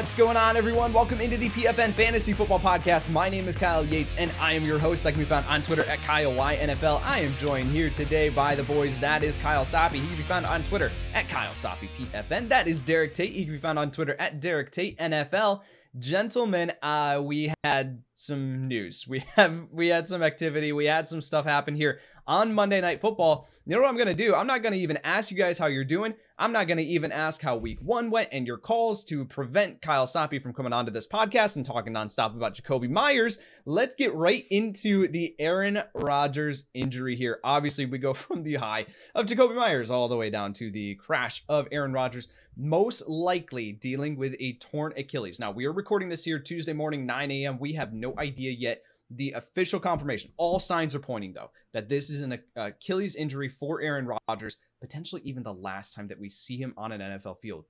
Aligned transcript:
What's 0.00 0.14
going 0.14 0.38
on, 0.38 0.56
everyone? 0.56 0.94
Welcome 0.94 1.20
into 1.20 1.36
the 1.36 1.50
PFN 1.50 1.92
Fantasy 1.92 2.32
Football 2.32 2.58
Podcast. 2.58 3.10
My 3.10 3.28
name 3.28 3.46
is 3.48 3.54
Kyle 3.54 3.84
Yates, 3.84 4.16
and 4.16 4.32
I 4.40 4.54
am 4.54 4.64
your 4.64 4.78
host. 4.78 5.04
I 5.04 5.10
can 5.10 5.20
be 5.20 5.26
found 5.26 5.44
on 5.44 5.60
Twitter 5.60 5.84
at 5.84 5.98
KyleYNFL. 5.98 7.02
I 7.02 7.18
am 7.18 7.36
joined 7.36 7.70
here 7.70 7.90
today 7.90 8.30
by 8.30 8.54
the 8.54 8.62
boys. 8.62 8.98
That 8.98 9.22
is 9.22 9.36
Kyle 9.36 9.62
Soppe. 9.62 9.92
He 9.92 10.00
can 10.00 10.16
be 10.16 10.22
found 10.22 10.46
on 10.46 10.64
Twitter 10.64 10.90
at 11.12 11.28
Kyle 11.28 11.52
Soppe 11.52 11.86
PFN. 11.98 12.48
That 12.48 12.66
is 12.66 12.80
Derek 12.80 13.12
Tate. 13.12 13.34
He 13.34 13.44
can 13.44 13.52
be 13.52 13.60
found 13.60 13.78
on 13.78 13.90
Twitter 13.90 14.16
at 14.18 14.40
Derek 14.40 14.70
Tate 14.70 14.96
NFL. 14.96 15.60
Gentlemen, 15.98 16.72
uh, 16.82 17.20
we 17.22 17.52
had 17.64 18.02
some 18.14 18.68
news. 18.68 19.06
We 19.08 19.20
have 19.36 19.66
we 19.72 19.88
had 19.88 20.06
some 20.06 20.22
activity. 20.22 20.72
We 20.72 20.84
had 20.84 21.08
some 21.08 21.20
stuff 21.20 21.46
happen 21.46 21.74
here 21.74 22.00
on 22.26 22.52
Monday 22.52 22.80
Night 22.80 23.00
Football. 23.00 23.48
You 23.66 23.74
know 23.74 23.82
what 23.82 23.88
I'm 23.88 23.96
gonna 23.96 24.14
do? 24.14 24.34
I'm 24.34 24.46
not 24.46 24.62
gonna 24.62 24.76
even 24.76 24.98
ask 25.02 25.30
you 25.30 25.36
guys 25.36 25.58
how 25.58 25.66
you're 25.66 25.84
doing. 25.84 26.14
I'm 26.38 26.52
not 26.52 26.68
gonna 26.68 26.82
even 26.82 27.10
ask 27.10 27.42
how 27.42 27.56
Week 27.56 27.78
One 27.80 28.10
went 28.10 28.28
and 28.30 28.46
your 28.46 28.58
calls 28.58 29.04
to 29.06 29.24
prevent 29.24 29.82
Kyle 29.82 30.06
Soppe 30.06 30.40
from 30.40 30.52
coming 30.52 30.72
onto 30.72 30.92
this 30.92 31.08
podcast 31.08 31.56
and 31.56 31.64
talking 31.64 31.92
nonstop 31.92 32.36
about 32.36 32.54
Jakobi 32.54 32.88
Meyers. 32.88 33.40
Let's 33.64 33.96
get 33.96 34.14
right 34.14 34.44
into 34.50 35.08
the 35.08 35.34
Aaron 35.40 35.82
Rodgers 35.94 36.64
injury 36.72 37.16
here. 37.16 37.40
Obviously, 37.42 37.86
we 37.86 37.98
go 37.98 38.14
from 38.14 38.44
the 38.44 38.54
high 38.56 38.86
of 39.14 39.26
Jakobi 39.26 39.56
Meyers 39.56 39.90
all 39.90 40.08
the 40.08 40.16
way 40.16 40.30
down 40.30 40.52
to 40.54 40.70
the 40.70 40.94
crash 40.96 41.42
of 41.48 41.66
Aaron 41.72 41.92
Rodgers, 41.92 42.28
most 42.60 43.08
likely 43.08 43.72
dealing 43.72 44.16
with 44.16 44.34
a 44.38 44.54
torn 44.54 44.92
Achilles. 44.96 45.40
Now 45.40 45.50
we 45.50 45.64
are 45.64 45.72
recording 45.72 46.08
this 46.08 46.24
here 46.24 46.38
Tuesday 46.38 46.72
morning, 46.72 47.06
9 47.06 47.30
a.m. 47.30 47.58
We 47.58 47.72
have 47.74 47.92
no 47.92 48.14
idea 48.18 48.52
yet 48.52 48.82
the 49.10 49.32
official 49.32 49.80
confirmation. 49.80 50.30
All 50.36 50.58
signs 50.58 50.94
are 50.94 51.00
pointing, 51.00 51.32
though, 51.32 51.50
that 51.72 51.88
this 51.88 52.10
is 52.10 52.20
an 52.20 52.38
Achilles 52.54 53.16
injury 53.16 53.48
for 53.48 53.80
Aaron 53.80 54.08
Rodgers, 54.28 54.56
potentially 54.80 55.22
even 55.24 55.42
the 55.42 55.52
last 55.52 55.94
time 55.94 56.06
that 56.08 56.20
we 56.20 56.28
see 56.28 56.56
him 56.56 56.74
on 56.76 56.92
an 56.92 57.00
NFL 57.00 57.38
field 57.38 57.64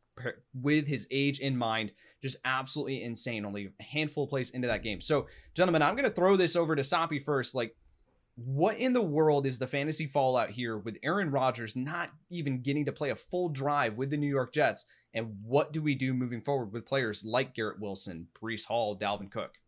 with 0.53 0.87
his 0.87 1.07
age 1.11 1.39
in 1.39 1.57
mind. 1.57 1.93
Just 2.21 2.37
absolutely 2.45 3.03
insane. 3.03 3.47
Only 3.47 3.71
a 3.81 3.83
handful 3.83 4.25
of 4.25 4.31
plays 4.31 4.51
into 4.51 4.69
that 4.69 4.83
game. 4.83 5.01
So, 5.01 5.29
gentlemen, 5.55 5.83
I'm 5.83 5.95
going 5.95 6.09
to 6.09 6.15
throw 6.15 6.37
this 6.37 6.57
over 6.57 6.77
to 6.77 6.83
Soppe 6.83 7.25
first. 7.25 7.55
Like, 7.55 7.75
what 8.37 8.79
in 8.79 8.93
the 8.93 9.03
world 9.03 9.47
is 9.47 9.59
the 9.59 9.67
fantasy 9.67 10.07
fallout 10.07 10.51
here 10.51 10.79
with 10.79 10.99
Aaron 11.03 11.31
Rodgers 11.31 11.77
not 11.77 12.11
even 12.31 12.63
getting 12.63 12.87
to 12.87 12.93
play 12.93 13.11
a 13.11 13.17
full 13.17 13.49
drive 13.49 13.97
with 13.97 14.11
the 14.11 14.17
New 14.17 14.29
York 14.29 14.53
Jets? 14.53 14.87
And 15.13 15.37
what 15.45 15.73
do 15.73 15.83
we 15.83 15.95
do 15.95 16.15
moving 16.15 16.41
forward 16.41 16.73
with 16.73 16.87
players 16.87 17.25
like 17.25 17.55
Garrett 17.55 17.81
Wilson, 17.81 18.29
Breece 18.41 18.67
Hall, 18.67 18.97
Dalvin 18.97 19.31
Cook? 19.31 19.59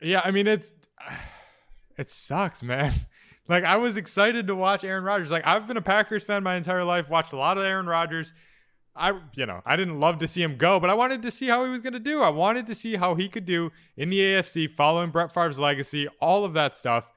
Yeah, 0.00 0.22
I 0.24 0.30
mean 0.30 0.46
it's 0.46 0.72
it 1.98 2.10
sucks, 2.10 2.62
man. 2.62 2.92
Like 3.48 3.62
I 3.62 3.76
was 3.76 3.96
excited 3.96 4.48
to 4.48 4.56
watch 4.56 4.82
Aaron 4.82 5.04
Rodgers. 5.04 5.30
Like 5.30 5.46
I've 5.46 5.68
been 5.68 5.76
a 5.76 5.80
Packers 5.80 6.24
fan 6.24 6.42
my 6.42 6.56
entire 6.56 6.82
life, 6.82 7.08
watched 7.08 7.32
a 7.32 7.36
lot 7.36 7.58
of 7.58 7.64
Aaron 7.64 7.86
Rodgers. 7.86 8.32
I, 8.96 9.20
you 9.34 9.46
know, 9.46 9.60
I 9.64 9.76
didn't 9.76 10.00
love 10.00 10.18
to 10.18 10.28
see 10.28 10.42
him 10.42 10.56
go, 10.56 10.80
but 10.80 10.88
I 10.88 10.94
wanted 10.94 11.22
to 11.22 11.30
see 11.30 11.46
how 11.46 11.64
he 11.64 11.70
was 11.70 11.80
going 11.80 11.92
to 11.92 12.00
do. 12.00 12.22
I 12.22 12.30
wanted 12.30 12.66
to 12.66 12.74
see 12.74 12.96
how 12.96 13.14
he 13.14 13.28
could 13.28 13.44
do 13.44 13.70
in 13.96 14.08
the 14.08 14.18
AFC, 14.18 14.70
following 14.70 15.10
Brett 15.10 15.32
Favre's 15.32 15.58
legacy, 15.58 16.08
all 16.20 16.44
of 16.44 16.54
that 16.54 16.74
stuff, 16.74 17.08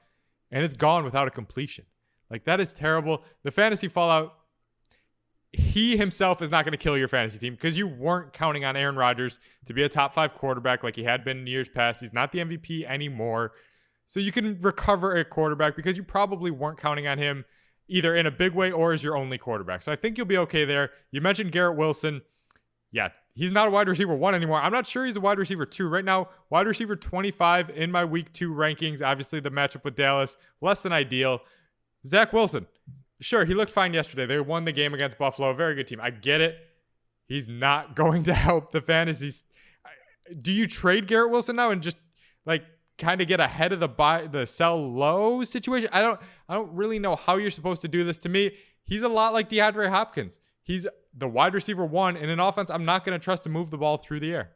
and 0.50 0.64
it's 0.64 0.74
gone 0.74 1.04
without 1.04 1.28
a 1.28 1.30
completion. 1.30 1.84
Like 2.30 2.44
that 2.44 2.60
is 2.60 2.72
terrible. 2.72 3.22
The 3.42 3.50
fantasy 3.50 3.88
fallout 3.88 4.34
he 5.52 5.96
himself 5.96 6.42
is 6.42 6.50
not 6.50 6.64
going 6.64 6.72
to 6.72 6.78
kill 6.78 6.96
your 6.96 7.08
fantasy 7.08 7.38
team 7.38 7.54
because 7.54 7.76
you 7.76 7.88
weren't 7.88 8.32
counting 8.32 8.64
on 8.64 8.76
Aaron 8.76 8.94
Rodgers 8.94 9.40
to 9.66 9.74
be 9.74 9.82
a 9.82 9.88
top 9.88 10.14
five 10.14 10.34
quarterback 10.34 10.84
like 10.84 10.94
he 10.94 11.02
had 11.02 11.24
been 11.24 11.38
in 11.38 11.46
years 11.46 11.68
past. 11.68 12.00
He's 12.00 12.12
not 12.12 12.30
the 12.30 12.38
MVP 12.38 12.84
anymore. 12.84 13.52
So 14.06 14.20
you 14.20 14.32
can 14.32 14.58
recover 14.60 15.14
a 15.14 15.24
quarterback 15.24 15.76
because 15.76 15.96
you 15.96 16.02
probably 16.02 16.50
weren't 16.50 16.78
counting 16.78 17.06
on 17.06 17.18
him 17.18 17.44
either 17.88 18.14
in 18.14 18.26
a 18.26 18.30
big 18.30 18.54
way 18.54 18.70
or 18.70 18.92
as 18.92 19.02
your 19.02 19.16
only 19.16 19.38
quarterback. 19.38 19.82
So 19.82 19.90
I 19.90 19.96
think 19.96 20.16
you'll 20.16 20.26
be 20.26 20.38
okay 20.38 20.64
there. 20.64 20.90
You 21.10 21.20
mentioned 21.20 21.50
Garrett 21.50 21.76
Wilson. 21.76 22.22
Yeah, 22.92 23.08
he's 23.34 23.52
not 23.52 23.68
a 23.68 23.70
wide 23.70 23.88
receiver 23.88 24.14
one 24.14 24.34
anymore. 24.34 24.60
I'm 24.60 24.72
not 24.72 24.86
sure 24.86 25.04
he's 25.04 25.16
a 25.16 25.20
wide 25.20 25.38
receiver 25.38 25.66
two. 25.66 25.88
Right 25.88 26.04
now, 26.04 26.28
wide 26.50 26.66
receiver 26.66 26.96
25 26.96 27.70
in 27.70 27.90
my 27.90 28.04
week 28.04 28.32
two 28.32 28.52
rankings. 28.52 29.02
Obviously, 29.02 29.40
the 29.40 29.50
matchup 29.50 29.84
with 29.84 29.96
Dallas, 29.96 30.36
less 30.60 30.80
than 30.82 30.92
ideal. 30.92 31.40
Zach 32.06 32.32
Wilson, 32.32 32.66
Sure, 33.20 33.44
he 33.44 33.52
looked 33.52 33.70
fine 33.70 33.92
yesterday. 33.92 34.24
They 34.24 34.40
won 34.40 34.64
the 34.64 34.72
game 34.72 34.94
against 34.94 35.18
Buffalo, 35.18 35.52
very 35.52 35.74
good 35.74 35.86
team. 35.86 36.00
I 36.00 36.10
get 36.10 36.40
it. 36.40 36.56
He's 37.26 37.48
not 37.48 37.94
going 37.94 38.22
to 38.24 38.34
help 38.34 38.72
the 38.72 38.80
fantasies. 38.80 39.44
Do 40.38 40.50
you 40.50 40.66
trade 40.66 41.06
Garrett 41.06 41.30
Wilson 41.30 41.56
now 41.56 41.70
and 41.70 41.82
just 41.82 41.98
like 42.46 42.64
kind 42.98 43.20
of 43.20 43.28
get 43.28 43.40
ahead 43.40 43.72
of 43.72 43.80
the 43.80 43.88
buy 43.88 44.26
the 44.26 44.46
sell 44.46 44.90
low 44.90 45.44
situation? 45.44 45.90
I 45.92 46.00
don't 46.00 46.20
I 46.48 46.54
don't 46.54 46.72
really 46.72 46.98
know 46.98 47.16
how 47.16 47.36
you're 47.36 47.50
supposed 47.50 47.82
to 47.82 47.88
do 47.88 48.04
this. 48.04 48.16
To 48.18 48.28
me, 48.28 48.52
he's 48.84 49.02
a 49.02 49.08
lot 49.08 49.32
like 49.32 49.50
DeAndre 49.50 49.90
Hopkins. 49.90 50.40
He's 50.62 50.86
the 51.14 51.28
wide 51.28 51.54
receiver 51.54 51.84
one 51.84 52.16
in 52.16 52.28
an 52.30 52.40
offense 52.40 52.70
I'm 52.70 52.84
not 52.84 53.04
going 53.04 53.18
to 53.18 53.22
trust 53.22 53.44
to 53.44 53.48
move 53.48 53.70
the 53.70 53.78
ball 53.78 53.96
through 53.96 54.20
the 54.20 54.32
air. 54.32 54.50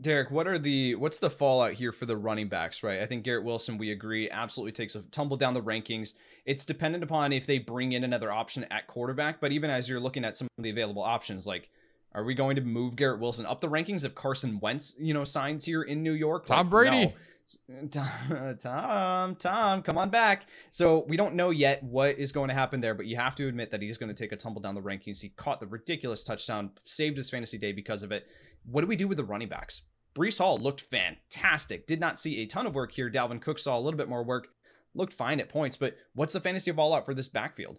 Derek, 0.00 0.30
what 0.30 0.46
are 0.46 0.58
the 0.58 0.94
what's 0.94 1.18
the 1.18 1.30
fallout 1.30 1.72
here 1.72 1.90
for 1.90 2.06
the 2.06 2.16
running 2.16 2.48
backs, 2.48 2.84
right? 2.84 3.00
I 3.00 3.06
think 3.06 3.24
Garrett 3.24 3.44
Wilson, 3.44 3.78
we 3.78 3.90
agree, 3.90 4.30
absolutely 4.30 4.72
takes 4.72 4.94
a 4.94 5.02
tumble 5.02 5.36
down 5.36 5.54
the 5.54 5.62
rankings. 5.62 6.14
It's 6.46 6.64
dependent 6.64 7.02
upon 7.02 7.32
if 7.32 7.46
they 7.46 7.58
bring 7.58 7.92
in 7.92 8.04
another 8.04 8.30
option 8.30 8.64
at 8.70 8.86
quarterback, 8.86 9.40
but 9.40 9.50
even 9.50 9.70
as 9.70 9.88
you're 9.88 9.98
looking 9.98 10.24
at 10.24 10.36
some 10.36 10.46
of 10.56 10.62
the 10.62 10.70
available 10.70 11.02
options, 11.02 11.48
like 11.48 11.68
are 12.14 12.24
we 12.24 12.34
going 12.34 12.56
to 12.56 12.62
move 12.62 12.94
Garrett 12.94 13.20
Wilson 13.20 13.46
up 13.46 13.60
the 13.60 13.68
rankings 13.68 14.04
if 14.04 14.14
Carson 14.14 14.60
Wentz, 14.60 14.94
you 14.98 15.14
know, 15.14 15.24
signs 15.24 15.64
here 15.64 15.82
in 15.82 16.02
New 16.02 16.12
York? 16.12 16.46
Tom 16.46 16.58
like, 16.58 16.70
Brady. 16.70 17.06
No. 17.06 17.12
Tom, 17.90 18.56
Tom, 18.58 19.34
Tom, 19.36 19.82
come 19.82 19.98
on 19.98 20.10
back. 20.10 20.46
So 20.70 21.04
we 21.08 21.16
don't 21.16 21.34
know 21.34 21.50
yet 21.50 21.82
what 21.82 22.18
is 22.18 22.32
going 22.32 22.48
to 22.48 22.54
happen 22.54 22.80
there, 22.80 22.94
but 22.94 23.06
you 23.06 23.16
have 23.16 23.34
to 23.36 23.48
admit 23.48 23.70
that 23.70 23.82
he's 23.82 23.98
going 23.98 24.14
to 24.14 24.22
take 24.22 24.32
a 24.32 24.36
tumble 24.36 24.62
down 24.62 24.74
the 24.74 24.80
rankings. 24.80 25.20
He 25.20 25.28
caught 25.30 25.60
the 25.60 25.66
ridiculous 25.66 26.24
touchdown, 26.24 26.70
saved 26.84 27.16
his 27.16 27.30
fantasy 27.30 27.58
day 27.58 27.72
because 27.72 28.02
of 28.02 28.12
it. 28.12 28.26
What 28.64 28.80
do 28.82 28.86
we 28.86 28.96
do 28.96 29.08
with 29.08 29.18
the 29.18 29.24
running 29.24 29.48
backs? 29.48 29.82
Breece 30.14 30.38
Hall 30.38 30.58
looked 30.58 30.80
fantastic. 30.80 31.86
Did 31.86 32.00
not 32.00 32.18
see 32.18 32.40
a 32.40 32.46
ton 32.46 32.66
of 32.66 32.74
work 32.74 32.92
here. 32.92 33.10
Dalvin 33.10 33.40
Cook 33.40 33.58
saw 33.58 33.78
a 33.78 33.80
little 33.80 33.98
bit 33.98 34.08
more 34.08 34.22
work. 34.22 34.48
Looked 34.94 35.12
fine 35.14 35.40
at 35.40 35.48
points, 35.48 35.76
but 35.76 35.96
what's 36.14 36.34
the 36.34 36.40
fantasy 36.40 36.70
of 36.70 36.78
all 36.78 36.94
out 36.94 37.06
for 37.06 37.14
this 37.14 37.28
backfield? 37.28 37.78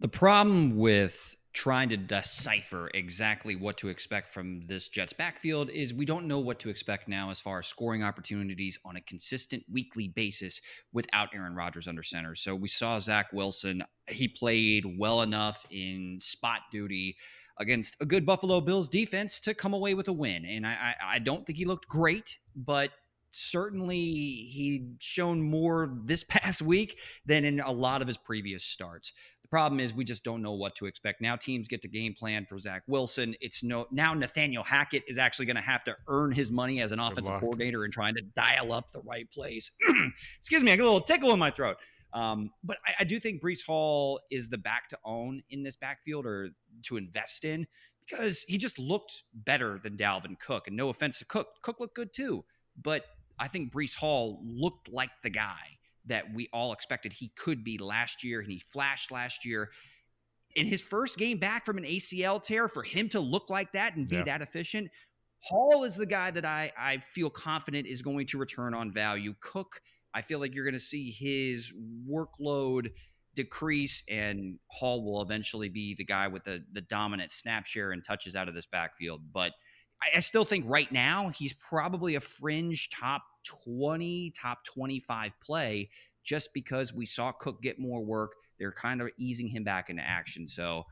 The 0.00 0.08
problem 0.08 0.76
with 0.76 1.35
trying 1.56 1.88
to 1.88 1.96
decipher 1.96 2.90
exactly 2.92 3.56
what 3.56 3.78
to 3.78 3.88
expect 3.88 4.34
from 4.34 4.60
this 4.66 4.88
Jets 4.88 5.14
backfield 5.14 5.70
is 5.70 5.94
we 5.94 6.04
don't 6.04 6.26
know 6.26 6.38
what 6.38 6.58
to 6.58 6.68
expect 6.68 7.08
now 7.08 7.30
as 7.30 7.40
far 7.40 7.60
as 7.60 7.66
scoring 7.66 8.02
opportunities 8.02 8.78
on 8.84 8.96
a 8.96 9.00
consistent 9.00 9.64
weekly 9.72 10.06
basis 10.06 10.60
without 10.92 11.30
Aaron 11.34 11.54
Rodgers 11.54 11.88
under 11.88 12.02
center. 12.02 12.34
So 12.34 12.54
we 12.54 12.68
saw 12.68 12.98
Zach 12.98 13.32
Wilson. 13.32 13.82
He 14.06 14.28
played 14.28 14.84
well 14.98 15.22
enough 15.22 15.66
in 15.70 16.18
spot 16.20 16.60
duty 16.70 17.16
against 17.58 17.96
a 18.02 18.04
good 18.04 18.26
Buffalo 18.26 18.60
Bills 18.60 18.86
defense 18.86 19.40
to 19.40 19.54
come 19.54 19.72
away 19.72 19.94
with 19.94 20.08
a 20.08 20.12
win. 20.12 20.44
And 20.44 20.66
I, 20.66 20.72
I, 21.00 21.14
I 21.14 21.18
don't 21.20 21.46
think 21.46 21.56
he 21.56 21.64
looked 21.64 21.88
great, 21.88 22.38
but 22.54 22.90
certainly 23.36 23.96
he'd 23.96 24.96
shown 24.98 25.42
more 25.42 25.94
this 26.04 26.24
past 26.28 26.62
week 26.62 26.98
than 27.24 27.44
in 27.44 27.60
a 27.60 27.72
lot 27.72 28.02
of 28.02 28.08
his 28.08 28.16
previous 28.16 28.64
starts. 28.64 29.12
The 29.46 29.50
problem 29.50 29.78
is 29.78 29.94
we 29.94 30.04
just 30.04 30.24
don't 30.24 30.42
know 30.42 30.54
what 30.54 30.74
to 30.74 30.86
expect. 30.86 31.20
Now 31.20 31.36
teams 31.36 31.68
get 31.68 31.80
the 31.80 31.86
game 31.86 32.14
plan 32.14 32.46
for 32.46 32.58
Zach 32.58 32.82
Wilson. 32.88 33.36
It's 33.40 33.62
no 33.62 33.86
now 33.92 34.12
Nathaniel 34.12 34.64
Hackett 34.64 35.04
is 35.06 35.18
actually 35.18 35.46
going 35.46 35.54
to 35.54 35.62
have 35.62 35.84
to 35.84 35.96
earn 36.08 36.32
his 36.32 36.50
money 36.50 36.80
as 36.80 36.90
an 36.90 36.98
offensive 36.98 37.38
coordinator 37.38 37.84
and 37.84 37.92
trying 37.92 38.16
to 38.16 38.22
dial 38.22 38.72
up 38.72 38.90
the 38.90 39.00
right 39.02 39.30
plays. 39.30 39.70
Excuse 40.38 40.64
me, 40.64 40.72
I 40.72 40.76
got 40.76 40.82
a 40.82 40.90
little 40.90 41.00
tickle 41.00 41.32
in 41.32 41.38
my 41.38 41.52
throat. 41.52 41.76
Um, 42.12 42.50
but 42.64 42.78
I, 42.84 42.94
I, 43.00 43.04
do 43.04 43.20
think 43.20 43.40
Breece 43.40 43.64
Hall 43.64 44.18
is 44.32 44.48
the 44.48 44.58
back 44.58 44.88
to 44.88 44.98
own 45.04 45.42
in 45.50 45.62
this 45.62 45.76
backfield 45.76 46.26
or 46.26 46.50
to 46.86 46.96
invest 46.96 47.44
in 47.44 47.68
because 48.00 48.42
he 48.48 48.58
just 48.58 48.80
looked 48.80 49.22
better 49.32 49.78
than 49.80 49.96
Dalvin 49.96 50.40
Cook. 50.40 50.66
And 50.66 50.76
no 50.76 50.88
offense 50.88 51.20
to 51.20 51.24
Cook, 51.24 51.46
Cook 51.62 51.78
looked 51.78 51.94
good 51.94 52.12
too. 52.12 52.44
But 52.82 53.04
I 53.38 53.46
think 53.46 53.72
Breece 53.72 53.94
Hall 53.94 54.40
looked 54.44 54.88
like 54.88 55.10
the 55.22 55.30
guy 55.30 55.75
that 56.06 56.32
we 56.34 56.48
all 56.52 56.72
expected 56.72 57.12
he 57.12 57.32
could 57.36 57.64
be 57.64 57.78
last 57.78 58.24
year, 58.24 58.40
and 58.40 58.50
he 58.50 58.60
flashed 58.60 59.10
last 59.10 59.44
year. 59.44 59.70
In 60.54 60.66
his 60.66 60.80
first 60.80 61.18
game 61.18 61.38
back 61.38 61.66
from 61.66 61.76
an 61.76 61.84
ACL 61.84 62.42
tear, 62.42 62.68
for 62.68 62.82
him 62.82 63.08
to 63.10 63.20
look 63.20 63.50
like 63.50 63.72
that 63.72 63.96
and 63.96 64.08
be 64.08 64.16
yeah. 64.16 64.24
that 64.24 64.42
efficient, 64.42 64.90
Hall 65.40 65.84
is 65.84 65.96
the 65.96 66.06
guy 66.06 66.30
that 66.30 66.44
I, 66.44 66.72
I 66.78 66.98
feel 66.98 67.28
confident 67.28 67.86
is 67.86 68.00
going 68.02 68.26
to 68.28 68.38
return 68.38 68.74
on 68.74 68.92
value. 68.92 69.34
Cook– 69.40 69.80
I 70.16 70.22
feel 70.22 70.38
like 70.38 70.54
you're 70.54 70.64
going 70.64 70.72
to 70.72 70.80
see 70.80 71.10
his 71.10 71.74
workload 72.10 72.90
decrease, 73.34 74.02
and 74.08 74.58
Hall 74.68 75.04
will 75.04 75.20
eventually 75.20 75.68
be 75.68 75.94
the 75.94 76.06
guy 76.06 76.26
with 76.28 76.44
the 76.44 76.64
the 76.72 76.80
dominant 76.80 77.30
snap 77.30 77.66
share 77.66 77.90
and 77.90 78.02
touches 78.02 78.34
out 78.34 78.48
of 78.48 78.54
this 78.54 78.64
backfield. 78.64 79.20
But 79.30 79.52
I, 80.02 80.16
I 80.16 80.20
still 80.20 80.44
think 80.44 80.64
right 80.68 80.90
now 80.90 81.28
he's 81.28 81.52
probably 81.54 82.14
a 82.14 82.20
fringe 82.20 82.90
top 82.90 83.22
20, 83.64 84.32
top 84.40 84.64
25 84.64 85.32
play 85.42 85.90
just 86.24 86.52
because 86.52 86.92
we 86.92 87.06
saw 87.06 87.32
Cook 87.32 87.62
get 87.62 87.78
more 87.78 88.04
work. 88.04 88.32
They're 88.58 88.72
kind 88.72 89.00
of 89.00 89.10
easing 89.18 89.48
him 89.48 89.64
back 89.64 89.90
into 89.90 90.02
action. 90.02 90.48
So 90.48 90.84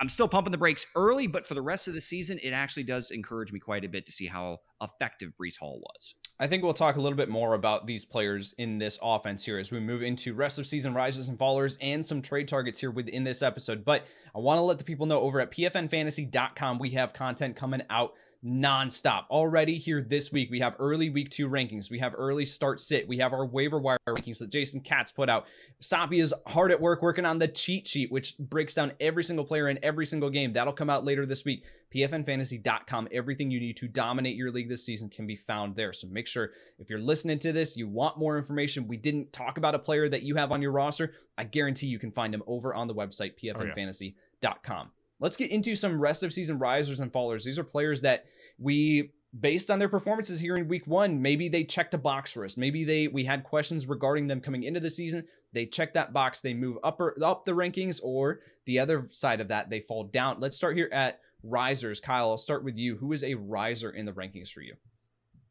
I'm 0.00 0.08
still 0.08 0.28
pumping 0.28 0.50
the 0.50 0.58
brakes 0.58 0.84
early, 0.96 1.26
but 1.26 1.46
for 1.46 1.54
the 1.54 1.62
rest 1.62 1.88
of 1.88 1.94
the 1.94 2.00
season, 2.00 2.38
it 2.42 2.50
actually 2.50 2.82
does 2.82 3.10
encourage 3.10 3.52
me 3.52 3.60
quite 3.60 3.84
a 3.84 3.88
bit 3.88 4.06
to 4.06 4.12
see 4.12 4.26
how 4.26 4.58
effective 4.82 5.32
Breece 5.40 5.58
Hall 5.58 5.80
was. 5.80 6.14
I 6.40 6.48
think 6.48 6.64
we'll 6.64 6.74
talk 6.74 6.96
a 6.96 7.00
little 7.00 7.16
bit 7.16 7.28
more 7.28 7.54
about 7.54 7.86
these 7.86 8.04
players 8.04 8.54
in 8.58 8.78
this 8.78 8.98
offense 9.00 9.44
here 9.44 9.56
as 9.56 9.70
we 9.70 9.78
move 9.78 10.02
into 10.02 10.34
rest 10.34 10.58
of 10.58 10.66
season 10.66 10.92
rises 10.92 11.28
and 11.28 11.38
fallers 11.38 11.78
and 11.80 12.04
some 12.04 12.22
trade 12.22 12.48
targets 12.48 12.80
here 12.80 12.90
within 12.90 13.22
this 13.22 13.40
episode. 13.40 13.84
But 13.84 14.04
I 14.34 14.40
want 14.40 14.58
to 14.58 14.62
let 14.62 14.78
the 14.78 14.84
people 14.84 15.06
know 15.06 15.20
over 15.20 15.40
at 15.40 15.52
pfnfantasy.com 15.52 16.78
we 16.80 16.90
have 16.90 17.14
content 17.14 17.54
coming 17.54 17.82
out 17.88 18.14
nonstop. 18.44 19.24
Already 19.30 19.78
here 19.78 20.02
this 20.02 20.30
week, 20.30 20.50
we 20.50 20.60
have 20.60 20.76
early 20.78 21.08
week 21.08 21.30
two 21.30 21.48
rankings. 21.48 21.90
We 21.90 21.98
have 22.00 22.14
early 22.16 22.44
start 22.44 22.80
sit. 22.80 23.08
We 23.08 23.18
have 23.18 23.32
our 23.32 23.46
waiver 23.46 23.78
wire 23.78 23.98
rankings 24.08 24.38
that 24.38 24.50
Jason 24.50 24.80
Katz 24.80 25.10
put 25.10 25.30
out. 25.30 25.46
Soppy 25.80 26.20
is 26.20 26.34
hard 26.46 26.70
at 26.70 26.80
work 26.80 27.00
working 27.00 27.24
on 27.24 27.38
the 27.38 27.48
cheat 27.48 27.86
sheet, 27.86 28.12
which 28.12 28.36
breaks 28.38 28.74
down 28.74 28.92
every 29.00 29.24
single 29.24 29.44
player 29.44 29.68
in 29.68 29.78
every 29.82 30.04
single 30.04 30.30
game. 30.30 30.52
That'll 30.52 30.72
come 30.72 30.90
out 30.90 31.04
later 31.04 31.24
this 31.24 31.44
week. 31.44 31.64
PFNfantasy.com. 31.94 33.08
Everything 33.12 33.50
you 33.50 33.60
need 33.60 33.76
to 33.78 33.88
dominate 33.88 34.36
your 34.36 34.50
league 34.50 34.68
this 34.68 34.84
season 34.84 35.08
can 35.08 35.26
be 35.26 35.36
found 35.36 35.76
there. 35.76 35.92
So 35.92 36.08
make 36.08 36.26
sure 36.26 36.50
if 36.78 36.90
you're 36.90 36.98
listening 36.98 37.38
to 37.40 37.52
this, 37.52 37.76
you 37.76 37.88
want 37.88 38.18
more 38.18 38.36
information. 38.36 38.88
We 38.88 38.96
didn't 38.96 39.32
talk 39.32 39.58
about 39.58 39.74
a 39.74 39.78
player 39.78 40.08
that 40.08 40.22
you 40.22 40.34
have 40.34 40.52
on 40.52 40.60
your 40.60 40.72
roster. 40.72 41.14
I 41.38 41.44
guarantee 41.44 41.86
you 41.86 41.98
can 41.98 42.10
find 42.10 42.34
him 42.34 42.42
over 42.46 42.74
on 42.74 42.88
the 42.88 42.94
website, 42.94 43.32
oh, 43.32 43.58
PFNfantasy.com. 43.58 44.90
Let's 45.20 45.36
get 45.36 45.50
into 45.50 45.76
some 45.76 46.00
rest 46.00 46.22
of 46.22 46.32
season 46.32 46.58
risers 46.58 47.00
and 47.00 47.12
fallers. 47.12 47.44
These 47.44 47.58
are 47.58 47.64
players 47.64 48.00
that 48.02 48.24
we 48.58 49.10
based 49.38 49.70
on 49.70 49.78
their 49.78 49.88
performances 49.88 50.38
here 50.38 50.56
in 50.56 50.68
week 50.68 50.86
one 50.86 51.20
maybe 51.20 51.48
they 51.48 51.64
checked 51.64 51.94
a 51.94 51.98
box 51.98 52.32
for 52.32 52.44
us. 52.44 52.56
Maybe 52.56 52.84
they 52.84 53.08
we 53.08 53.24
had 53.24 53.44
questions 53.44 53.86
regarding 53.86 54.26
them 54.26 54.40
coming 54.40 54.62
into 54.62 54.80
the 54.80 54.90
season. 54.90 55.26
They 55.52 55.66
check 55.66 55.94
that 55.94 56.12
box 56.12 56.40
they 56.40 56.54
move 56.54 56.78
up 56.84 57.00
or 57.00 57.16
up 57.22 57.44
the 57.44 57.52
rankings 57.52 58.00
or 58.02 58.40
the 58.64 58.78
other 58.78 59.08
side 59.12 59.40
of 59.40 59.48
that 59.48 59.70
they 59.70 59.80
fall 59.80 60.04
down. 60.04 60.40
Let's 60.40 60.56
start 60.56 60.76
here 60.76 60.90
at 60.92 61.20
risers. 61.42 62.00
Kyle 62.00 62.30
i'll 62.30 62.38
start 62.38 62.64
with 62.64 62.78
you. 62.78 62.96
Who 62.96 63.12
is 63.12 63.24
a 63.24 63.34
riser 63.34 63.90
in 63.90 64.06
the 64.06 64.12
rankings 64.12 64.50
for 64.50 64.60
you 64.60 64.76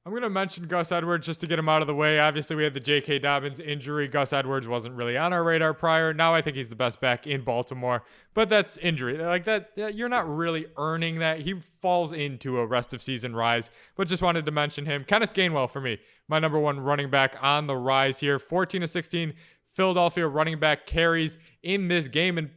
I'm 0.05 0.11
going 0.11 0.23
to 0.23 0.29
mention 0.29 0.67
Gus 0.67 0.91
Edwards 0.91 1.25
just 1.25 1.39
to 1.39 1.47
get 1.47 1.57
him 1.57 1.69
out 1.69 1.81
of 1.81 1.87
the 1.87 1.95
way. 1.95 2.19
Obviously, 2.19 2.57
we 2.57 2.65
had 2.65 2.73
the 2.73 2.81
J.K. 2.81 3.19
Dobbins 3.19 3.61
injury. 3.61 4.09
Gus 4.09 4.33
Edwards 4.33 4.67
wasn't 4.67 4.95
really 4.95 5.15
on 5.15 5.31
our 5.31 5.45
radar 5.45 5.73
prior. 5.73 6.13
Now 6.13 6.35
I 6.35 6.41
think 6.41 6.57
he's 6.57 6.67
the 6.67 6.75
best 6.75 6.99
back 6.99 7.25
in 7.25 7.41
Baltimore, 7.41 8.03
but 8.33 8.49
that's 8.49 8.77
injury. 8.79 9.17
Like 9.17 9.45
that, 9.45 9.71
you're 9.77 10.09
not 10.09 10.27
really 10.27 10.65
earning 10.75 11.19
that. 11.19 11.39
He 11.39 11.53
falls 11.53 12.11
into 12.11 12.59
a 12.59 12.65
rest 12.65 12.93
of 12.93 13.01
season 13.01 13.33
rise, 13.33 13.71
but 13.95 14.09
just 14.09 14.21
wanted 14.21 14.45
to 14.45 14.51
mention 14.51 14.85
him. 14.85 15.05
Kenneth 15.05 15.33
Gainwell 15.33 15.69
for 15.69 15.79
me, 15.79 15.99
my 16.27 16.37
number 16.37 16.59
one 16.59 16.81
running 16.81 17.09
back 17.09 17.37
on 17.41 17.67
the 17.67 17.77
rise 17.77 18.19
here. 18.19 18.39
14 18.39 18.81
to 18.81 18.87
16 18.89 19.33
Philadelphia 19.67 20.27
running 20.27 20.59
back 20.59 20.85
carries 20.85 21.37
in 21.61 21.87
this 21.87 22.09
game. 22.09 22.37
And 22.37 22.49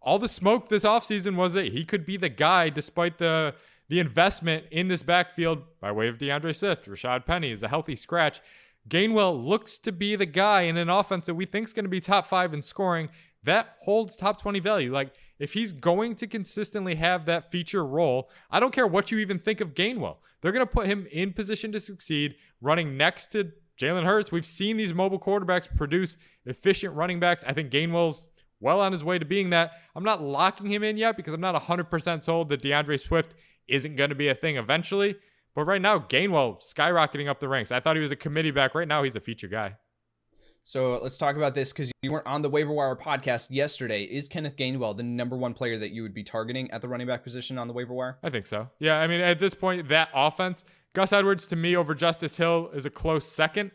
all 0.00 0.20
the 0.20 0.28
smoke 0.28 0.68
this 0.68 0.84
offseason 0.84 1.34
was 1.34 1.52
that 1.54 1.72
he 1.72 1.84
could 1.84 2.06
be 2.06 2.16
the 2.16 2.28
guy 2.28 2.68
despite 2.68 3.18
the 3.18 3.56
the 3.88 4.00
investment 4.00 4.66
in 4.70 4.88
this 4.88 5.02
backfield 5.02 5.62
by 5.80 5.92
way 5.92 6.08
of 6.08 6.18
D'Andre 6.18 6.52
Swift, 6.52 6.86
Rashaad 6.86 7.26
Penny 7.26 7.50
is 7.50 7.62
a 7.62 7.68
healthy 7.68 7.96
scratch. 7.96 8.40
Gainwell 8.88 9.44
looks 9.44 9.78
to 9.78 9.92
be 9.92 10.16
the 10.16 10.26
guy 10.26 10.62
in 10.62 10.76
an 10.76 10.88
offense 10.88 11.26
that 11.26 11.34
we 11.34 11.44
think 11.44 11.66
is 11.66 11.72
going 11.72 11.84
to 11.84 11.90
be 11.90 12.00
top 12.00 12.26
five 12.26 12.54
in 12.54 12.62
scoring 12.62 13.08
that 13.46 13.76
holds 13.80 14.16
top 14.16 14.40
20 14.40 14.60
value. 14.60 14.92
Like, 14.92 15.14
if 15.38 15.52
he's 15.52 15.72
going 15.72 16.16
to 16.16 16.26
consistently 16.26 16.96
have 16.96 17.24
that 17.26 17.50
feature 17.50 17.86
role, 17.86 18.28
I 18.50 18.60
don't 18.60 18.72
care 18.72 18.86
what 18.86 19.10
you 19.10 19.18
even 19.18 19.38
think 19.38 19.60
of 19.60 19.74
Gainwell. 19.74 20.16
They're 20.40 20.52
going 20.52 20.66
to 20.66 20.72
put 20.72 20.86
him 20.86 21.06
in 21.12 21.32
position 21.32 21.72
to 21.72 21.80
succeed, 21.80 22.34
running 22.60 22.96
next 22.96 23.28
to 23.28 23.52
Jalen 23.78 24.04
Hurts. 24.04 24.32
We've 24.32 24.46
seen 24.46 24.76
these 24.76 24.92
mobile 24.92 25.20
quarterbacks 25.20 25.74
produce 25.74 26.16
efficient 26.44 26.94
running 26.94 27.20
backs. 27.20 27.44
I 27.46 27.52
think 27.52 27.70
Gainwell's 27.70 28.26
well 28.58 28.80
on 28.80 28.92
his 28.92 29.04
way 29.04 29.18
to 29.18 29.24
being 29.24 29.50
that. 29.50 29.72
I'm 29.94 30.04
not 30.04 30.22
locking 30.22 30.66
him 30.66 30.82
in 30.82 30.96
yet 30.96 31.16
because 31.16 31.32
I'm 31.32 31.40
not 31.40 31.54
100% 31.54 32.24
sold 32.24 32.48
that 32.48 32.62
D'Andre 32.62 32.96
Swift 32.96 33.34
isn't 33.68 33.96
going 33.96 34.10
to 34.10 34.16
be 34.16 34.28
a 34.28 34.34
thing 34.34 34.56
eventually. 34.56 35.16
But 35.54 35.64
right 35.64 35.80
now, 35.80 35.98
Gainwell 35.98 36.60
skyrocketing 36.62 37.28
up 37.28 37.40
the 37.40 37.48
ranks. 37.48 37.72
I 37.72 37.80
thought 37.80 37.96
he 37.96 38.02
was 38.02 38.10
a 38.10 38.16
committee 38.16 38.50
back. 38.50 38.74
Right 38.74 38.86
now, 38.86 39.02
he's 39.02 39.16
a 39.16 39.20
feature 39.20 39.48
guy. 39.48 39.76
So 40.64 40.98
let's 41.00 41.16
talk 41.16 41.36
about 41.36 41.54
this 41.54 41.72
because 41.72 41.92
you 42.02 42.10
weren't 42.10 42.26
on 42.26 42.42
the 42.42 42.50
waiver 42.50 42.72
wire 42.72 42.96
podcast 42.96 43.52
yesterday. 43.52 44.02
Is 44.02 44.28
Kenneth 44.28 44.56
Gainwell 44.56 44.96
the 44.96 45.04
number 45.04 45.36
one 45.36 45.54
player 45.54 45.78
that 45.78 45.92
you 45.92 46.02
would 46.02 46.12
be 46.12 46.24
targeting 46.24 46.68
at 46.72 46.82
the 46.82 46.88
running 46.88 47.06
back 47.06 47.22
position 47.22 47.56
on 47.56 47.68
the 47.68 47.72
waiver 47.72 47.94
wire? 47.94 48.18
I 48.22 48.30
think 48.30 48.46
so. 48.46 48.68
Yeah, 48.80 48.98
I 48.98 49.06
mean, 49.06 49.20
at 49.20 49.38
this 49.38 49.54
point, 49.54 49.88
that 49.88 50.08
offense, 50.12 50.64
Gus 50.92 51.12
Edwards 51.12 51.46
to 51.46 51.56
me 51.56 51.76
over 51.76 51.94
Justice 51.94 52.36
Hill 52.36 52.70
is 52.74 52.84
a 52.84 52.90
close 52.90 53.26
second. 53.26 53.70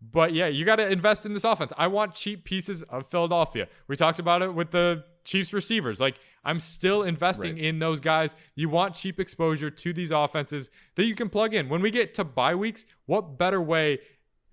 But 0.00 0.32
yeah, 0.32 0.46
you 0.46 0.64
got 0.64 0.76
to 0.76 0.88
invest 0.88 1.26
in 1.26 1.34
this 1.34 1.44
offense. 1.44 1.72
I 1.76 1.88
want 1.88 2.14
cheap 2.14 2.44
pieces 2.44 2.82
of 2.82 3.08
Philadelphia. 3.08 3.66
We 3.88 3.96
talked 3.96 4.20
about 4.20 4.40
it 4.40 4.54
with 4.54 4.70
the 4.70 5.04
Chiefs 5.24 5.52
receivers. 5.52 6.00
Like 6.00 6.18
I'm 6.44 6.60
still 6.60 7.02
investing 7.02 7.54
right. 7.54 7.64
in 7.64 7.78
those 7.78 8.00
guys. 8.00 8.34
You 8.54 8.68
want 8.68 8.94
cheap 8.94 9.20
exposure 9.20 9.70
to 9.70 9.92
these 9.92 10.10
offenses 10.10 10.70
that 10.94 11.04
you 11.04 11.14
can 11.14 11.28
plug 11.28 11.54
in. 11.54 11.68
When 11.68 11.82
we 11.82 11.90
get 11.90 12.14
to 12.14 12.24
bye 12.24 12.54
weeks, 12.54 12.86
what 13.06 13.38
better 13.38 13.60
way 13.60 13.98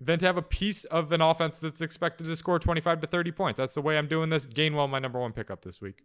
than 0.00 0.18
to 0.18 0.26
have 0.26 0.36
a 0.36 0.42
piece 0.42 0.84
of 0.84 1.12
an 1.12 1.20
offense 1.20 1.58
that's 1.58 1.80
expected 1.80 2.26
to 2.26 2.36
score 2.36 2.58
25 2.58 3.00
to 3.00 3.06
30 3.06 3.32
points? 3.32 3.56
That's 3.56 3.74
the 3.74 3.82
way 3.82 3.96
I'm 3.96 4.06
doing 4.06 4.28
this. 4.28 4.46
Gainwell, 4.46 4.88
my 4.88 4.98
number 4.98 5.18
one 5.18 5.32
pickup 5.32 5.62
this 5.62 5.80
week. 5.80 6.02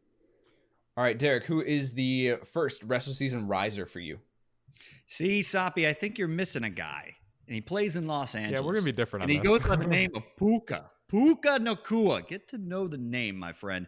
All 0.95 1.03
right, 1.03 1.18
Derek, 1.18 1.45
who 1.45 1.62
is 1.62 1.95
the 1.95 2.35
first 2.53 2.83
rest 2.83 3.07
of 3.07 3.15
season 3.15 3.47
riser 3.47 3.85
for 3.85 4.00
you? 4.00 4.19
See, 5.06 5.41
Soppy, 5.41 5.88
I 5.88 5.94
think 5.94 6.18
you're 6.18 6.27
missing 6.27 6.63
a 6.63 6.69
guy. 6.69 7.15
And 7.47 7.56
he 7.56 7.62
plays 7.62 7.95
in 7.95 8.07
Los 8.07 8.35
Angeles. 8.35 8.62
Yeah, 8.62 8.65
we're 8.65 8.74
gonna 8.74 8.85
be 8.85 8.91
different. 8.94 9.24
And 9.24 9.31
he 9.31 9.39
this. 9.39 9.47
goes 9.47 9.62
by 9.62 9.75
the 9.75 9.88
name 9.88 10.12
of 10.15 10.24
Puka. 10.38 10.89
Puka 11.09 11.59
Nacua. 11.59 12.25
Get 12.25 12.47
to 12.50 12.57
know 12.57 12.88
the 12.88 12.97
name, 12.97 13.38
my 13.38 13.53
friend. 13.53 13.88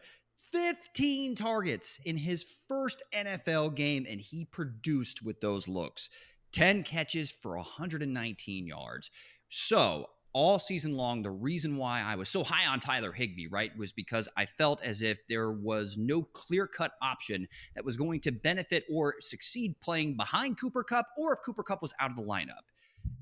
15 0.55 1.35
targets 1.35 1.99
in 2.05 2.15
his 2.15 2.45
first 2.69 3.03
NFL 3.13 3.75
game, 3.75 4.05
and 4.09 4.21
he 4.21 4.45
produced 4.45 5.21
with 5.21 5.41
those 5.41 5.67
looks 5.67 6.09
10 6.53 6.83
catches 6.83 7.29
for 7.29 7.57
119 7.57 8.65
yards. 8.65 9.11
So, 9.49 10.07
all 10.31 10.57
season 10.57 10.95
long, 10.95 11.23
the 11.23 11.29
reason 11.29 11.75
why 11.75 12.01
I 12.01 12.15
was 12.15 12.29
so 12.29 12.45
high 12.45 12.67
on 12.67 12.79
Tyler 12.79 13.11
Higbee, 13.11 13.47
right, 13.47 13.77
was 13.77 13.91
because 13.91 14.29
I 14.37 14.45
felt 14.45 14.81
as 14.81 15.01
if 15.01 15.17
there 15.27 15.51
was 15.51 15.97
no 15.97 16.23
clear 16.23 16.67
cut 16.67 16.93
option 17.01 17.49
that 17.75 17.83
was 17.83 17.97
going 17.97 18.21
to 18.21 18.31
benefit 18.31 18.85
or 18.89 19.15
succeed 19.19 19.75
playing 19.81 20.15
behind 20.15 20.57
Cooper 20.57 20.85
Kupp 20.85 21.07
or 21.17 21.33
if 21.33 21.39
Cooper 21.45 21.63
Kupp 21.63 21.81
was 21.81 21.93
out 21.99 22.11
of 22.11 22.15
the 22.15 22.23
lineup. 22.23 22.63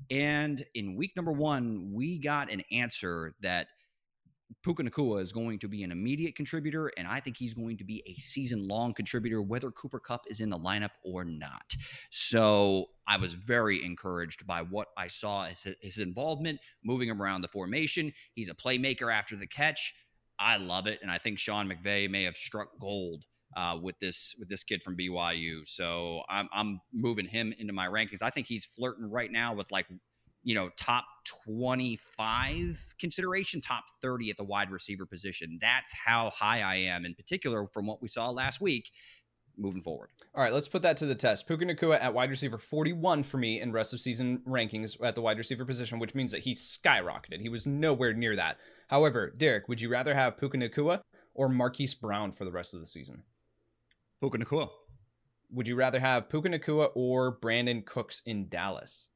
And 0.08 0.64
in 0.74 0.94
week 0.94 1.16
number 1.16 1.32
one, 1.32 1.90
we 1.92 2.20
got 2.20 2.48
an 2.50 2.62
answer 2.70 3.34
that 3.40 3.66
Puka 4.62 4.82
Nacua 4.82 5.20
is 5.20 5.32
going 5.32 5.58
to 5.58 5.68
be 5.68 5.82
an 5.82 5.92
immediate 5.92 6.36
contributor, 6.36 6.90
and 6.96 7.06
I 7.06 7.20
think 7.20 7.36
he's 7.36 7.54
going 7.54 7.76
to 7.78 7.84
be 7.84 8.02
a 8.06 8.14
season 8.20 8.68
long 8.68 8.94
contributor, 8.94 9.42
whether 9.42 9.70
Cooper 9.70 10.00
Kupp 10.00 10.24
is 10.28 10.40
in 10.40 10.50
the 10.50 10.58
lineup 10.58 10.90
or 11.04 11.24
not. 11.24 11.74
So 12.10 12.86
I 13.06 13.16
was 13.16 13.34
very 13.34 13.84
encouraged 13.84 14.46
by 14.46 14.62
what 14.62 14.88
I 14.96 15.08
saw 15.08 15.46
as 15.46 15.66
his 15.80 15.98
involvement, 15.98 16.60
moving 16.84 17.08
him 17.08 17.22
around 17.22 17.42
the 17.42 17.48
formation. 17.48 18.12
He's 18.34 18.48
a 18.48 18.54
playmaker 18.54 19.12
after 19.12 19.36
the 19.36 19.46
catch. 19.46 19.94
I 20.38 20.56
love 20.56 20.86
it, 20.86 21.00
and 21.02 21.10
I 21.10 21.18
think 21.18 21.38
Sean 21.38 21.68
McVay 21.68 22.10
may 22.10 22.24
have 22.24 22.36
struck 22.36 22.68
gold 22.80 23.24
uh, 23.56 23.78
with 23.80 23.98
this 24.00 24.34
with 24.38 24.48
this 24.48 24.64
kid 24.64 24.82
from 24.82 24.96
BYU. 24.96 25.60
So 25.66 26.22
I'm 26.28 26.48
I'm 26.52 26.80
moving 26.92 27.26
him 27.26 27.54
into 27.58 27.72
my 27.72 27.86
rankings. 27.86 28.22
I 28.22 28.30
think 28.30 28.46
he's 28.46 28.64
flirting 28.64 29.10
right 29.10 29.30
now 29.30 29.54
with 29.54 29.70
like 29.70 29.86
you 30.44 30.54
know, 30.54 30.70
top 30.76 31.04
25 31.46 32.94
consideration, 33.00 33.60
top 33.60 33.84
30 34.02 34.30
at 34.30 34.36
the 34.36 34.44
wide 34.44 34.70
receiver 34.70 35.06
position. 35.06 35.58
That's 35.60 35.92
how 35.92 36.30
high 36.30 36.60
I 36.60 36.76
am, 36.76 37.04
in 37.04 37.14
particular, 37.14 37.66
from 37.66 37.86
what 37.86 38.02
we 38.02 38.08
saw 38.08 38.30
last 38.30 38.60
week 38.60 38.90
moving 39.56 39.82
forward. 39.82 40.10
All 40.34 40.42
right, 40.42 40.52
let's 40.52 40.68
put 40.68 40.82
that 40.82 40.96
to 40.98 41.06
the 41.06 41.14
test. 41.14 41.46
Puka 41.46 41.64
Nacua 41.64 42.00
at 42.00 42.12
wide 42.12 42.30
receiver 42.30 42.58
41 42.58 43.22
for 43.22 43.38
me 43.38 43.60
in 43.60 43.72
rest 43.72 43.94
of 43.94 44.00
season 44.00 44.42
rankings 44.46 44.96
at 45.02 45.14
the 45.14 45.22
wide 45.22 45.38
receiver 45.38 45.64
position, 45.64 45.98
which 45.98 46.14
means 46.14 46.32
that 46.32 46.42
he 46.42 46.54
skyrocketed. 46.54 47.40
He 47.40 47.48
was 47.48 47.66
nowhere 47.66 48.12
near 48.12 48.36
that. 48.36 48.58
However, 48.88 49.32
Derek, 49.36 49.68
would 49.68 49.80
you 49.80 49.88
rather 49.88 50.14
have 50.14 50.36
Puka 50.36 50.58
Nacua 50.58 51.00
or 51.34 51.48
Marquise 51.48 51.94
Brown 51.94 52.32
for 52.32 52.44
the 52.44 52.52
rest 52.52 52.74
of 52.74 52.80
the 52.80 52.86
season? 52.86 53.22
Puka 54.20 54.38
Nacua. 54.38 54.68
Would 55.50 55.68
you 55.68 55.76
rather 55.76 56.00
have 56.00 56.28
Puka 56.28 56.48
Nacua 56.48 56.88
or 56.94 57.38
Brandin 57.38 57.86
Cooks 57.86 58.22
in 58.26 58.48
Dallas? 58.48 59.08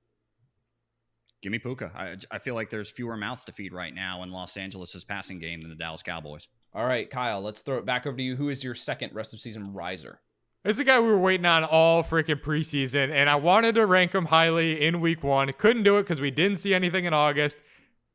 Give 1.40 1.52
me 1.52 1.59
Puka. 1.59 1.92
I, 1.95 2.16
I 2.30 2.38
feel 2.38 2.54
like 2.54 2.68
there's 2.68 2.90
fewer 2.90 3.16
mouths 3.16 3.45
to 3.45 3.52
feed 3.52 3.73
right 3.73 3.95
now 3.95 4.23
in 4.25 4.30
Los 4.30 4.57
Angeles' 4.57 5.04
passing 5.04 5.38
game 5.38 5.61
than 5.61 5.71
the 5.71 5.76
Dallas 5.76 6.02
Cowboys. 6.02 6.49
All 6.75 6.85
right, 6.85 7.09
Kyle, 7.09 7.40
let's 7.40 7.62
throw 7.62 7.78
it 7.78 7.87
back 7.87 8.07
over 8.07 8.16
to 8.16 8.23
you. 8.23 8.37
Who 8.37 8.49
is 8.49 8.64
your 8.64 8.75
second 8.75 9.14
rest 9.14 9.33
of 9.35 9.40
season 9.40 9.73
riser? 9.73 10.21
It's 10.64 10.80
a 10.80 10.85
guy 10.85 10.99
we 10.99 11.07
were 11.07 11.18
waiting 11.18 11.47
on 11.47 11.62
all 11.64 12.02
freaking 12.02 12.42
preseason, 12.42 13.11
and 13.11 13.30
I 13.30 13.37
wanted 13.37 13.76
to 13.76 13.87
rank 13.87 14.14
him 14.14 14.26
highly 14.26 14.85
in 14.85 15.00
week 15.00 15.23
one. 15.23 15.52
Couldn't 15.52 15.85
do 15.85 15.99
it 15.99 16.02
because 16.02 16.21
we 16.21 16.33
didn't 16.33 16.59
see 16.59 16.75
anything 16.75 17.04
in 17.04 17.14
August, 17.14 17.62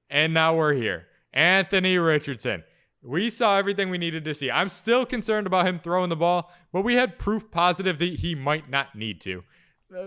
and 0.10 0.34
now 0.34 0.56
we're 0.56 0.74
here. 0.74 1.08
Anthony 1.34 1.98
Richardson. 1.98 2.63
We 3.01 3.30
saw 3.30 3.58
everything 3.58 3.89
we 3.89 3.98
needed 3.98 4.24
to 4.25 4.34
see. 4.34 4.51
I'm 4.51 4.70
still 4.70 5.06
concerned 5.06 5.48
about 5.48 5.65
him 5.65 5.80
throwing 5.80 6.10
the 6.10 6.15
ball, 6.15 6.51
but 6.72 6.84
we 6.84 6.96
had 6.96 7.18
proof 7.18 7.50
positive 7.51 8.00
that 8.00 8.20
he 8.20 8.36
might 8.36 8.70
not 8.70 8.96
need 8.96 9.20
to 9.22 9.44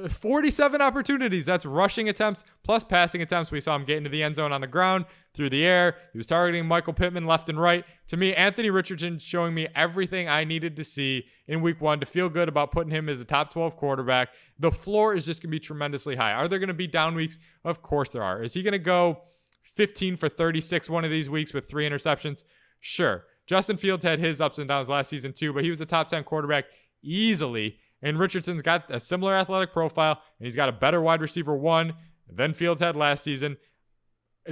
47 0.09 0.83
opportunities. 0.83 1.47
That's 1.47 1.65
rushing 1.65 2.09
attempts 2.09 2.45
plus 2.63 2.85
passing 2.85 3.23
attempts. 3.23 3.51
We 3.51 3.61
saw 3.61 3.77
him 3.77 3.85
get 3.85 3.99
into 3.99 4.11
the 4.11 4.23
end 4.23 4.37
zone 4.37 4.53
on 4.53 4.61
the 4.61 4.67
ground, 4.67 5.07
through 5.37 5.51
the 5.51 5.65
air. 5.65 5.97
He 6.13 6.19
was 6.19 6.27
targeting 6.27 6.67
Michael 6.67 6.95
Pittman 6.95 7.27
left 7.27 7.49
and 7.49 7.61
right. 7.61 7.85
To 8.09 8.17
me, 8.17 8.35
Anthony 8.35 8.71
Richardson 8.71 9.19
showing 9.19 9.55
me 9.55 9.69
everything 9.75 10.29
I 10.29 10.45
needed 10.45 10.75
to 10.77 10.85
see 10.85 11.27
in 11.47 11.61
week 11.61 11.81
one 11.81 12.01
to 12.01 12.07
feel 12.07 12.29
good 12.29 12.49
about 12.49 12.73
putting 12.73 12.91
him 12.91 13.09
as 13.09 13.21
a 13.21 13.25
top 13.25 13.53
12 13.53 13.77
quarterback. 13.77 14.31
The 14.59 14.73
floor 14.73 15.15
is 15.15 15.27
just 15.27 15.43
going 15.43 15.51
to 15.51 15.55
be 15.55 15.61
tremendously 15.61 16.17
high. 16.17 16.33
Are 16.33 16.49
there 16.49 16.59
going 16.59 16.69
to 16.69 16.75
be 16.75 16.87
down 16.87 17.15
weeks? 17.15 17.39
Of 17.65 17.83
course 17.83 18.09
there 18.09 18.23
are. 18.23 18.43
Is 18.43 18.55
he 18.55 18.63
going 18.63 18.73
to 18.73 18.79
go 18.79 19.23
15 19.63 20.17
for 20.17 20.29
36 20.29 20.89
one 20.89 21.05
of 21.05 21.11
these 21.11 21.29
weeks 21.29 21.53
with 21.53 21.69
three 21.69 21.89
interceptions? 21.89 22.43
Sure. 22.81 23.25
Justin 23.47 23.77
Fields 23.77 24.03
had 24.03 24.19
his 24.19 24.41
ups 24.41 24.59
and 24.59 24.67
downs 24.67 24.89
last 24.89 25.11
season 25.11 25.33
too, 25.33 25.53
but 25.53 25.63
he 25.63 25.71
was 25.71 25.81
a 25.81 25.87
top 25.87 26.09
10 26.09 26.25
quarterback 26.25 26.65
easily. 27.03 27.79
And 28.07 28.21
Richardson's 28.21 28.63
got 28.63 28.85
a 28.89 29.01
similar 29.01 29.35
athletic 29.35 29.73
profile, 29.73 30.23
and 30.39 30.47
he's 30.47 30.55
got 30.55 30.69
a 30.69 30.73
better 30.73 31.01
wide 31.01 31.21
receiver 31.21 31.57
one 31.57 31.95
than 32.33 32.53
Fields 32.53 32.81
had 32.81 32.95
last 32.95 33.25
season. 33.25 33.57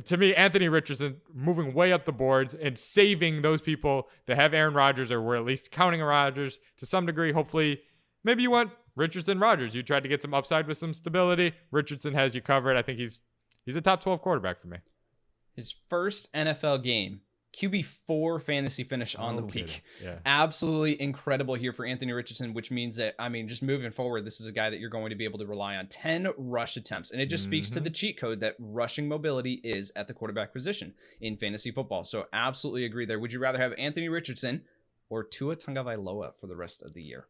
To 0.07 0.17
me, 0.17 0.35
Anthony 0.35 0.69
Richardson 0.69 1.21
moving 1.33 1.73
way 1.73 1.93
up 1.93 2.05
the 2.05 2.11
boards 2.11 2.53
and 2.53 2.77
saving 2.77 3.43
those 3.43 3.61
people 3.61 4.09
that 4.27 4.35
have 4.35 4.55
Aaron 4.55 4.75
Rodgers 4.75 5.13
or 5.13 5.23
were 5.23 5.37
at 5.37 5.45
least 5.45 5.71
counting 5.71 6.03
Rodgers 6.03 6.59
to 6.79 6.85
some 6.85 7.07
degree. 7.07 7.31
Hopefully, 7.31 7.81
maybe 8.25 8.43
you 8.43 8.51
want 8.51 8.73
Richardson 8.97 9.39
Rodgers. 9.39 9.73
You 9.73 9.85
tried 9.85 10.03
to 10.03 10.09
get 10.09 10.21
some 10.21 10.35
upside 10.35 10.67
with 10.67 10.77
some 10.77 10.93
stability. 10.93 11.53
Richardson 11.71 12.13
has 12.15 12.35
you 12.35 12.41
covered. 12.41 12.77
I 12.77 12.83
think 12.83 12.99
he's 12.99 13.21
he's 13.65 13.77
a 13.77 13.81
top 13.81 14.01
12 14.01 14.21
quarterback 14.21 14.61
for 14.61 14.67
me. 14.67 14.79
His 15.53 15.77
first 15.89 16.33
NFL 16.33 16.83
game 16.83 17.21
QB4 17.55 18.43
fantasy 18.43 18.85
finish 18.85 19.15
on 19.15 19.37
the 19.37 19.43
week. 19.43 19.83
Yeah. 20.03 20.19
Absolutely 20.27 21.01
incredible 21.01 21.55
here 21.55 21.73
for 21.73 21.87
Anthony 21.87 22.13
Richardson, 22.13 22.53
which 22.53 22.71
means 22.71 22.97
that, 22.97 23.15
I 23.19 23.29
mean, 23.29 23.49
just 23.49 23.63
moving 23.63 23.91
forward, 23.91 24.25
this 24.25 24.41
is 24.41 24.47
a 24.47 24.53
guy 24.53 24.71
that 24.71 24.81
you're 24.81 24.91
going 24.91 25.11
to 25.11 25.17
be 25.17 25.25
able 25.25 25.39
to 25.39 25.47
rely 25.47 25.77
on 25.77 25.87
10 25.87 26.29
rush 26.37 26.77
attempts. 26.77 27.13
And 27.13 27.21
it 27.21 27.27
just 27.27 27.45
mm-hmm. 27.45 27.51
speaks 27.51 27.71
to 27.71 27.81
the 27.81 27.91
mm-hmm. 27.91 27.95
cheat 27.95 28.19
code 28.19 28.41
that 28.41 28.57
rushing 28.59 29.09
mobility 29.09 29.61
is 29.63 29.93
at 29.95 30.09
the 30.09 30.15
quarterback 30.15 30.53
position 30.53 30.95
in 31.21 31.37
fantasy 31.37 31.71
football. 31.71 32.05
So, 32.05 32.27
absolutely 32.33 32.85
agree 32.85 33.07
there. 33.07 33.21
Would 33.21 33.33
you 33.33 33.39
rather 33.39 33.59
have 33.59 33.73
Anthony 33.79 34.09
Richardson 34.09 34.63
or 35.09 35.23
Tua 35.23 35.57
Tagovailoa 35.57 36.35
for 36.35 36.47
the 36.49 36.57
rest 36.57 36.83
of 36.83 36.95
the 36.95 37.03
year? 37.03 37.29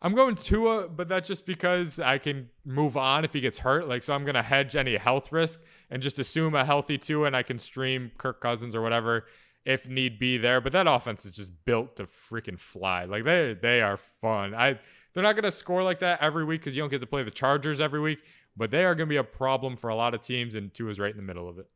I'm 0.00 0.14
going 0.14 0.36
Tua, 0.36 0.88
but 0.88 1.08
that's 1.08 1.26
just 1.26 1.44
because 1.44 1.98
I 1.98 2.18
can 2.18 2.50
move 2.64 2.96
on 2.96 3.24
if 3.24 3.32
he 3.32 3.40
gets 3.40 3.58
hurt. 3.58 3.88
Like, 3.88 4.04
so 4.04 4.14
I'm 4.14 4.22
going 4.22 4.36
to 4.36 4.42
hedge 4.42 4.76
any 4.76 4.96
health 4.96 5.32
risk 5.32 5.60
and 5.90 6.00
just 6.00 6.18
assume 6.20 6.54
a 6.54 6.64
healthy 6.64 6.98
Tua, 6.98 7.26
and 7.26 7.36
I 7.36 7.42
can 7.42 7.58
stream 7.58 8.12
Kirk 8.16 8.40
Cousins 8.40 8.74
or 8.74 8.82
whatever 8.82 9.26
if 9.64 9.88
need 9.88 10.18
be 10.18 10.38
there. 10.38 10.60
But 10.60 10.72
that 10.72 10.86
offense 10.86 11.24
is 11.24 11.32
just 11.32 11.50
built 11.64 11.96
to 11.96 12.04
freaking 12.04 12.58
fly. 12.58 13.04
Like 13.04 13.24
they 13.24 13.54
they 13.54 13.82
are 13.82 13.96
fun. 13.96 14.54
I 14.54 14.78
they're 15.12 15.22
not 15.22 15.34
going 15.34 15.44
to 15.44 15.50
score 15.50 15.82
like 15.82 15.98
that 16.00 16.22
every 16.22 16.44
week 16.44 16.60
because 16.60 16.76
you 16.76 16.82
don't 16.82 16.90
get 16.90 17.00
to 17.00 17.06
play 17.06 17.22
the 17.22 17.30
Chargers 17.30 17.80
every 17.80 18.00
week. 18.00 18.20
But 18.56 18.70
they 18.70 18.84
are 18.84 18.94
going 18.94 19.08
to 19.08 19.10
be 19.10 19.16
a 19.16 19.24
problem 19.24 19.76
for 19.76 19.88
a 19.88 19.94
lot 19.94 20.14
of 20.14 20.20
teams, 20.20 20.54
and 20.54 20.72
Tua's 20.72 20.98
right 20.98 21.10
in 21.10 21.16
the 21.16 21.22
middle 21.22 21.48
of 21.48 21.58
it. 21.58 21.68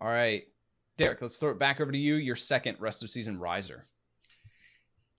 All 0.00 0.08
right, 0.08 0.44
Derek, 0.96 1.20
let's 1.20 1.36
throw 1.36 1.50
it 1.50 1.58
back 1.58 1.80
over 1.80 1.92
to 1.92 1.98
you. 1.98 2.14
Your 2.14 2.36
second 2.36 2.78
rest 2.80 3.02
of 3.02 3.10
season 3.10 3.38
riser. 3.38 3.86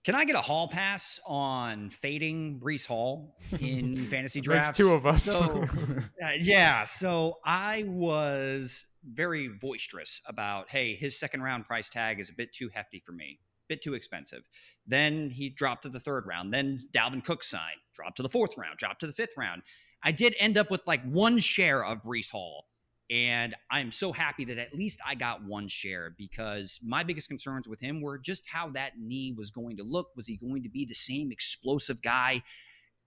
Can 0.04 0.14
I 0.14 0.24
get 0.24 0.36
a 0.36 0.40
hall 0.40 0.68
pass 0.68 1.20
on 1.26 1.90
fading 1.90 2.60
Breece 2.60 2.86
Hall 2.86 3.36
in 3.60 4.06
fantasy 4.10 4.40
drafts? 4.40 4.68
Makes 4.68 4.78
two 4.78 4.94
of 4.94 5.06
us. 5.06 5.24
So, 5.24 5.64
uh, 6.24 6.30
yeah. 6.38 6.84
So 6.84 7.38
I 7.44 7.84
was 7.86 8.86
very 9.04 9.48
boisterous 9.48 10.20
about, 10.26 10.70
hey, 10.70 10.94
his 10.94 11.18
second 11.18 11.42
round 11.42 11.66
price 11.66 11.90
tag 11.90 12.20
is 12.20 12.30
a 12.30 12.34
bit 12.34 12.52
too 12.52 12.70
hefty 12.72 13.02
for 13.04 13.12
me, 13.12 13.40
bit 13.68 13.82
too 13.82 13.94
expensive. 13.94 14.48
Then 14.86 15.30
he 15.30 15.50
dropped 15.50 15.82
to 15.82 15.88
the 15.88 16.00
third 16.00 16.26
round. 16.26 16.54
Then 16.54 16.78
Dalvin 16.92 17.24
Cook 17.24 17.42
signed, 17.42 17.80
dropped 17.94 18.16
to 18.16 18.22
the 18.22 18.28
fourth 18.28 18.56
round, 18.56 18.78
dropped 18.78 19.00
to 19.00 19.06
the 19.06 19.12
fifth 19.12 19.36
round. 19.36 19.62
I 20.02 20.12
did 20.12 20.36
end 20.38 20.56
up 20.56 20.70
with 20.70 20.82
like 20.86 21.02
one 21.04 21.38
share 21.38 21.84
of 21.84 22.02
Breece 22.02 22.30
Hall 22.30 22.66
and 23.10 23.54
I'm 23.70 23.90
so 23.90 24.12
happy 24.12 24.44
that 24.46 24.58
at 24.58 24.74
least 24.74 25.00
I 25.06 25.14
got 25.14 25.42
one 25.42 25.68
share 25.68 26.14
because 26.18 26.78
my 26.82 27.04
biggest 27.04 27.28
concerns 27.28 27.66
with 27.66 27.80
him 27.80 28.02
were 28.02 28.18
just 28.18 28.44
how 28.46 28.68
that 28.70 28.98
knee 28.98 29.34
was 29.36 29.50
going 29.50 29.78
to 29.78 29.82
look. 29.82 30.08
Was 30.14 30.26
he 30.26 30.36
going 30.36 30.62
to 30.64 30.68
be 30.68 30.84
the 30.84 30.94
same 30.94 31.32
explosive 31.32 32.02
guy 32.02 32.42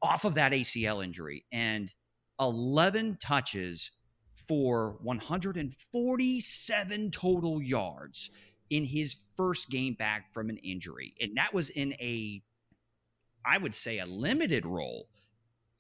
off 0.02 0.26
of 0.26 0.34
that 0.36 0.54
ACL 0.54 1.04
injury? 1.04 1.46
And 1.52 1.94
11 2.40 3.20
touches 3.22 3.92
for 4.48 4.98
147 5.04 7.12
total 7.12 7.62
yards 7.62 8.32
in 8.72 8.86
his 8.86 9.18
first 9.38 9.70
game 9.70 9.94
back 9.94 10.34
from 10.34 10.50
an 10.50 10.58
injury. 10.58 11.14
And 11.22 11.38
that 11.38 11.54
was 11.54 11.70
in 11.70 11.94
a, 11.94 12.42
I 13.46 13.60
would 13.60 13.76
say, 13.76 14.00
a 14.00 14.08
limited 14.08 14.66
role 14.66 15.10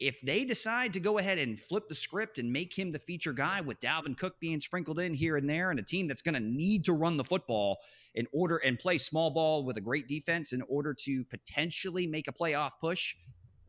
if 0.01 0.20
they 0.22 0.43
decide 0.43 0.93
to 0.93 1.00
go 1.00 1.20
ahead 1.20 1.38
and 1.38 1.60
flip 1.60 1.88
the 1.88 1.93
script 1.93 2.39
and 2.39 2.51
make 2.51 2.77
him 2.77 2.91
the 2.91 2.98
feature 2.98 3.34
guy 3.34 3.62
with 3.62 3.79
Dalvin 3.79 4.17
Cook 4.17 4.39
being 4.39 4.60
sprinkled 4.60 5.00
in 5.00 5.13
here 5.13 5.38
and 5.38 5.48
there 5.48 5.70
and 5.70 5.79
a 5.79 5.84
team 5.84 6.08
that's 6.08 6.24
going 6.24 6.34
to 6.34 6.39
need 6.39 6.86
to 6.86 6.93
run 6.93 7.17
the 7.17 7.24
football 7.24 7.77
in 8.15 8.25
order 8.34 8.58
and 8.58 8.79
play 8.79 8.98
small 8.98 9.29
ball 9.29 9.63
with 9.63 9.77
a 9.77 9.81
great 9.81 10.08
defense 10.08 10.53
in 10.53 10.63
order 10.63 10.96
to 11.05 11.24
potentially 11.25 12.08
make 12.08 12.27
a 12.27 12.34
playoff 12.34 12.72
push, 12.81 13.15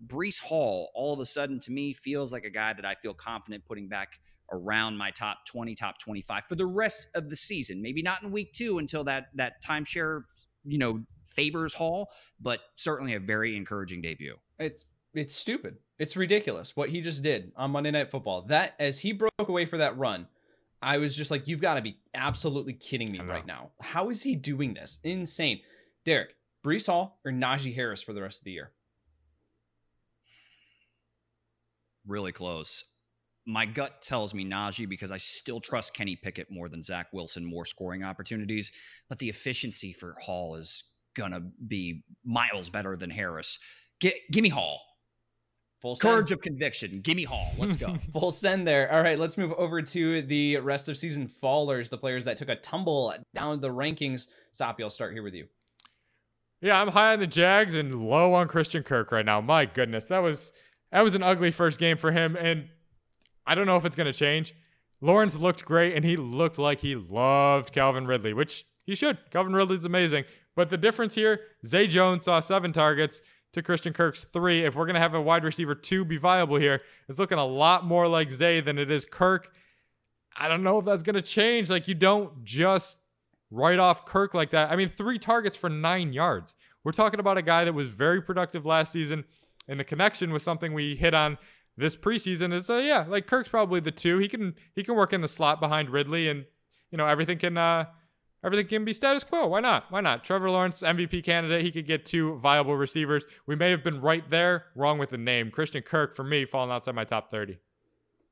Breece 0.06 0.40
Hall 0.40 0.90
all 0.94 1.12
of 1.12 1.20
a 1.20 1.26
sudden 1.26 1.60
to 1.60 1.70
me 1.70 1.92
feels 1.92 2.32
like 2.32 2.46
a 2.46 2.50
guy 2.50 2.72
that 2.72 2.86
I 2.86 2.94
feel 2.94 3.12
confident 3.12 3.66
putting 3.66 3.88
back 3.88 4.18
around 4.50 4.96
my 4.96 5.10
top 5.10 5.44
20, 5.46 5.74
top 5.74 5.98
25 5.98 6.44
for 6.48 6.54
the 6.54 6.64
rest 6.66 7.08
of 7.14 7.28
the 7.28 7.36
season. 7.36 7.82
Maybe 7.82 8.00
not 8.00 8.22
in 8.22 8.32
week 8.32 8.54
2 8.54 8.78
until 8.78 9.04
that 9.04 9.26
that 9.34 9.62
timeshare, 9.62 10.22
you 10.64 10.78
know, 10.78 11.02
favors 11.26 11.74
Hall, 11.74 12.08
but 12.40 12.60
certainly 12.76 13.12
a 13.12 13.20
very 13.20 13.54
encouraging 13.54 14.00
debut. 14.00 14.36
It's 14.58 14.86
it's 15.14 15.34
stupid. 15.34 15.76
It's 15.98 16.16
ridiculous 16.16 16.76
what 16.76 16.88
he 16.88 17.00
just 17.00 17.22
did 17.22 17.52
on 17.56 17.70
Monday 17.70 17.90
Night 17.90 18.10
Football. 18.10 18.42
That 18.42 18.74
as 18.78 18.98
he 19.00 19.12
broke 19.12 19.30
away 19.38 19.66
for 19.66 19.78
that 19.78 19.96
run, 19.96 20.26
I 20.80 20.98
was 20.98 21.16
just 21.16 21.30
like, 21.30 21.46
you've 21.46 21.60
got 21.60 21.74
to 21.74 21.82
be 21.82 21.98
absolutely 22.14 22.72
kidding 22.72 23.12
me 23.12 23.20
right 23.20 23.46
now. 23.46 23.70
How 23.80 24.08
is 24.08 24.22
he 24.22 24.34
doing 24.34 24.74
this? 24.74 24.98
Insane. 25.04 25.60
Derek, 26.04 26.34
Breece 26.64 26.86
Hall 26.86 27.20
or 27.24 27.30
Najee 27.30 27.74
Harris 27.74 28.02
for 28.02 28.12
the 28.12 28.22
rest 28.22 28.40
of 28.40 28.44
the 28.44 28.52
year? 28.52 28.72
Really 32.06 32.32
close. 32.32 32.84
My 33.46 33.64
gut 33.64 34.02
tells 34.02 34.34
me 34.34 34.44
Najee 34.44 34.88
because 34.88 35.12
I 35.12 35.18
still 35.18 35.60
trust 35.60 35.94
Kenny 35.94 36.16
Pickett 36.16 36.50
more 36.50 36.68
than 36.68 36.82
Zach 36.82 37.08
Wilson, 37.12 37.44
more 37.44 37.64
scoring 37.64 38.02
opportunities. 38.02 38.72
But 39.08 39.18
the 39.18 39.28
efficiency 39.28 39.92
for 39.92 40.16
Hall 40.20 40.56
is 40.56 40.84
going 41.14 41.32
to 41.32 41.42
be 41.68 42.02
miles 42.24 42.70
better 42.70 42.96
than 42.96 43.10
Harris. 43.10 43.58
G- 44.00 44.20
give 44.32 44.42
me 44.42 44.48
Hall. 44.48 44.80
Full 45.82 45.96
Courage 45.96 46.30
of 46.30 46.40
conviction. 46.40 47.00
Gimme 47.00 47.24
Hall. 47.24 47.52
Let's 47.58 47.74
go. 47.74 47.96
Full 48.12 48.30
send 48.30 48.68
there. 48.68 48.90
All 48.92 49.02
right, 49.02 49.18
let's 49.18 49.36
move 49.36 49.52
over 49.54 49.82
to 49.82 50.22
the 50.22 50.58
rest 50.58 50.88
of 50.88 50.96
season 50.96 51.28
fallers, 51.42 51.90
the 51.90 51.98
players 51.98 52.24
that 52.24 52.36
took 52.36 52.48
a 52.48 52.54
tumble 52.54 53.12
down 53.34 53.60
the 53.60 53.68
rankings. 53.68 54.28
Soppy, 54.52 54.84
I'll 54.84 54.90
start 54.90 55.12
here 55.12 55.24
with 55.24 55.34
you. 55.34 55.48
Yeah, 56.60 56.80
I'm 56.80 56.88
high 56.88 57.14
on 57.14 57.18
the 57.18 57.26
Jags 57.26 57.74
and 57.74 58.04
low 58.08 58.32
on 58.32 58.46
Christian 58.46 58.84
Kirk 58.84 59.10
right 59.10 59.26
now. 59.26 59.40
My 59.40 59.66
goodness, 59.66 60.04
that 60.04 60.20
was 60.20 60.52
that 60.92 61.02
was 61.02 61.16
an 61.16 61.22
ugly 61.24 61.50
first 61.50 61.80
game 61.80 61.96
for 61.96 62.12
him, 62.12 62.36
and 62.36 62.68
I 63.44 63.56
don't 63.56 63.66
know 63.66 63.76
if 63.76 63.84
it's 63.84 63.96
going 63.96 64.10
to 64.12 64.16
change. 64.16 64.54
Lawrence 65.00 65.36
looked 65.36 65.64
great, 65.64 65.96
and 65.96 66.04
he 66.04 66.16
looked 66.16 66.58
like 66.58 66.78
he 66.78 66.94
loved 66.94 67.72
Calvin 67.72 68.06
Ridley, 68.06 68.34
which 68.34 68.64
he 68.84 68.94
should. 68.94 69.18
Calvin 69.32 69.52
Ridley's 69.52 69.84
amazing, 69.84 70.26
but 70.54 70.70
the 70.70 70.76
difference 70.76 71.16
here, 71.16 71.40
Zay 71.66 71.88
Jones 71.88 72.26
saw 72.26 72.38
seven 72.38 72.70
targets 72.70 73.20
to 73.52 73.62
Christian 73.62 73.92
Kirk's 73.92 74.24
three. 74.24 74.64
If 74.64 74.74
we're 74.74 74.86
going 74.86 74.94
to 74.94 75.00
have 75.00 75.14
a 75.14 75.20
wide 75.20 75.44
receiver 75.44 75.74
two 75.74 76.04
be 76.04 76.16
viable 76.16 76.56
here, 76.56 76.82
it's 77.08 77.18
looking 77.18 77.38
a 77.38 77.46
lot 77.46 77.84
more 77.84 78.08
like 78.08 78.30
Zay 78.30 78.60
than 78.60 78.78
it 78.78 78.90
is 78.90 79.04
Kirk. 79.04 79.52
I 80.36 80.48
don't 80.48 80.62
know 80.62 80.78
if 80.78 80.84
that's 80.84 81.02
going 81.02 81.14
to 81.14 81.22
change. 81.22 81.68
Like, 81.68 81.88
you 81.88 81.94
don't 81.94 82.42
just 82.44 82.96
write 83.50 83.78
off 83.78 84.06
Kirk 84.06 84.34
like 84.34 84.50
that. 84.50 84.70
I 84.70 84.76
mean, 84.76 84.88
three 84.88 85.18
targets 85.18 85.56
for 85.56 85.68
nine 85.68 86.12
yards. 86.12 86.54
We're 86.84 86.92
talking 86.92 87.20
about 87.20 87.38
a 87.38 87.42
guy 87.42 87.64
that 87.64 87.74
was 87.74 87.86
very 87.86 88.20
productive 88.20 88.66
last 88.66 88.92
season, 88.92 89.24
and 89.68 89.78
the 89.78 89.84
connection 89.84 90.32
was 90.32 90.42
something 90.42 90.72
we 90.72 90.96
hit 90.96 91.14
on 91.14 91.38
this 91.76 91.94
preseason. 91.94 92.52
Is 92.52 92.68
uh, 92.68 92.76
yeah, 92.76 93.04
like 93.06 93.26
Kirk's 93.26 93.48
probably 93.48 93.80
the 93.80 93.92
two. 93.92 94.18
He 94.18 94.28
can 94.28 94.54
he 94.74 94.82
can 94.82 94.96
work 94.96 95.12
in 95.12 95.20
the 95.20 95.28
slot 95.28 95.60
behind 95.60 95.90
Ridley, 95.90 96.28
and 96.28 96.44
you 96.90 96.98
know 96.98 97.06
everything 97.06 97.38
can 97.38 97.56
uh, 97.56 97.84
everything 98.44 98.66
can 98.66 98.84
be 98.84 98.92
status 98.92 99.24
quo. 99.24 99.46
Why 99.46 99.60
not? 99.60 99.90
Why 99.90 100.00
not? 100.00 100.24
Trevor 100.24 100.50
Lawrence, 100.50 100.82
MVP 100.82 101.24
candidate. 101.24 101.62
He 101.62 101.70
could 101.70 101.86
get 101.86 102.04
two 102.04 102.36
viable 102.38 102.76
receivers. 102.76 103.26
We 103.46 103.56
may 103.56 103.70
have 103.70 103.82
been 103.82 104.00
right 104.00 104.28
there, 104.28 104.66
wrong 104.74 104.98
with 104.98 105.10
the 105.10 105.18
name. 105.18 105.50
Christian 105.50 105.82
Kirk, 105.82 106.14
for 106.14 106.22
me, 106.22 106.44
falling 106.44 106.70
outside 106.70 106.94
my 106.94 107.04
top 107.04 107.30
30. 107.30 107.58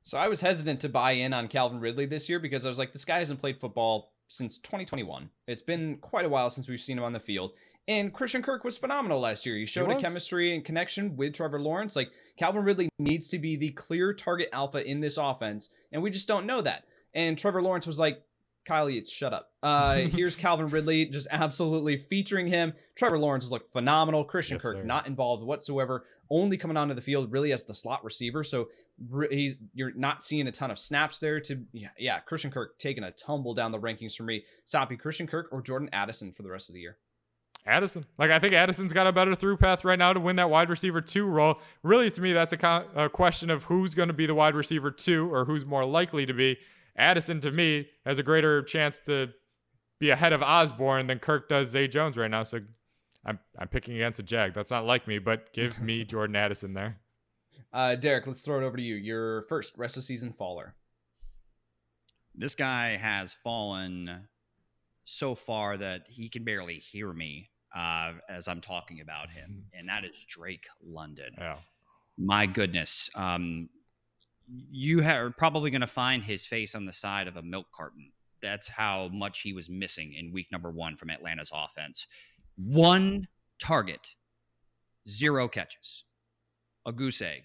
So 0.03 0.17
I 0.17 0.27
was 0.27 0.41
hesitant 0.41 0.81
to 0.81 0.89
buy 0.89 1.11
in 1.11 1.33
on 1.33 1.47
Calvin 1.47 1.79
Ridley 1.79 2.05
this 2.05 2.27
year 2.27 2.39
because 2.39 2.65
I 2.65 2.69
was 2.69 2.79
like, 2.79 2.91
this 2.91 3.05
guy 3.05 3.19
hasn't 3.19 3.39
played 3.39 3.59
football 3.59 4.13
since 4.27 4.57
2021. 4.57 5.29
It's 5.47 5.61
been 5.61 5.97
quite 5.97 6.25
a 6.25 6.29
while 6.29 6.49
since 6.49 6.67
we've 6.67 6.79
seen 6.79 6.97
him 6.97 7.03
on 7.03 7.13
the 7.13 7.19
field. 7.19 7.51
And 7.87 8.13
Christian 8.13 8.41
Kirk 8.41 8.63
was 8.63 8.77
phenomenal 8.77 9.19
last 9.19 9.45
year. 9.45 9.55
He 9.57 9.65
showed 9.65 9.89
he 9.89 9.95
a 9.95 9.99
chemistry 9.99 10.53
and 10.53 10.63
connection 10.63 11.15
with 11.17 11.33
Trevor 11.33 11.59
Lawrence. 11.59 11.95
Like 11.95 12.11
Calvin 12.37 12.63
Ridley 12.63 12.89
needs 12.99 13.27
to 13.29 13.39
be 13.39 13.55
the 13.55 13.71
clear 13.71 14.13
target 14.13 14.49
alpha 14.53 14.87
in 14.87 15.01
this 15.01 15.17
offense, 15.17 15.69
and 15.91 16.01
we 16.01 16.11
just 16.11 16.27
don't 16.27 16.45
know 16.45 16.61
that. 16.61 16.85
And 17.13 17.37
Trevor 17.37 17.61
Lawrence 17.61 17.87
was 17.87 17.99
like, 17.99 18.23
Kyle 18.65 18.89
Yates, 18.89 19.11
shut 19.11 19.33
up. 19.33 19.49
Uh, 19.63 19.95
here's 19.95 20.35
Calvin 20.35 20.69
Ridley, 20.69 21.05
just 21.05 21.27
absolutely 21.31 21.97
featuring 21.97 22.47
him. 22.47 22.73
Trevor 22.95 23.17
Lawrence 23.19 23.45
is 23.45 23.51
looked 23.51 23.71
phenomenal. 23.71 24.23
Christian 24.23 24.55
Yes, 24.55 24.61
Kirk 24.63 24.75
sir. 24.77 24.83
not 24.83 25.07
involved 25.07 25.43
whatsoever, 25.43 26.05
only 26.29 26.57
coming 26.57 26.77
onto 26.77 26.93
the 26.93 27.01
field 27.01 27.31
really 27.31 27.51
as 27.51 27.63
the 27.63 27.73
slot 27.73 28.03
receiver. 28.03 28.43
So 28.43 28.69
he's 29.29 29.55
you're 29.73 29.93
not 29.95 30.23
seeing 30.23 30.47
a 30.47 30.51
ton 30.51 30.71
of 30.71 30.77
snaps 30.79 31.19
there. 31.19 31.39
To 31.41 31.63
yeah, 31.73 31.89
yeah, 31.97 32.19
Christian 32.19 32.51
Kirk 32.51 32.77
taking 32.77 33.03
a 33.03 33.11
tumble 33.11 33.53
down 33.53 33.71
the 33.71 33.79
rankings 33.79 34.15
for 34.15 34.23
me. 34.23 34.43
Soppy, 34.65 34.95
Christian 34.97 35.27
Kirk 35.27 35.49
or 35.51 35.61
Jordan 35.61 35.89
Addison 35.91 36.31
for 36.31 36.43
the 36.43 36.49
rest 36.49 36.69
of 36.69 36.75
the 36.75 36.81
year. 36.81 36.97
Addison. 37.65 38.05
Like 38.17 38.31
I 38.31 38.39
think 38.39 38.53
Addison's 38.53 38.93
got 38.93 39.05
a 39.07 39.11
better 39.11 39.35
through 39.35 39.57
path 39.57 39.85
right 39.85 39.99
now 39.99 40.13
to 40.13 40.19
win 40.19 40.35
that 40.37 40.49
wide 40.49 40.69
receiver 40.69 40.99
two 41.01 41.25
role. 41.27 41.59
Really, 41.83 42.09
to 42.09 42.21
me, 42.21 42.33
that's 42.33 42.53
a, 42.53 42.57
co- 42.57 42.85
a 42.95 43.09
question 43.09 43.49
of 43.51 43.65
who's 43.65 43.93
going 43.93 44.07
to 44.07 44.13
be 44.13 44.25
the 44.25 44.33
wide 44.33 44.55
receiver 44.55 44.89
two 44.89 45.31
or 45.31 45.45
who's 45.45 45.65
more 45.65 45.85
likely 45.85 46.25
to 46.25 46.33
be. 46.33 46.57
Addison, 46.95 47.39
to 47.41 47.51
me, 47.51 47.87
has 48.05 48.19
a 48.19 48.23
greater 48.23 48.61
chance 48.61 48.99
to 49.05 49.29
be 49.99 50.09
ahead 50.09 50.33
of 50.33 50.41
Osborn 50.41 51.07
than 51.07 51.19
Kirk 51.19 51.47
does 51.47 51.69
Zay 51.69 51.87
Jones 51.87 52.17
right 52.17 52.29
now. 52.29 52.43
So 52.43 52.59
I'm 53.25 53.39
I'm 53.57 53.67
picking 53.67 53.95
against 53.95 54.19
a 54.19 54.23
Jag. 54.23 54.53
That's 54.53 54.71
not 54.71 54.85
like 54.85 55.07
me, 55.07 55.19
but 55.19 55.53
give 55.53 55.79
me 55.79 56.03
Jordan 56.05 56.35
Addison 56.35 56.73
there. 56.73 56.97
Uh, 57.73 57.95
Derek, 57.95 58.27
let's 58.27 58.41
throw 58.41 58.59
it 58.59 58.65
over 58.65 58.75
to 58.75 58.83
you. 58.83 58.95
Your 58.95 59.43
first 59.43 59.77
rest 59.77 59.95
of 59.97 60.03
season 60.03 60.33
faller. 60.33 60.75
This 62.35 62.55
guy 62.55 62.97
has 62.97 63.33
fallen 63.43 64.27
so 65.05 65.35
far 65.35 65.77
that 65.77 66.05
he 66.07 66.29
can 66.29 66.43
barely 66.43 66.77
hear 66.79 67.11
me 67.13 67.49
uh, 67.75 68.13
as 68.29 68.47
I'm 68.47 68.61
talking 68.61 69.01
about 69.01 69.31
him, 69.31 69.65
and 69.73 69.87
that 69.89 70.03
is 70.03 70.25
Drake 70.27 70.65
London. 70.83 71.33
Yeah. 71.37 71.57
My 72.17 72.45
goodness. 72.45 73.09
Um, 73.15 73.69
you 74.51 75.03
are 75.03 75.31
probably 75.31 75.71
going 75.71 75.81
to 75.81 75.87
find 75.87 76.23
his 76.23 76.45
face 76.45 76.75
on 76.75 76.85
the 76.85 76.91
side 76.91 77.27
of 77.27 77.37
a 77.37 77.41
milk 77.41 77.67
carton. 77.73 78.11
That's 78.41 78.67
how 78.67 79.09
much 79.09 79.41
he 79.41 79.53
was 79.53 79.69
missing 79.69 80.13
in 80.13 80.33
week 80.33 80.47
number 80.51 80.71
one 80.71 80.95
from 80.95 81.09
Atlanta's 81.09 81.51
offense. 81.53 82.07
One 82.57 83.27
target, 83.59 84.15
zero 85.07 85.47
catches, 85.47 86.03
a 86.85 86.91
goose 86.91 87.21
egg, 87.21 87.43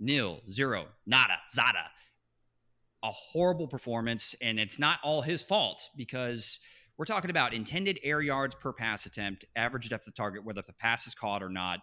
nil, 0.00 0.42
zero, 0.50 0.86
nada, 1.06 1.38
zada. 1.50 1.90
A 3.04 3.10
horrible 3.10 3.66
performance, 3.66 4.34
and 4.40 4.60
it's 4.60 4.78
not 4.78 5.00
all 5.02 5.22
his 5.22 5.42
fault 5.42 5.88
because 5.96 6.58
we're 6.96 7.04
talking 7.04 7.30
about 7.30 7.54
intended 7.54 7.98
air 8.04 8.20
yards 8.20 8.54
per 8.54 8.72
pass 8.72 9.06
attempt, 9.06 9.44
average 9.56 9.88
depth 9.88 10.06
of 10.06 10.14
target, 10.14 10.44
whether 10.44 10.62
the 10.62 10.72
pass 10.74 11.06
is 11.06 11.14
caught 11.14 11.42
or 11.42 11.48
not. 11.48 11.80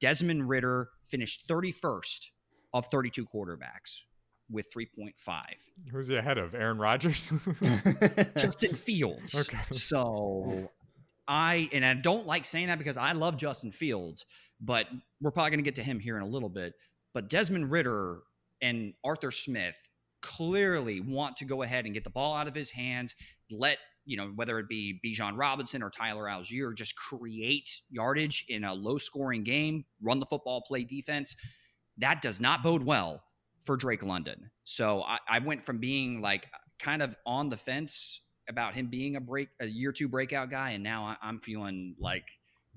Desmond 0.00 0.48
Ridder 0.48 0.90
finished 1.04 1.48
31st 1.48 2.26
of 2.74 2.86
32 2.86 3.26
quarterbacks 3.26 4.02
with 4.50 4.72
3.5. 4.72 5.12
Who's 5.90 6.06
he 6.06 6.16
ahead 6.16 6.38
of? 6.38 6.54
Aaron 6.54 6.78
Rodgers? 6.78 7.32
Justin 8.36 8.74
Fields. 8.74 9.34
Okay. 9.34 9.58
So 9.72 10.70
I 11.26 11.68
and 11.72 11.84
I 11.84 11.94
don't 11.94 12.26
like 12.26 12.46
saying 12.46 12.68
that 12.68 12.78
because 12.78 12.96
I 12.96 13.12
love 13.12 13.36
Justin 13.36 13.72
Fields, 13.72 14.24
but 14.60 14.86
we're 15.20 15.30
probably 15.30 15.50
going 15.50 15.60
to 15.60 15.64
get 15.64 15.76
to 15.76 15.82
him 15.82 16.00
here 16.00 16.16
in 16.16 16.22
a 16.22 16.26
little 16.26 16.48
bit. 16.48 16.74
But 17.12 17.28
Desmond 17.28 17.70
Ridder 17.70 18.20
and 18.62 18.94
Arthur 19.04 19.30
Smith 19.30 19.78
clearly 20.22 21.00
want 21.00 21.36
to 21.36 21.44
go 21.44 21.62
ahead 21.62 21.84
and 21.84 21.94
get 21.94 22.04
the 22.04 22.10
ball 22.10 22.34
out 22.34 22.48
of 22.48 22.54
his 22.54 22.70
hands, 22.70 23.14
let 23.50 23.78
you 24.04 24.16
know 24.16 24.32
whether 24.34 24.58
it 24.58 24.68
be 24.68 24.98
Bijan 25.04 25.36
Robinson 25.36 25.82
or 25.82 25.90
Tyler 25.90 26.24
Allgeier 26.24 26.74
just 26.74 26.96
create 26.96 27.68
yardage 27.90 28.46
in 28.48 28.64
a 28.64 28.72
low-scoring 28.72 29.44
game, 29.44 29.84
run 30.02 30.18
the 30.18 30.26
football, 30.26 30.62
play 30.62 30.82
defense. 30.82 31.36
That 31.98 32.22
does 32.22 32.40
not 32.40 32.62
bode 32.62 32.82
well 32.82 33.22
for 33.64 33.76
Drake 33.76 34.02
London. 34.02 34.50
So 34.64 35.02
I, 35.02 35.18
I 35.28 35.38
went 35.40 35.64
from 35.64 35.78
being 35.78 36.20
like 36.20 36.46
kind 36.78 37.02
of 37.02 37.14
on 37.26 37.48
the 37.48 37.56
fence 37.56 38.20
about 38.48 38.74
him 38.74 38.86
being 38.86 39.16
a 39.16 39.20
break 39.20 39.48
a 39.60 39.66
year 39.66 39.92
two 39.92 40.08
breakout 40.08 40.50
guy, 40.50 40.70
and 40.70 40.82
now 40.82 41.04
I, 41.04 41.16
I'm 41.22 41.38
feeling 41.40 41.94
like 41.98 42.24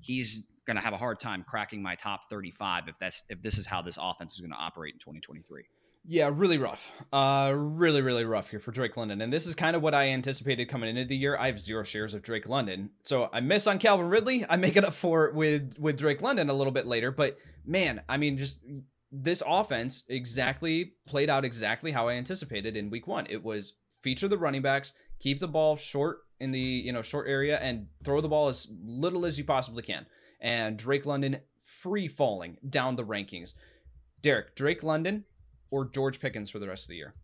he's 0.00 0.42
going 0.66 0.76
to 0.76 0.82
have 0.82 0.92
a 0.92 0.98
hard 0.98 1.18
time 1.18 1.44
cracking 1.46 1.82
my 1.82 1.94
top 1.94 2.28
35 2.30 2.88
if 2.88 2.98
that's 2.98 3.24
if 3.28 3.42
this 3.42 3.58
is 3.58 3.66
how 3.66 3.82
this 3.82 3.98
offense 4.00 4.34
is 4.34 4.40
going 4.40 4.52
to 4.52 4.56
operate 4.56 4.94
in 4.94 5.00
2023. 5.00 5.64
Yeah, 6.04 6.30
really 6.34 6.58
rough. 6.58 6.90
Uh, 7.12 7.52
really, 7.54 8.02
really 8.02 8.24
rough 8.24 8.50
here 8.50 8.58
for 8.58 8.72
Drake 8.72 8.96
London. 8.96 9.20
And 9.20 9.32
this 9.32 9.46
is 9.46 9.54
kind 9.54 9.76
of 9.76 9.82
what 9.82 9.94
I 9.94 10.08
anticipated 10.08 10.68
coming 10.68 10.90
into 10.90 11.04
the 11.04 11.16
year. 11.16 11.36
I 11.38 11.46
have 11.46 11.60
zero 11.60 11.84
shares 11.84 12.12
of 12.12 12.22
Drake 12.22 12.48
London, 12.48 12.90
so 13.04 13.30
I 13.32 13.38
miss 13.38 13.68
on 13.68 13.78
Calvin 13.78 14.08
Ridley. 14.08 14.44
I 14.48 14.56
make 14.56 14.76
it 14.76 14.84
up 14.84 14.94
for 14.94 15.26
it 15.26 15.34
with 15.34 15.78
with 15.78 15.96
Drake 15.96 16.20
London 16.20 16.50
a 16.50 16.54
little 16.54 16.72
bit 16.72 16.86
later. 16.86 17.12
But 17.12 17.38
man, 17.64 18.02
I 18.08 18.16
mean, 18.16 18.36
just 18.36 18.58
this 19.12 19.42
offense 19.46 20.04
exactly 20.08 20.94
played 21.06 21.28
out 21.28 21.44
exactly 21.44 21.92
how 21.92 22.08
I 22.08 22.14
anticipated 22.14 22.76
in 22.76 22.90
Week 22.90 23.06
One. 23.06 23.26
It 23.28 23.44
was 23.44 23.74
feature 24.00 24.26
the 24.26 24.38
running 24.38 24.62
backs, 24.62 24.94
keep 25.20 25.38
the 25.38 25.48
ball 25.48 25.76
short 25.76 26.20
in 26.40 26.50
the 26.50 26.58
you 26.58 26.92
know 26.92 27.02
short 27.02 27.28
area, 27.28 27.58
and 27.58 27.88
throw 28.02 28.20
the 28.20 28.28
ball 28.28 28.48
as 28.48 28.68
little 28.82 29.26
as 29.26 29.38
you 29.38 29.44
possibly 29.44 29.82
can. 29.82 30.06
And 30.40 30.78
Drake 30.78 31.06
London 31.06 31.40
free 31.62 32.08
falling 32.08 32.56
down 32.68 32.96
the 32.96 33.04
rankings. 33.04 33.54
Derek, 34.22 34.56
Drake 34.56 34.82
London 34.82 35.24
or 35.70 35.84
George 35.84 36.18
Pickens 36.18 36.48
for 36.48 36.58
the 36.58 36.68
rest 36.68 36.84
of 36.84 36.88
the 36.88 36.96
year? 36.96 37.14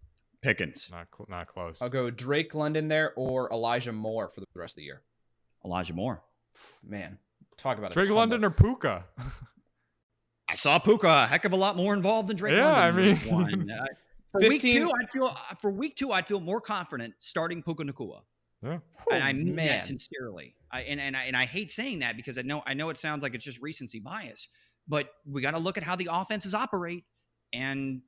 Pickens, 0.42 0.88
not 0.90 1.08
cl- 1.16 1.26
not 1.28 1.48
close. 1.48 1.80
I'll 1.80 1.88
go 1.88 2.10
Drake 2.10 2.54
London 2.54 2.88
there 2.88 3.12
or 3.16 3.50
Elijah 3.50 3.92
Moore 3.92 4.28
for 4.28 4.40
the 4.40 4.46
rest 4.54 4.72
of 4.72 4.76
the 4.76 4.84
year. 4.84 5.02
Elijah 5.64 5.94
Moore. 5.94 6.22
Man, 6.84 7.18
talk 7.56 7.78
about 7.78 7.92
a 7.92 7.94
Drake 7.94 8.06
tumble. 8.06 8.20
London 8.20 8.44
or 8.44 8.50
Puka? 8.50 9.04
I 10.48 10.54
saw 10.54 10.78
Puka 10.78 11.06
a 11.06 11.26
heck 11.26 11.44
of 11.44 11.52
a 11.52 11.56
lot 11.56 11.76
more 11.76 11.92
involved 11.94 12.28
than 12.28 12.36
Drake 12.36 12.54
Yeah, 12.54 12.72
London. 12.72 12.82
I 12.84 12.88
in 12.88 12.96
week 13.14 13.24
mean- 13.24 13.34
one. 13.34 13.70
Uh, 14.34 14.40
for 14.40 14.40
week 14.46 14.60
two, 14.60 14.90
I'd 15.00 15.10
feel 15.10 15.24
uh, 15.26 15.54
for 15.58 15.70
week 15.70 15.96
two 15.96 16.12
I'd 16.12 16.26
feel 16.26 16.38
more 16.38 16.60
confident 16.60 17.14
starting 17.18 17.62
Puka 17.62 17.82
Nacua. 17.84 18.20
yeah. 18.62 18.78
and 19.10 19.24
I 19.24 19.32
mean 19.32 19.56
that 19.56 19.84
sincerely. 19.84 20.54
I, 20.70 20.82
and 20.82 21.00
and 21.00 21.16
I, 21.16 21.24
and 21.24 21.34
I 21.34 21.46
hate 21.46 21.72
saying 21.72 22.00
that 22.00 22.14
because 22.14 22.36
I 22.36 22.42
know 22.42 22.62
I 22.66 22.74
know 22.74 22.90
it 22.90 22.98
sounds 22.98 23.22
like 23.22 23.34
it's 23.34 23.42
just 23.44 23.58
recency 23.62 24.00
bias, 24.00 24.48
but 24.86 25.08
we 25.24 25.40
got 25.40 25.52
to 25.52 25.58
look 25.58 25.78
at 25.78 25.82
how 25.82 25.96
the 25.96 26.08
offenses 26.12 26.52
operate, 26.52 27.04
and 27.54 28.02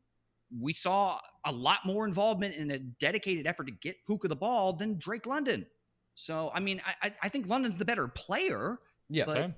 we 0.61 0.75
saw 0.75 1.19
a 1.47 1.53
lot 1.53 1.79
more 1.87 2.05
involvement 2.05 2.55
in 2.55 2.71
a 2.71 2.79
dedicated 2.79 3.47
effort 3.47 3.65
to 3.69 3.73
get 3.73 3.97
Puka 4.07 4.29
the 4.29 4.37
ball 4.37 4.75
than 4.75 4.99
Drake 4.99 5.25
London. 5.27 5.65
So 6.17 6.51
I 6.53 6.61
mean, 6.61 6.83
I 6.87 7.09
I- 7.09 7.15
I 7.23 7.29
think 7.31 7.47
London's 7.49 7.77
the 7.77 7.87
better 7.87 8.09
player. 8.09 8.79
Yeah, 9.09 9.25
but- 9.25 9.37
Same. 9.37 9.55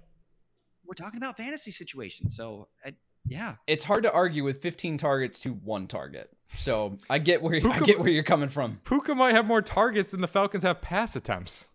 We're 0.84 0.94
talking 0.94 1.18
about 1.18 1.36
fantasy 1.36 1.70
situations, 1.70 2.36
so 2.36 2.68
I, 2.84 2.94
yeah, 3.24 3.54
it's 3.66 3.84
hard 3.84 4.02
to 4.02 4.12
argue 4.12 4.44
with 4.44 4.60
15 4.60 4.98
targets 4.98 5.38
to 5.40 5.52
one 5.52 5.86
target. 5.86 6.30
So 6.54 6.98
I 7.08 7.18
get 7.18 7.42
where 7.42 7.54
I 7.54 7.80
get 7.80 7.98
where 7.98 8.10
you're 8.10 8.22
coming 8.22 8.48
from. 8.48 8.80
Puka 8.84 9.14
might 9.14 9.34
have 9.34 9.46
more 9.46 9.62
targets 9.62 10.10
than 10.10 10.20
the 10.20 10.28
Falcons 10.28 10.62
have 10.64 10.82
pass 10.82 11.16
attempts. 11.16 11.66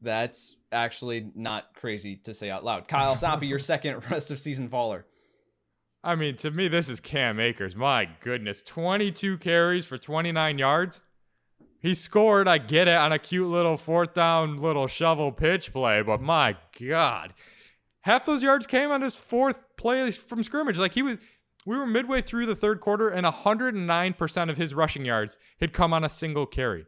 That's 0.00 0.56
actually 0.70 1.30
not 1.34 1.74
crazy 1.74 2.16
to 2.24 2.34
say 2.34 2.50
out 2.50 2.64
loud. 2.64 2.88
Kyle 2.88 3.16
Soppy, 3.16 3.46
your 3.46 3.58
second 3.58 4.02
rest 4.10 4.30
of 4.30 4.38
season 4.38 4.68
faller. 4.68 5.06
I 6.02 6.16
mean, 6.16 6.36
to 6.36 6.50
me, 6.50 6.68
this 6.68 6.90
is 6.90 7.00
Cam 7.00 7.40
Akers. 7.40 7.74
My 7.74 8.06
goodness, 8.20 8.62
22 8.62 9.38
carries 9.38 9.86
for 9.86 9.96
29 9.96 10.58
yards. 10.58 11.00
He 11.80 11.94
scored, 11.94 12.46
I 12.46 12.58
get 12.58 12.88
it, 12.88 12.96
on 12.96 13.12
a 13.12 13.18
cute 13.18 13.48
little 13.48 13.78
fourth 13.78 14.12
down 14.12 14.60
little 14.60 14.86
shovel 14.86 15.32
pitch 15.32 15.72
play, 15.72 16.02
but 16.02 16.20
my 16.20 16.56
God. 16.78 17.32
Half 18.04 18.26
those 18.26 18.42
yards 18.42 18.66
came 18.66 18.90
on 18.90 19.00
his 19.02 19.14
fourth 19.14 19.60
play 19.76 20.10
from 20.10 20.42
scrimmage. 20.42 20.76
Like 20.76 20.92
he 20.92 21.02
was, 21.02 21.18
we 21.66 21.76
were 21.78 21.86
midway 21.86 22.20
through 22.20 22.46
the 22.46 22.54
third 22.56 22.80
quarter, 22.80 23.08
and 23.08 23.26
109% 23.26 24.50
of 24.50 24.56
his 24.56 24.74
rushing 24.74 25.04
yards 25.04 25.38
had 25.60 25.72
come 25.72 25.92
on 25.94 26.04
a 26.04 26.08
single 26.08 26.44
carry. 26.46 26.86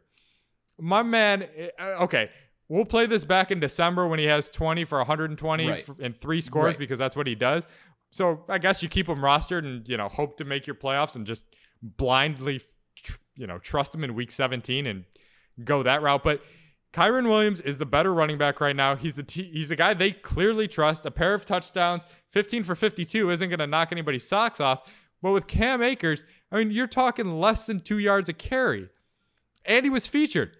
My 0.79 1.01
man, 1.01 1.47
uh, 1.79 2.03
okay, 2.03 2.29
we'll 2.69 2.85
play 2.85 3.07
this 3.07 3.25
back 3.25 3.49
in 3.51 3.59
December 3.59 4.07
when 4.07 4.19
he 4.19 4.25
has 4.25 4.47
20 4.49 4.85
for 4.85 4.99
120 4.99 5.67
Right. 5.67 5.87
and 5.99 6.15
three 6.15 6.39
scores 6.41 6.65
Right. 6.73 6.77
because 6.79 6.99
that's 6.99 7.15
what 7.15 7.25
he 7.25 7.33
does. 7.35 7.65
So 8.11 8.45
I 8.47 8.57
guess 8.59 8.83
you 8.83 8.89
keep 8.89 9.09
him 9.09 9.17
rostered 9.19 9.65
and 9.65 9.87
you 9.87 9.97
know 9.97 10.07
hope 10.07 10.37
to 10.37 10.45
make 10.45 10.65
your 10.67 10.75
playoffs 10.75 11.15
and 11.15 11.25
just 11.25 11.45
blindly, 11.81 12.61
tr- 12.95 13.17
you 13.35 13.47
know, 13.47 13.57
trust 13.57 13.93
him 13.95 14.03
in 14.03 14.13
week 14.13 14.31
17 14.31 14.85
and 14.85 15.05
go 15.63 15.81
that 15.83 16.01
route. 16.03 16.23
But 16.23 16.41
Kyren 16.93 17.25
Williams 17.25 17.61
is 17.61 17.77
the 17.77 17.85
better 17.85 18.13
running 18.13 18.37
back 18.37 18.59
right 18.61 18.75
now. 18.75 18.95
He's 18.95 19.15
the 19.15 19.23
t- 19.23 19.51
he's 19.53 19.69
the 19.69 19.75
guy 19.75 19.93
they 19.93 20.11
clearly 20.11 20.67
trust. 20.67 21.05
A 21.05 21.11
pair 21.11 21.33
of 21.33 21.45
touchdowns, 21.45 22.01
15 22.29 22.63
for 22.63 22.75
52 22.75 23.29
isn't 23.29 23.49
going 23.49 23.59
to 23.59 23.67
knock 23.67 23.91
anybody's 23.91 24.27
socks 24.27 24.59
off. 24.59 24.89
But 25.21 25.31
with 25.31 25.47
Cam 25.47 25.81
Akers, 25.81 26.23
I 26.51 26.57
mean, 26.57 26.71
you're 26.71 26.87
talking 26.87 27.39
less 27.39 27.65
than 27.65 27.79
two 27.79 27.97
yards 27.99 28.29
a 28.29 28.33
carry, 28.33 28.89
and 29.65 29.85
he 29.85 29.89
was 29.89 30.07
featured. 30.07 30.55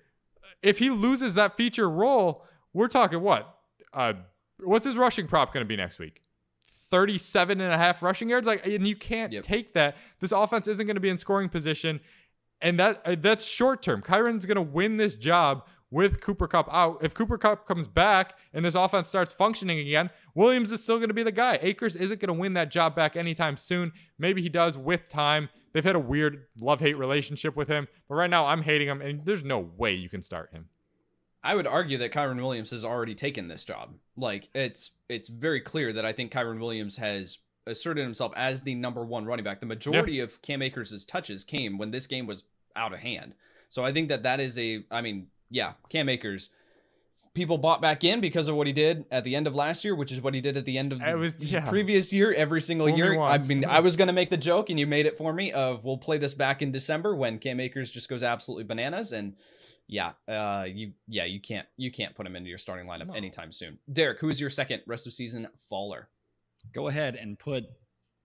If 0.61 0.79
he 0.79 0.89
loses 0.89 1.35
that 1.35 1.55
feature 1.55 1.89
role, 1.89 2.43
we're 2.73 2.87
talking 2.87 3.21
what? 3.21 3.55
Uh, 3.93 4.13
what's 4.59 4.85
his 4.85 4.97
rushing 4.97 5.27
prop 5.27 5.53
going 5.53 5.63
to 5.63 5.67
be 5.67 5.75
next 5.77 5.97
week? 5.99 6.23
37 6.89 7.59
and 7.59 7.73
a 7.73 7.77
half 7.77 8.01
rushing 8.01 8.29
yards 8.29 8.47
like 8.47 8.65
and 8.65 8.87
you 8.87 8.95
can't 8.95 9.33
Yep. 9.33 9.43
take 9.43 9.73
that 9.73 9.97
this 10.21 10.31
offense 10.31 10.67
isn't 10.69 10.85
going 10.85 10.95
to 10.95 11.01
be 11.01 11.09
in 11.09 11.17
scoring 11.17 11.49
position 11.49 11.99
and 12.61 12.79
that 12.79 13.01
uh, 13.05 13.15
that's 13.19 13.45
short 13.45 13.81
term 13.81 14.01
kyren's 14.01 14.45
going 14.45 14.55
to 14.55 14.61
win 14.61 14.95
this 14.95 15.15
job 15.15 15.65
with 15.89 16.19
cooper 16.19 16.47
kupp 16.47 16.67
out 16.73 16.97
if 17.01 17.13
cooper 17.13 17.37
kupp 17.37 17.65
comes 17.65 17.87
back 17.87 18.37
and 18.53 18.65
this 18.65 18.75
offense 18.75 19.07
starts 19.07 19.31
functioning 19.31 19.79
again 19.79 20.09
williams 20.35 20.71
is 20.71 20.83
still 20.83 20.97
going 20.97 21.07
to 21.07 21.13
be 21.13 21.23
the 21.23 21.31
guy 21.31 21.57
akers 21.61 21.95
isn't 21.95 22.19
going 22.19 22.27
to 22.27 22.33
win 22.33 22.53
that 22.53 22.69
job 22.69 22.93
back 22.93 23.15
anytime 23.15 23.55
soon 23.55 23.91
maybe 24.19 24.41
he 24.41 24.49
does 24.49 24.77
with 24.77 25.07
time 25.07 25.47
they've 25.77 25.83
had 25.83 25.95
a 25.95 25.99
weird 25.99 26.47
love 26.59 26.79
hate 26.79 26.97
relationship 26.97 27.55
with 27.55 27.67
him. 27.67 27.87
But 28.09 28.15
right 28.15 28.29
now, 28.29 28.47
I'm 28.47 28.63
hating 28.63 28.87
him, 28.87 28.99
and 28.99 29.23
there's 29.25 29.43
no 29.43 29.59
way 29.59 29.93
you 29.93 30.09
can 30.09 30.23
start 30.23 30.49
him. 30.51 30.69
I 31.43 31.53
would 31.53 31.67
argue 31.67 31.99
that 31.99 32.11
Kyren 32.11 32.41
Williams 32.41 32.71
has 32.71 32.83
already 32.83 33.13
taken 33.13 33.47
this 33.47 33.63
job. 33.63 33.93
Like 34.17 34.49
it's 34.55 34.91
it's 35.07 35.29
very 35.29 35.61
clear 35.61 35.93
that 35.93 36.03
I 36.03 36.13
think 36.13 36.31
Kyren 36.31 36.59
Williams 36.59 36.97
has 36.97 37.37
asserted 37.67 38.03
himself 38.03 38.33
as 38.35 38.63
the 38.63 38.73
number 38.73 39.05
one 39.05 39.25
running 39.25 39.45
back. 39.45 39.59
The 39.59 39.67
majority 39.67 40.13
yeah. 40.13 40.23
of 40.23 40.41
Cam 40.41 40.63
Akers' 40.63 41.05
touches 41.05 41.43
came 41.43 41.77
when 41.77 41.91
this 41.91 42.07
game 42.07 42.25
was 42.25 42.45
out 42.75 42.91
of 42.91 42.99
hand. 42.99 43.35
So 43.69 43.85
I 43.85 43.93
think 43.93 44.09
that 44.09 44.23
that 44.23 44.39
is 44.39 44.57
a. 44.57 44.83
I 44.89 45.01
mean, 45.01 45.27
yeah, 45.49 45.73
Cam 45.89 46.09
Akers. 46.09 46.49
People 47.33 47.59
bought 47.59 47.83
back 47.83 48.03
in 48.03 48.19
because 48.19 48.47
of 48.47 48.55
what 48.55 48.65
he 48.65 48.73
did 48.73 49.05
at 49.11 49.23
the 49.23 49.35
end 49.35 49.45
of 49.45 49.53
last 49.53 49.85
year, 49.85 49.93
which 49.93 50.11
is 50.11 50.19
what 50.19 50.33
he 50.33 50.41
did 50.41 50.57
at 50.57 50.65
the 50.65 50.75
end 50.75 50.91
of 50.91 50.99
the, 50.99 51.13
was, 51.13 51.35
yeah. 51.39 51.69
previous 51.69 52.11
year. 52.11 52.33
Every 52.33 52.59
single 52.59 52.87
Fool 52.87 52.97
year, 52.97 53.19
I 53.19 53.37
mean, 53.37 53.63
I 53.63 53.79
was 53.81 53.95
gonna 53.95 54.13
make 54.13 54.31
the 54.31 54.37
joke, 54.37 54.71
and 54.71 54.79
you 54.79 54.87
made 54.87 55.05
it 55.05 55.19
for 55.19 55.31
me. 55.31 55.51
Of 55.51 55.85
we'll 55.85 55.97
play 55.97 56.17
this 56.17 56.33
back 56.33 56.63
in 56.63 56.71
December 56.71 57.15
when 57.15 57.37
Cam 57.37 57.59
Akers 57.59 57.91
just 57.91 58.09
goes 58.09 58.23
absolutely 58.23 58.63
bananas, 58.63 59.11
and 59.11 59.35
yeah, 59.87 60.13
uh, 60.27 60.65
you 60.67 60.93
yeah 61.07 61.25
you 61.25 61.39
can't 61.39 61.67
you 61.77 61.91
can't 61.91 62.15
put 62.15 62.25
him 62.25 62.35
into 62.35 62.49
your 62.49 62.57
starting 62.57 62.87
lineup 62.87 63.07
no. 63.07 63.13
anytime 63.13 63.51
soon. 63.51 63.77
Derek, 63.91 64.19
who 64.19 64.29
is 64.29 64.41
your 64.41 64.49
second 64.49 64.81
rest 64.87 65.05
of 65.05 65.13
season 65.13 65.47
faller? 65.69 66.09
Go 66.73 66.87
ahead 66.87 67.15
and 67.15 67.37
put 67.37 67.65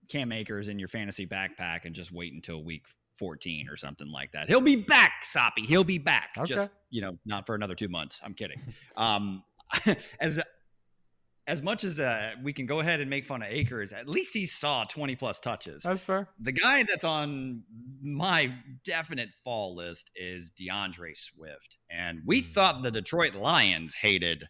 Cam 0.09 0.31
Akers 0.31 0.69
in 0.69 0.79
your 0.79 0.87
fantasy 0.87 1.27
backpack 1.27 1.85
and 1.85 1.93
just 1.93 2.11
wait 2.11 2.33
until 2.33 2.63
week 2.63 2.87
14 3.23 3.69
or 3.69 3.77
something 3.77 4.11
like 4.11 4.33
that. 4.33 4.49
He'll 4.49 4.59
be 4.59 4.75
back, 4.75 5.23
Soppy. 5.23 5.61
He'll 5.61 5.85
be 5.85 5.97
back. 5.97 6.31
Okay. 6.37 6.45
Just, 6.45 6.71
you 6.89 6.99
know, 6.99 7.17
not 7.25 7.45
for 7.45 7.55
another 7.55 7.73
two 7.73 7.87
months. 7.87 8.19
I'm 8.23 8.33
kidding. 8.33 8.59
Um, 8.97 9.43
as 10.19 10.39
as 11.47 11.61
much 11.61 11.83
as 11.83 11.99
uh, 11.99 12.31
we 12.43 12.53
can 12.53 12.65
go 12.65 12.79
ahead 12.79 12.99
and 12.99 13.09
make 13.09 13.25
fun 13.25 13.41
of 13.41 13.49
Akers, 13.49 13.91
at 13.91 14.07
least 14.07 14.33
he 14.33 14.45
saw 14.45 14.83
20 14.83 15.15
plus 15.15 15.39
touches. 15.39 15.83
That's 15.83 16.01
fair. 16.01 16.27
The 16.39 16.51
guy 16.51 16.83
that's 16.83 17.03
on 17.03 17.63
my 18.01 18.53
definite 18.83 19.29
fall 19.43 19.75
list 19.75 20.11
is 20.15 20.51
D'Andre 20.51 21.13
Swift. 21.15 21.77
And 21.89 22.21
we 22.25 22.41
hmm. 22.41 22.51
thought 22.51 22.83
the 22.83 22.91
Detroit 22.91 23.35
Lions 23.35 23.95
hated 23.95 24.47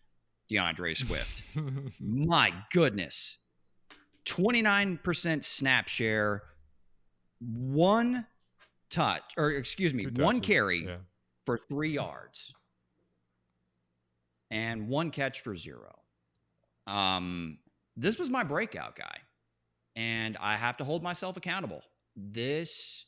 D'Andre 0.50 0.94
Swift. 0.94 1.44
my 2.00 2.54
goodness. 2.72 3.38
29% 4.26 5.44
snap 5.44 5.88
share, 5.88 6.44
one 7.40 8.26
touch, 8.94 9.24
or 9.38 9.52
excuse 9.52 9.94
me, 9.94 10.06
one 10.06 10.40
carry 10.40 10.86
yeah. 10.86 10.98
for 11.46 11.58
three 11.58 11.92
yards, 11.92 12.54
and 14.52 14.88
one 14.88 15.10
catch 15.10 15.42
for 15.42 15.56
zero. 15.56 15.94
Um, 16.86 17.58
this 17.98 18.20
was 18.20 18.30
my 18.30 18.44
breakout 18.44 18.96
guy, 18.96 19.18
and 19.96 20.38
I 20.40 20.56
have 20.56 20.78
to 20.78 20.84
hold 20.84 21.02
myself 21.02 21.38
accountable. 21.38 21.82
This, 22.16 23.06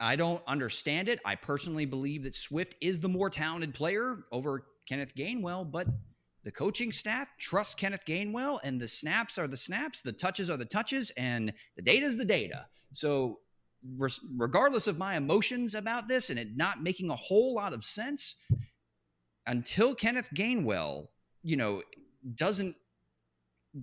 I 0.00 0.16
don't 0.16 0.42
understand 0.46 1.08
it. 1.08 1.20
I 1.24 1.36
personally 1.36 1.86
believe 1.86 2.24
that 2.24 2.34
Swift 2.34 2.74
is 2.80 2.98
the 2.98 3.08
more 3.08 3.30
talented 3.30 3.74
player 3.74 4.24
over 4.32 4.64
Kenneth 4.88 5.14
Gainwell, 5.14 5.70
but 5.70 5.86
the 6.42 6.50
coaching 6.50 6.90
staff 6.90 7.28
trusts 7.38 7.74
Kenneth 7.74 8.04
Gainwell, 8.04 8.58
and 8.64 8.80
the 8.80 8.88
snaps 8.88 9.38
are 9.38 9.46
the 9.46 9.56
snaps, 9.56 10.02
the 10.02 10.12
touches 10.12 10.50
are 10.50 10.56
the 10.56 10.64
touches, 10.64 11.12
and 11.16 11.52
the 11.76 11.82
data 11.82 12.06
is 12.06 12.16
the 12.16 12.24
data. 12.24 12.66
So 12.92 13.40
regardless 14.36 14.86
of 14.86 14.98
my 14.98 15.16
emotions 15.16 15.74
about 15.74 16.08
this 16.08 16.30
and 16.30 16.38
it 16.38 16.56
not 16.56 16.82
making 16.82 17.10
a 17.10 17.16
whole 17.16 17.54
lot 17.54 17.72
of 17.72 17.84
sense, 17.84 18.36
until 19.46 19.94
Kenneth 19.94 20.30
Gainwell, 20.34 21.08
you 21.42 21.56
know, 21.56 21.82
doesn't 22.34 22.76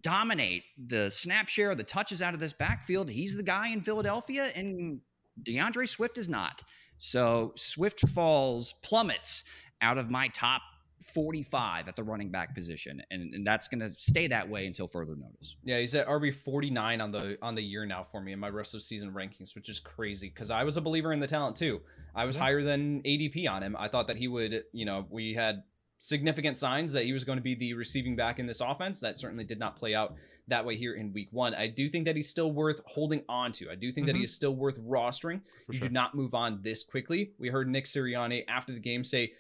dominate 0.02 0.64
the 0.78 1.10
snap 1.10 1.48
share, 1.48 1.74
the 1.74 1.84
touches 1.84 2.22
out 2.22 2.34
of 2.34 2.40
this 2.40 2.54
backfield, 2.54 3.10
he's 3.10 3.36
the 3.36 3.44
guy 3.44 3.70
in 3.70 3.82
Philadelphia, 3.82 4.52
and 4.56 5.02
D'Andre 5.42 5.86
Swift 5.86 6.18
is 6.18 6.30
not. 6.30 6.64
So 6.98 7.54
Swift 7.56 8.08
falls, 8.10 8.74
plummets 8.84 9.44
out 9.82 9.98
of 9.98 10.10
my 10.10 10.28
top 10.30 10.62
45 11.04 11.88
at 11.88 11.96
the 11.96 12.04
running 12.04 12.30
back 12.30 12.56
position 12.56 13.02
and, 13.12 13.34
and 13.34 13.46
that's 13.46 13.68
going 13.68 13.80
to 13.80 13.92
stay 13.98 14.28
that 14.28 14.50
way 14.50 14.66
until 14.66 14.88
further 14.88 15.16
notice 15.16 15.56
yeah 15.64 15.80
he's 15.80 15.94
at 15.94 16.08
rb 16.08 16.34
49 16.34 17.02
on 17.02 17.12
the 17.12 17.38
on 17.42 17.56
the 17.56 17.62
year 17.62 17.86
now 17.86 18.04
for 18.04 18.20
me 18.20 18.34
in 18.34 18.40
my 18.40 18.50
rest 18.50 18.74
of 18.74 18.82
season 18.82 19.12
rankings 19.12 19.54
which 19.54 19.70
is 19.70 19.80
crazy 19.80 20.30
because 20.30 20.50
i 20.50 20.64
was 20.64 20.76
a 20.76 20.82
believer 20.82 21.14
in 21.14 21.20
the 21.20 21.28
talent 21.28 21.56
too 21.56 21.82
i 22.16 22.26
was 22.26 22.36
yeah. 22.36 22.42
higher 22.42 22.64
than 22.64 23.02
adp 23.04 23.50
on 23.50 23.62
him 23.62 23.76
i 23.78 23.88
thought 23.88 24.08
that 24.08 24.18
he 24.18 24.28
would 24.28 24.64
you 24.72 24.86
know 24.86 25.06
we 25.10 25.34
had 25.34 25.64
significant 26.00 26.58
signs 26.58 26.94
that 26.94 27.06
he 27.06 27.14
was 27.14 27.24
going 27.24 27.38
to 27.38 27.44
be 27.44 27.56
the 27.56 27.74
receiving 27.74 28.16
back 28.16 28.40
in 28.40 28.46
this 28.46 28.62
offense 28.62 29.00
that 29.00 29.18
certainly 29.18 29.44
did 29.44 29.60
not 29.60 29.76
play 29.76 29.94
out 29.94 30.16
that 30.48 30.66
way 30.66 30.76
here 30.76 30.96
in 30.96 31.14
week 31.14 31.28
one 31.32 31.54
i 31.56 31.68
do 31.68 31.90
think 31.90 32.06
that 32.06 32.16
he's 32.16 32.30
still 32.30 32.52
worth 32.52 32.82
holding 32.86 33.24
on 33.30 33.52
to 33.52 33.70
i 33.70 33.76
do 33.76 33.92
think 33.92 34.04
mm-hmm. 34.04 34.08
that 34.08 34.16
he 34.16 34.20
mm-hmm. 34.20 34.26
is 34.26 34.34
still 34.34 34.56
worth 34.56 34.80
rostering 34.80 35.42
for 35.66 35.74
you 35.74 35.80
sure. 35.80 35.88
do 35.88 35.94
not 35.94 36.16
move 36.16 36.34
on 36.34 36.60
this 36.64 36.84
quickly 36.84 37.32
we 37.38 37.50
heard 37.50 37.68
nick 37.68 37.86
sirianni 37.86 38.44
after 38.48 38.74
the 38.74 38.80
game 38.80 39.04
say 39.04 39.32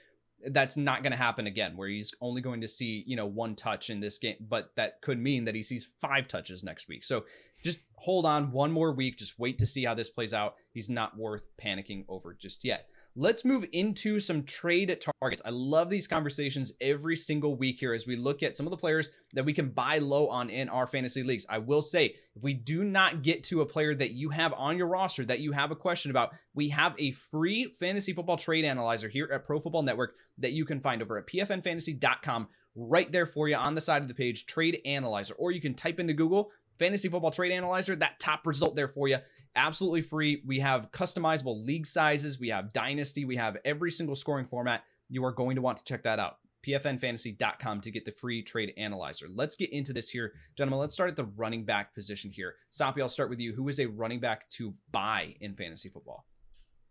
that's 0.52 0.78
not 0.78 1.04
going 1.04 1.12
to 1.12 1.18
happen 1.18 1.48
again 1.48 1.76
where 1.76 1.90
he's 1.90 2.14
only 2.22 2.42
going 2.42 2.62
to 2.62 2.68
see 2.68 3.04
you 3.08 3.16
know 3.16 3.26
one 3.26 3.56
touch 3.56 3.90
in 3.90 4.00
this 4.00 4.20
game 4.20 4.36
but 4.40 4.72
that 4.76 5.02
could 5.02 5.20
mean 5.20 5.46
that 5.46 5.56
he 5.56 5.64
sees 5.64 5.88
five 6.00 6.28
touches 6.28 6.64
next 6.64 6.88
week. 6.88 7.04
So 7.04 7.26
just 7.64 7.80
hold 7.96 8.26
on 8.26 8.52
one 8.52 8.72
more 8.72 8.92
week 8.92 9.18
just 9.18 9.40
wait 9.40 9.58
to 9.60 9.66
see 9.66 9.84
how 9.86 9.94
this 9.94 10.10
plays 10.10 10.34
out. 10.34 10.56
He's 10.72 10.90
not 10.90 11.18
worth 11.18 11.48
panicking 11.58 12.06
over 12.08 12.34
just 12.34 12.64
yet 12.64 12.88
Let's 13.20 13.44
move 13.44 13.66
into 13.72 14.20
some 14.20 14.44
trade 14.44 14.96
targets. 15.20 15.42
I 15.44 15.50
love 15.50 15.90
these 15.90 16.06
conversations 16.06 16.74
every 16.80 17.16
single 17.16 17.56
week 17.56 17.80
here 17.80 17.92
as 17.92 18.06
we 18.06 18.16
look 18.16 18.44
at 18.44 18.56
some 18.56 18.68
of 18.68 18.70
the 18.70 18.78
players 18.78 19.10
that 19.34 19.44
we 19.44 19.54
can 19.54 19.70
buy 19.70 19.98
low 19.98 20.28
on 20.28 20.52
in 20.52 20.70
our 20.70 20.86
fantasy 20.86 21.24
leagues. 21.24 21.44
I 21.50 21.58
will 21.58 21.82
say, 21.82 22.14
if 22.36 22.44
we 22.44 22.54
do 22.54 22.84
not 22.84 23.24
get 23.24 23.44
to 23.46 23.62
a 23.62 23.66
player 23.66 23.96
that 23.96 24.12
you 24.12 24.30
have 24.30 24.54
on 24.54 24.78
your 24.78 24.86
roster 24.86 25.26
that 25.26 25.40
you 25.40 25.52
have 25.54 25.72
a 25.72 25.76
question 25.76 26.12
about, 26.12 26.30
we 26.54 26.70
have 26.70 26.94
a 27.00 27.14
free 27.32 27.74
fantasy 27.80 28.14
football 28.14 28.38
trade 28.38 28.66
analyzer 28.66 29.10
here 29.10 29.28
at 29.34 29.48
Pro 29.48 29.60
Football 29.60 29.82
Network 29.82 30.14
that 30.38 30.52
you 30.52 30.64
can 30.64 30.80
find 30.80 31.02
over 31.02 31.18
at 31.18 31.26
pfnfantasy.com 31.26 32.50
right 32.76 33.12
there 33.12 33.26
for 33.26 33.50
you 33.50 33.56
on 33.56 33.74
the 33.74 33.82
side 33.82 34.04
of 34.04 34.10
the 34.10 34.14
page, 34.14 34.46
Trade 34.46 34.80
Analyzer. 34.86 35.34
Or 35.34 35.52
you 35.52 35.60
can 35.60 35.74
type 35.74 36.00
into 36.00 36.14
Google 36.14 36.52
Fantasy 36.78 37.10
Football 37.10 37.32
Trade 37.32 37.52
Analyzer, 37.52 37.96
that 37.98 38.20
top 38.20 38.46
result 38.46 38.76
there 38.76 38.88
for 38.88 39.08
you. 39.08 39.18
Absolutely 39.56 40.02
free. 40.02 40.44
We 40.46 40.60
have 40.60 40.92
customizable 40.92 41.66
league 41.66 41.88
sizes, 41.88 42.40
we 42.40 42.50
have 42.50 42.74
Dynasty, 42.74 43.26
we 43.26 43.36
have 43.38 43.58
every 43.66 43.92
single 43.92 44.16
scoring 44.16 44.46
format. 44.46 44.84
You 45.10 45.24
are 45.26 45.32
going 45.32 45.56
to 45.56 45.62
want 45.62 45.78
to 45.78 45.84
check 45.84 46.04
that 46.04 46.20
out. 46.20 46.38
PFNfantasy.com 46.66 47.82
to 47.82 47.92
get 47.92 48.04
the 48.04 48.12
free 48.12 48.44
trade 48.44 48.74
analyzer. 48.78 49.28
Let's 49.34 49.56
get 49.56 49.72
into 49.72 49.94
this 49.94 50.10
here, 50.10 50.34
gentlemen. 50.58 50.80
Let's 50.80 50.94
start 50.94 51.10
at 51.10 51.16
the 51.16 51.24
running 51.24 51.64
back 51.64 51.94
position 51.94 52.30
here. 52.30 52.56
Soppy, 52.70 53.02
I'll 53.02 53.10
start 53.10 53.30
with 53.30 53.40
you. 53.40 53.54
Who 53.54 53.70
is 53.70 53.80
a 53.80 53.86
running 53.86 54.20
back 54.20 54.50
to 54.52 54.74
buy 54.92 55.36
in 55.40 55.56
fantasy 55.56 55.90
football? 55.90 56.26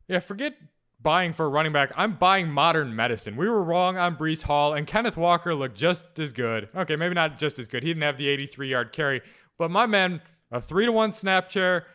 Yeah, 0.08 0.20
forget 0.20 0.56
buying 1.02 1.32
for 1.32 1.46
a 1.46 1.48
running 1.48 1.72
back. 1.72 1.92
I'm 1.96 2.14
buying 2.14 2.50
modern 2.50 2.94
medicine. 2.96 3.36
We 3.36 3.48
were 3.48 3.62
wrong 3.62 3.98
on 3.98 4.16
Breece 4.16 4.42
Hall, 4.42 4.72
and 4.72 4.86
Kenneth 4.86 5.16
Walker 5.16 5.54
looked 5.54 5.76
just 5.76 6.18
as 6.18 6.32
good. 6.32 6.68
Okay, 6.74 6.96
maybe 6.96 7.14
not 7.14 7.38
just 7.38 7.58
as 7.58 7.68
good. 7.68 7.82
He 7.82 7.90
didn't 7.90 8.02
have 8.02 8.16
the 8.16 8.28
83 8.28 8.70
yard 8.70 8.92
carry, 8.92 9.20
but 9.58 9.70
my 9.70 9.86
man, 9.86 10.20
a 10.50 10.60
three 10.60 10.86
to 10.86 10.92
one 10.92 11.12
snap 11.12 11.50
share 11.50 11.86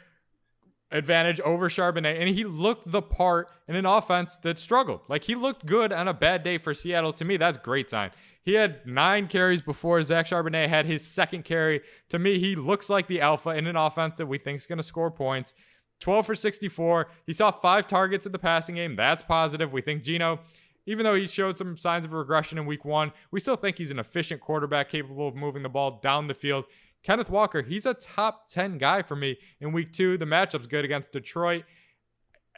advantage 0.91 1.39
over 1.41 1.69
Charbonnet, 1.69 2.19
and 2.19 2.29
he 2.29 2.43
looked 2.43 2.91
the 2.91 3.01
part 3.01 3.49
in 3.67 3.75
an 3.75 3.85
offense 3.85 4.37
that 4.37 4.59
struggled. 4.59 5.01
Like 5.07 5.23
he 5.23 5.35
looked 5.35 5.65
good 5.65 5.93
on 5.93 6.07
a 6.07 6.13
bad 6.13 6.43
day 6.43 6.57
for 6.57 6.73
Seattle. 6.73 7.13
To 7.13 7.25
me, 7.25 7.37
that's 7.37 7.57
great 7.57 7.89
sign. 7.89 8.11
He 8.43 8.55
had 8.55 8.85
nine 8.85 9.27
carries 9.27 9.61
before 9.61 10.01
Zach 10.03 10.25
Charbonnet 10.25 10.67
had 10.67 10.85
his 10.85 11.05
second 11.05 11.45
carry. 11.45 11.81
To 12.09 12.19
me, 12.19 12.39
he 12.39 12.55
looks 12.55 12.89
like 12.89 13.07
the 13.07 13.21
alpha 13.21 13.51
in 13.51 13.67
an 13.67 13.75
offense 13.75 14.17
that 14.17 14.25
we 14.25 14.37
think 14.37 14.57
is 14.57 14.67
going 14.67 14.77
to 14.77 14.83
score 14.83 15.11
points. 15.11 15.53
12 15.99 16.25
for 16.25 16.35
64. 16.35 17.07
He 17.27 17.33
saw 17.33 17.51
five 17.51 17.85
targets 17.85 18.25
in 18.25 18.31
the 18.31 18.39
passing 18.39 18.75
game. 18.75 18.95
That's 18.95 19.21
positive. 19.21 19.71
We 19.71 19.81
think 19.81 20.03
Geno, 20.03 20.39
even 20.87 21.03
though 21.03 21.13
he 21.13 21.27
showed 21.27 21.57
some 21.59 21.77
signs 21.77 22.05
of 22.05 22.13
regression 22.13 22.57
in 22.57 22.65
week 22.65 22.83
one, 22.83 23.11
we 23.29 23.39
still 23.39 23.55
think 23.55 23.77
he's 23.77 23.91
an 23.91 23.99
efficient 23.99 24.41
quarterback 24.41 24.89
capable 24.89 25.27
of 25.27 25.35
moving 25.35 25.61
the 25.61 25.69
ball 25.69 25.99
down 26.01 26.27
the 26.27 26.33
field. 26.33 26.65
Kenneth 27.03 27.29
Walker, 27.29 27.61
he's 27.61 27.85
a 27.85 27.93
top 27.93 28.47
10 28.47 28.77
guy 28.77 29.01
for 29.01 29.15
me 29.15 29.37
in 29.59 29.71
week 29.71 29.91
two. 29.91 30.17
The 30.17 30.25
matchup's 30.25 30.67
good 30.67 30.85
against 30.85 31.11
Detroit. 31.11 31.63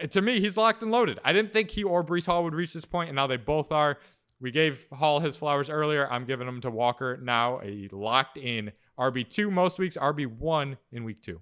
To 0.10 0.22
me, 0.22 0.40
he's 0.40 0.58
locked 0.58 0.82
and 0.82 0.92
loaded. 0.92 1.20
I 1.24 1.34
didn't 1.34 1.54
think 1.54 1.72
he 1.72 1.84
or 1.84 2.04
Breece 2.04 2.26
Hall 2.26 2.44
would 2.44 2.56
reach 2.56 2.74
this 2.74 2.86
point, 2.86 3.10
and 3.10 3.16
now 3.16 3.28
they 3.28 3.38
both 3.38 3.72
are. 3.72 4.00
We 4.42 4.52
gave 4.52 4.88
Hall 4.92 5.20
his 5.20 5.38
flowers 5.38 5.70
earlier. 5.70 6.12
I'm 6.12 6.26
giving 6.26 6.46
them 6.46 6.60
to 6.62 6.72
Walker 6.72 7.18
now, 7.22 7.62
a 7.64 7.88
locked 7.92 8.38
in 8.38 8.74
RB2 9.00 9.52
most 9.52 9.80
weeks, 9.80 9.96
RB1 9.96 10.78
in 10.92 11.04
week 11.04 11.22
two. 11.22 11.42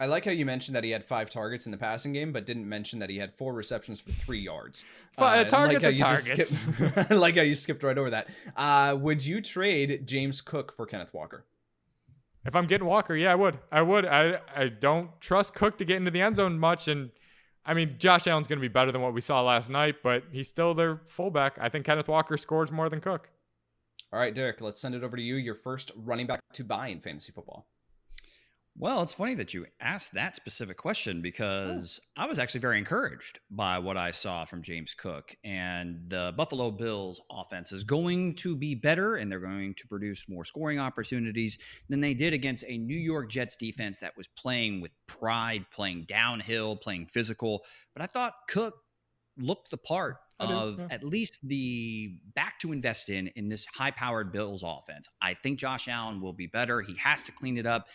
I 0.00 0.06
like 0.06 0.24
how 0.24 0.30
you 0.30 0.46
mentioned 0.46 0.74
that 0.76 0.82
he 0.82 0.90
had 0.90 1.04
five 1.04 1.28
targets 1.28 1.66
in 1.66 1.72
the 1.72 1.78
passing 1.78 2.14
game, 2.14 2.32
but 2.32 2.46
didn't 2.46 2.66
mention 2.66 3.00
that 3.00 3.10
he 3.10 3.18
had 3.18 3.34
four 3.36 3.52
receptions 3.52 4.00
for 4.00 4.10
three 4.12 4.40
yards. 4.40 4.82
Uh, 5.18 5.44
targets 5.44 5.84
like 5.84 5.96
targets. 5.96 6.56
I 7.10 7.14
like 7.14 7.36
how 7.36 7.42
you 7.42 7.54
skipped 7.54 7.82
right 7.82 7.98
over 7.98 8.08
that. 8.08 8.28
Uh, 8.56 8.96
would 8.98 9.24
you 9.24 9.42
trade 9.42 10.06
James 10.06 10.40
Cook 10.40 10.74
for 10.74 10.86
Kenneth 10.86 11.12
Walker? 11.12 11.44
If 12.44 12.56
I'm 12.56 12.66
getting 12.66 12.86
Walker, 12.86 13.14
yeah, 13.14 13.32
I 13.32 13.34
would. 13.34 13.58
I 13.70 13.82
would. 13.82 14.06
I 14.06 14.40
I 14.56 14.68
don't 14.68 15.20
trust 15.20 15.54
Cook 15.54 15.76
to 15.78 15.84
get 15.84 15.96
into 15.96 16.10
the 16.10 16.22
end 16.22 16.36
zone 16.36 16.58
much, 16.58 16.88
and 16.88 17.10
I 17.66 17.74
mean 17.74 17.96
Josh 17.98 18.26
Allen's 18.26 18.48
going 18.48 18.58
to 18.58 18.62
be 18.62 18.68
better 18.68 18.90
than 18.90 19.02
what 19.02 19.12
we 19.12 19.20
saw 19.20 19.42
last 19.42 19.68
night, 19.68 19.96
but 20.02 20.24
he's 20.32 20.48
still 20.48 20.72
their 20.74 21.00
fullback. 21.04 21.58
I 21.60 21.68
think 21.68 21.84
Kenneth 21.84 22.08
Walker 22.08 22.36
scores 22.36 22.72
more 22.72 22.88
than 22.88 23.00
Cook. 23.00 23.28
All 24.12 24.18
right, 24.18 24.34
Derek, 24.34 24.60
let's 24.60 24.80
send 24.80 24.94
it 24.94 25.04
over 25.04 25.16
to 25.16 25.22
you. 25.22 25.36
Your 25.36 25.54
first 25.54 25.92
running 25.94 26.26
back 26.26 26.40
to 26.54 26.64
buy 26.64 26.88
in 26.88 27.00
fantasy 27.00 27.30
football. 27.30 27.66
Well, 28.80 29.02
it's 29.02 29.12
funny 29.12 29.34
that 29.34 29.52
you 29.52 29.66
asked 29.78 30.14
that 30.14 30.36
specific 30.36 30.78
question 30.78 31.18
Oh. 31.18 31.20
because 31.20 32.00
I 32.16 32.24
was 32.24 32.38
actually 32.38 32.60
very 32.60 32.78
encouraged 32.78 33.38
by 33.50 33.78
what 33.78 33.98
I 33.98 34.10
saw 34.10 34.46
from 34.46 34.62
James 34.62 34.94
Cook. 34.94 35.36
And 35.44 36.08
the 36.08 36.32
Buffalo 36.34 36.70
Bills 36.70 37.20
offense 37.30 37.72
is 37.72 37.84
going 37.84 38.36
to 38.36 38.56
be 38.56 38.74
better 38.74 39.16
and 39.16 39.30
they're 39.30 39.38
going 39.38 39.74
to 39.74 39.86
produce 39.86 40.24
more 40.30 40.44
scoring 40.44 40.78
opportunities 40.78 41.58
than 41.90 42.00
they 42.00 42.14
did 42.14 42.32
against 42.32 42.64
a 42.66 42.78
New 42.78 42.96
York 42.96 43.28
Jets 43.28 43.54
defense 43.56 44.00
that 44.00 44.16
was 44.16 44.28
playing 44.28 44.80
with 44.80 44.92
pride, 45.06 45.66
playing 45.70 46.06
downhill, 46.08 46.74
playing 46.74 47.06
physical. 47.06 47.62
But 47.94 48.02
I 48.02 48.06
thought 48.06 48.32
Cook 48.48 48.76
looked 49.36 49.70
the 49.70 49.76
part 49.76 50.16
of 50.38 50.78
yeah. 50.78 50.86
at 50.90 51.04
least 51.04 51.38
the 51.46 52.18
back 52.34 52.58
to 52.60 52.72
invest 52.72 53.10
in 53.10 53.26
in 53.36 53.50
this 53.50 53.66
high 53.66 53.90
powered 53.90 54.32
Bills 54.32 54.62
offense. 54.64 55.06
I 55.20 55.34
think 55.34 55.58
Josh 55.58 55.86
Allen 55.86 56.22
will 56.22 56.32
be 56.32 56.46
better. 56.46 56.80
He 56.80 56.94
has 56.96 57.22
to 57.24 57.32
clean 57.32 57.58
it 57.58 57.66
up. 57.66 57.86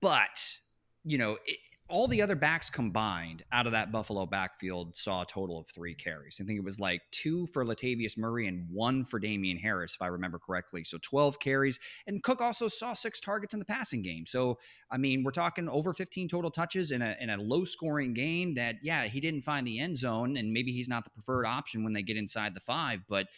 But, 0.00 0.58
you 1.04 1.18
know, 1.18 1.38
it, 1.46 1.58
all 1.88 2.06
the 2.06 2.20
other 2.20 2.34
backs 2.34 2.68
combined 2.68 3.42
out 3.50 3.64
of 3.64 3.72
that 3.72 3.90
Buffalo 3.90 4.26
backfield 4.26 4.94
saw 4.94 5.22
a 5.22 5.26
total 5.26 5.58
of 5.58 5.66
three 5.68 5.94
carries. 5.94 6.38
I 6.40 6.44
think 6.44 6.58
it 6.58 6.64
was 6.64 6.78
like 6.78 7.00
two 7.12 7.46
for 7.46 7.64
Latavius 7.64 8.18
Murray 8.18 8.46
and 8.46 8.66
one 8.70 9.06
for 9.06 9.18
Damien 9.18 9.56
Harris, 9.56 9.94
if 9.94 10.02
I 10.02 10.08
remember 10.08 10.38
correctly. 10.38 10.84
So 10.84 10.98
12 11.00 11.40
carries. 11.40 11.78
And 12.06 12.22
Cook 12.22 12.42
also 12.42 12.68
saw 12.68 12.92
six 12.92 13.20
targets 13.20 13.54
in 13.54 13.58
the 13.58 13.64
passing 13.64 14.02
game. 14.02 14.26
So, 14.26 14.58
I 14.90 14.98
mean, 14.98 15.24
we're 15.24 15.30
talking 15.30 15.68
over 15.68 15.94
15 15.94 16.28
total 16.28 16.50
touches 16.50 16.90
in 16.90 17.00
a, 17.00 17.16
in 17.20 17.30
a 17.30 17.40
low 17.40 17.64
scoring 17.64 18.12
game 18.12 18.54
that, 18.54 18.76
yeah, 18.82 19.04
he 19.04 19.20
didn't 19.20 19.42
find 19.42 19.66
the 19.66 19.80
end 19.80 19.96
zone. 19.96 20.36
And 20.36 20.52
maybe 20.52 20.72
he's 20.72 20.88
not 20.88 21.04
the 21.04 21.10
preferred 21.10 21.46
option 21.46 21.84
when 21.84 21.94
they 21.94 22.02
get 22.02 22.18
inside 22.18 22.52
the 22.52 22.60
five. 22.60 23.00
But 23.08 23.28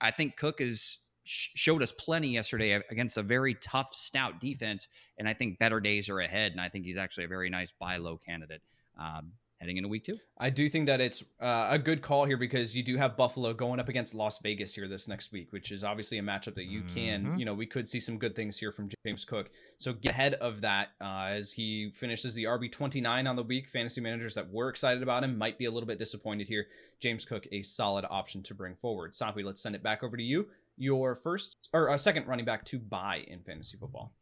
I 0.00 0.10
think 0.10 0.38
Cook 0.38 0.62
is 0.62 0.98
sh- 1.30 1.50
showed 1.54 1.82
us 1.82 1.92
plenty 1.92 2.28
yesterday 2.28 2.72
against 2.90 3.16
a 3.16 3.22
very 3.22 3.54
tough, 3.54 3.94
stout 3.94 4.40
defense, 4.40 4.88
and 5.18 5.28
I 5.28 5.32
think 5.32 5.58
better 5.58 5.80
days 5.80 6.08
are 6.08 6.18
ahead. 6.20 6.52
And 6.52 6.60
I 6.60 6.68
think 6.68 6.84
he's 6.84 6.96
actually 6.96 7.24
a 7.24 7.28
very 7.28 7.48
nice 7.48 7.72
buy 7.78 7.96
low 7.98 8.16
candidate 8.16 8.62
um, 8.98 9.32
heading 9.60 9.76
into 9.76 9.88
week 9.90 10.04
two. 10.04 10.18
I 10.38 10.48
do 10.50 10.68
think 10.70 10.86
that 10.86 11.00
it's 11.02 11.22
uh, 11.40 11.68
a 11.70 11.78
good 11.78 12.00
call 12.00 12.24
here 12.24 12.38
because 12.38 12.74
you 12.74 12.82
do 12.82 12.96
have 12.96 13.14
Buffalo 13.16 13.52
going 13.52 13.78
up 13.78 13.90
against 13.90 14.14
Las 14.14 14.38
Vegas 14.40 14.74
here 14.74 14.88
this 14.88 15.06
next 15.06 15.32
week, 15.32 15.52
which 15.52 15.70
is 15.70 15.84
obviously 15.84 16.16
a 16.18 16.22
matchup 16.22 16.54
that 16.54 16.64
you 16.64 16.82
can, 16.82 17.26
Mhm. 17.26 17.38
you 17.38 17.44
know, 17.44 17.52
we 17.52 17.66
could 17.66 17.86
see 17.86 18.00
some 18.00 18.16
good 18.18 18.34
things 18.34 18.56
here 18.58 18.72
from 18.72 18.88
James 19.06 19.24
Cook. 19.26 19.50
So 19.76 19.92
get 19.92 20.12
ahead 20.12 20.34
of 20.34 20.62
that 20.62 20.88
uh, 21.00 21.26
as 21.30 21.52
he 21.52 21.90
finishes 21.90 22.32
the 22.34 22.44
RB 22.44 22.70
29 22.72 23.26
on 23.26 23.36
the 23.36 23.42
week. 23.42 23.68
Fantasy 23.68 24.00
managers 24.00 24.34
that 24.34 24.50
were 24.50 24.70
excited 24.70 25.02
about 25.02 25.24
him 25.24 25.36
might 25.36 25.58
be 25.58 25.66
a 25.66 25.70
little 25.70 25.86
bit 25.86 25.98
disappointed 25.98 26.48
here. 26.48 26.66
James 26.98 27.26
Cook, 27.26 27.46
a 27.52 27.60
solid 27.60 28.06
option 28.08 28.42
to 28.44 28.54
bring 28.54 28.74
forward. 28.76 29.14
Soppy, 29.14 29.42
let's 29.42 29.60
send 29.60 29.74
it 29.74 29.82
back 29.82 30.02
over 30.02 30.16
to 30.16 30.22
you. 30.22 30.48
Your 30.80 31.14
first 31.14 31.68
or 31.74 31.88
a 31.88 31.98
second 31.98 32.26
running 32.26 32.46
back 32.46 32.64
to 32.66 32.78
buy 32.78 33.22
in 33.28 33.42
fantasy 33.42 33.76
football. 33.76 34.14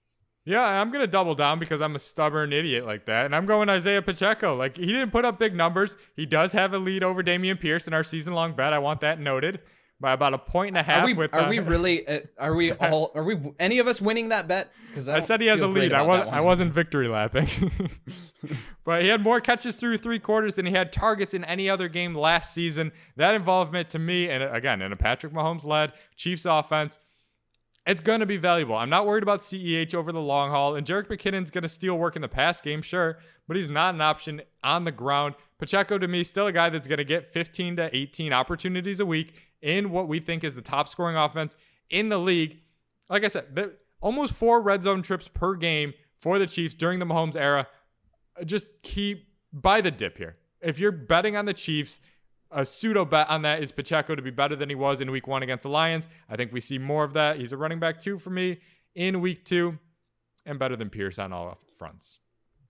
Yeah, 0.44 0.62
I'm 0.62 0.90
gonna 0.90 1.06
double 1.06 1.36
down 1.36 1.60
because 1.60 1.80
I'm 1.80 1.94
a 1.94 2.00
stubborn 2.00 2.52
idiot 2.52 2.84
like 2.84 3.06
that, 3.06 3.26
and 3.26 3.36
I'm 3.36 3.46
going 3.46 3.68
Isaiah 3.68 4.02
Pacheco. 4.02 4.56
Like 4.56 4.76
he 4.76 4.86
didn't 4.86 5.12
put 5.12 5.24
up 5.24 5.38
big 5.38 5.54
numbers. 5.54 5.96
He 6.16 6.26
does 6.26 6.52
have 6.52 6.74
a 6.74 6.78
lead 6.78 7.04
over 7.04 7.22
Dameon 7.22 7.60
Pierce 7.60 7.86
in 7.86 7.94
our 7.94 8.02
season-long 8.02 8.56
bet. 8.56 8.72
I 8.72 8.80
want 8.80 9.00
that 9.02 9.20
noted 9.20 9.60
by 10.00 10.12
about 10.12 10.34
a 10.34 10.38
point 10.38 10.68
and 10.68 10.76
a 10.78 10.82
half. 10.82 11.02
Are 11.02 11.06
we 11.06 11.14
with 11.14 11.34
are 11.34 11.40
uh, 11.40 11.48
we 11.48 11.58
really 11.58 12.06
uh, 12.06 12.20
are 12.38 12.54
we 12.54 12.72
all 12.72 13.10
are 13.14 13.24
we 13.24 13.38
any 13.58 13.78
of 13.78 13.86
us 13.86 14.00
winning 14.00 14.28
that 14.28 14.48
bet? 14.48 14.72
Because 14.88 15.08
I 15.08 15.20
said 15.20 15.40
he 15.40 15.46
has 15.48 15.60
a 15.60 15.66
lead. 15.66 15.92
I 15.92 16.02
was 16.02 16.26
I 16.30 16.40
wasn't 16.40 16.72
victory 16.72 17.08
lapping, 17.08 17.48
but 18.84 19.02
he 19.02 19.08
had 19.08 19.22
more 19.22 19.40
catches 19.40 19.74
through 19.74 19.98
three 19.98 20.18
quarters 20.18 20.54
than 20.54 20.66
he 20.66 20.72
had 20.72 20.92
targets 20.92 21.34
in 21.34 21.44
any 21.44 21.68
other 21.68 21.88
game 21.88 22.14
last 22.14 22.54
season. 22.54 22.92
That 23.16 23.34
involvement 23.34 23.90
to 23.90 23.98
me, 23.98 24.28
and 24.28 24.42
again, 24.42 24.82
in 24.82 24.92
a 24.92 24.96
Patrick 24.96 25.32
Mahomes 25.32 25.64
led 25.64 25.92
Chiefs 26.16 26.44
offense, 26.44 26.98
it's 27.86 28.00
going 28.00 28.20
to 28.20 28.26
be 28.26 28.36
valuable. 28.36 28.76
I'm 28.76 28.90
not 28.90 29.06
worried 29.06 29.22
about 29.22 29.40
CEH 29.40 29.94
over 29.94 30.12
the 30.12 30.20
long 30.20 30.50
haul, 30.50 30.74
and 30.76 30.86
Jerick 30.86 31.08
McKinnon's 31.08 31.50
going 31.50 31.62
to 31.62 31.68
steal 31.68 31.98
work 31.98 32.16
in 32.16 32.22
the 32.22 32.28
pass 32.28 32.60
game, 32.60 32.82
sure, 32.82 33.18
but 33.46 33.56
he's 33.56 33.68
not 33.68 33.94
an 33.94 34.00
option 34.00 34.42
on 34.62 34.84
the 34.84 34.92
ground. 34.92 35.34
Pacheco 35.58 35.98
to 35.98 36.06
me, 36.06 36.24
still 36.24 36.46
a 36.46 36.52
guy 36.52 36.68
that's 36.68 36.86
going 36.86 36.98
to 36.98 37.04
get 37.04 37.26
15 37.26 37.76
to 37.76 37.96
18 37.96 38.32
opportunities 38.32 39.00
a 39.00 39.06
week 39.06 39.34
in 39.60 39.90
what 39.90 40.06
we 40.06 40.20
think 40.20 40.44
is 40.44 40.54
the 40.54 40.62
top 40.62 40.88
scoring 40.88 41.16
offense 41.16 41.56
in 41.90 42.08
the 42.08 42.18
league. 42.18 42.58
Like 43.08 43.24
I 43.24 43.28
said, 43.28 43.72
almost 44.00 44.34
four 44.34 44.60
red 44.60 44.82
zone 44.82 45.02
trips 45.02 45.28
per 45.28 45.54
game 45.54 45.94
for 46.18 46.38
the 46.38 46.46
Chiefs 46.46 46.74
during 46.74 46.98
the 46.98 47.06
Mahomes 47.06 47.36
era. 47.36 47.66
Just 48.44 48.66
keep 48.82 49.28
by 49.52 49.80
the 49.80 49.90
dip 49.90 50.18
here. 50.18 50.36
If 50.60 50.78
you're 50.78 50.92
betting 50.92 51.36
on 51.36 51.44
the 51.44 51.54
Chiefs, 51.54 52.00
a 52.50 52.64
pseudo 52.64 53.04
bet 53.04 53.28
on 53.28 53.42
that 53.42 53.62
is 53.62 53.72
Pacheco 53.72 54.14
to 54.14 54.22
be 54.22 54.30
better 54.30 54.56
than 54.56 54.68
he 54.68 54.74
was 54.74 55.00
in 55.00 55.10
week 55.10 55.26
one 55.26 55.42
against 55.42 55.62
the 55.62 55.68
Lions. 55.68 56.08
I 56.28 56.36
think 56.36 56.52
we 56.52 56.60
see 56.60 56.78
more 56.78 57.04
of 57.04 57.12
that. 57.14 57.38
He's 57.38 57.52
a 57.52 57.56
running 57.56 57.78
back 57.78 58.00
two 58.00 58.18
for 58.18 58.30
me 58.30 58.58
in 58.94 59.20
week 59.20 59.44
two 59.44 59.78
and 60.46 60.58
better 60.58 60.76
than 60.76 60.88
Pierce 60.88 61.18
on 61.18 61.32
all 61.32 61.58
fronts. 61.78 62.18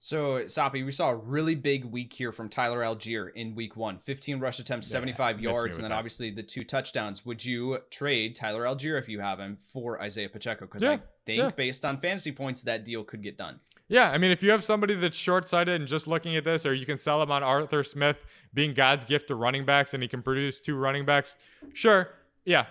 So, 0.00 0.46
Soppy, 0.46 0.84
we 0.84 0.92
saw 0.92 1.08
a 1.10 1.16
really 1.16 1.56
big 1.56 1.84
week 1.84 2.12
here 2.12 2.30
from 2.30 2.48
Tyler 2.48 2.80
Allgeier 2.82 3.30
in 3.34 3.54
week 3.56 3.76
one 3.76 3.98
15 3.98 4.38
rush 4.38 4.60
attempts, 4.60 4.88
Yeah, 4.88 4.92
75 4.94 5.36
missed 5.36 5.42
yards, 5.44 5.76
and 5.76 5.84
then 5.84 5.90
that. 5.90 5.96
obviously 5.96 6.30
the 6.30 6.42
two 6.44 6.62
touchdowns. 6.62 7.26
Would 7.26 7.44
you 7.44 7.78
trade 7.90 8.36
Tyler 8.36 8.62
Allgeier 8.62 8.98
if 8.98 9.08
you 9.08 9.18
have 9.20 9.40
him 9.40 9.56
for 9.72 10.00
Isaiah 10.00 10.28
Pacheco? 10.28 10.66
Because 10.66 10.84
Yeah, 10.84 10.92
I 10.92 11.00
think, 11.26 11.38
yeah. 11.38 11.50
based 11.50 11.84
on 11.84 11.96
fantasy 11.98 12.30
points, 12.30 12.62
that 12.62 12.84
deal 12.84 13.02
could 13.02 13.22
get 13.22 13.36
done. 13.36 13.58
Yeah, 13.88 14.10
I 14.10 14.18
mean, 14.18 14.30
if 14.30 14.42
you 14.42 14.50
have 14.50 14.62
somebody 14.62 14.94
that's 14.94 15.16
short 15.16 15.48
sighted 15.48 15.80
and 15.80 15.88
just 15.88 16.06
looking 16.06 16.36
at 16.36 16.44
this, 16.44 16.64
or 16.64 16.74
you 16.74 16.86
can 16.86 16.98
sell 16.98 17.20
him 17.22 17.32
on 17.32 17.42
Arthur 17.42 17.82
Smith 17.82 18.18
being 18.54 18.74
God's 18.74 19.04
gift 19.04 19.28
to 19.28 19.34
running 19.34 19.64
backs 19.64 19.94
and 19.94 20.02
he 20.02 20.08
can 20.08 20.22
produce 20.22 20.60
two 20.60 20.76
running 20.76 21.06
backs, 21.06 21.34
sure. 21.72 22.10
Yeah. 22.44 22.66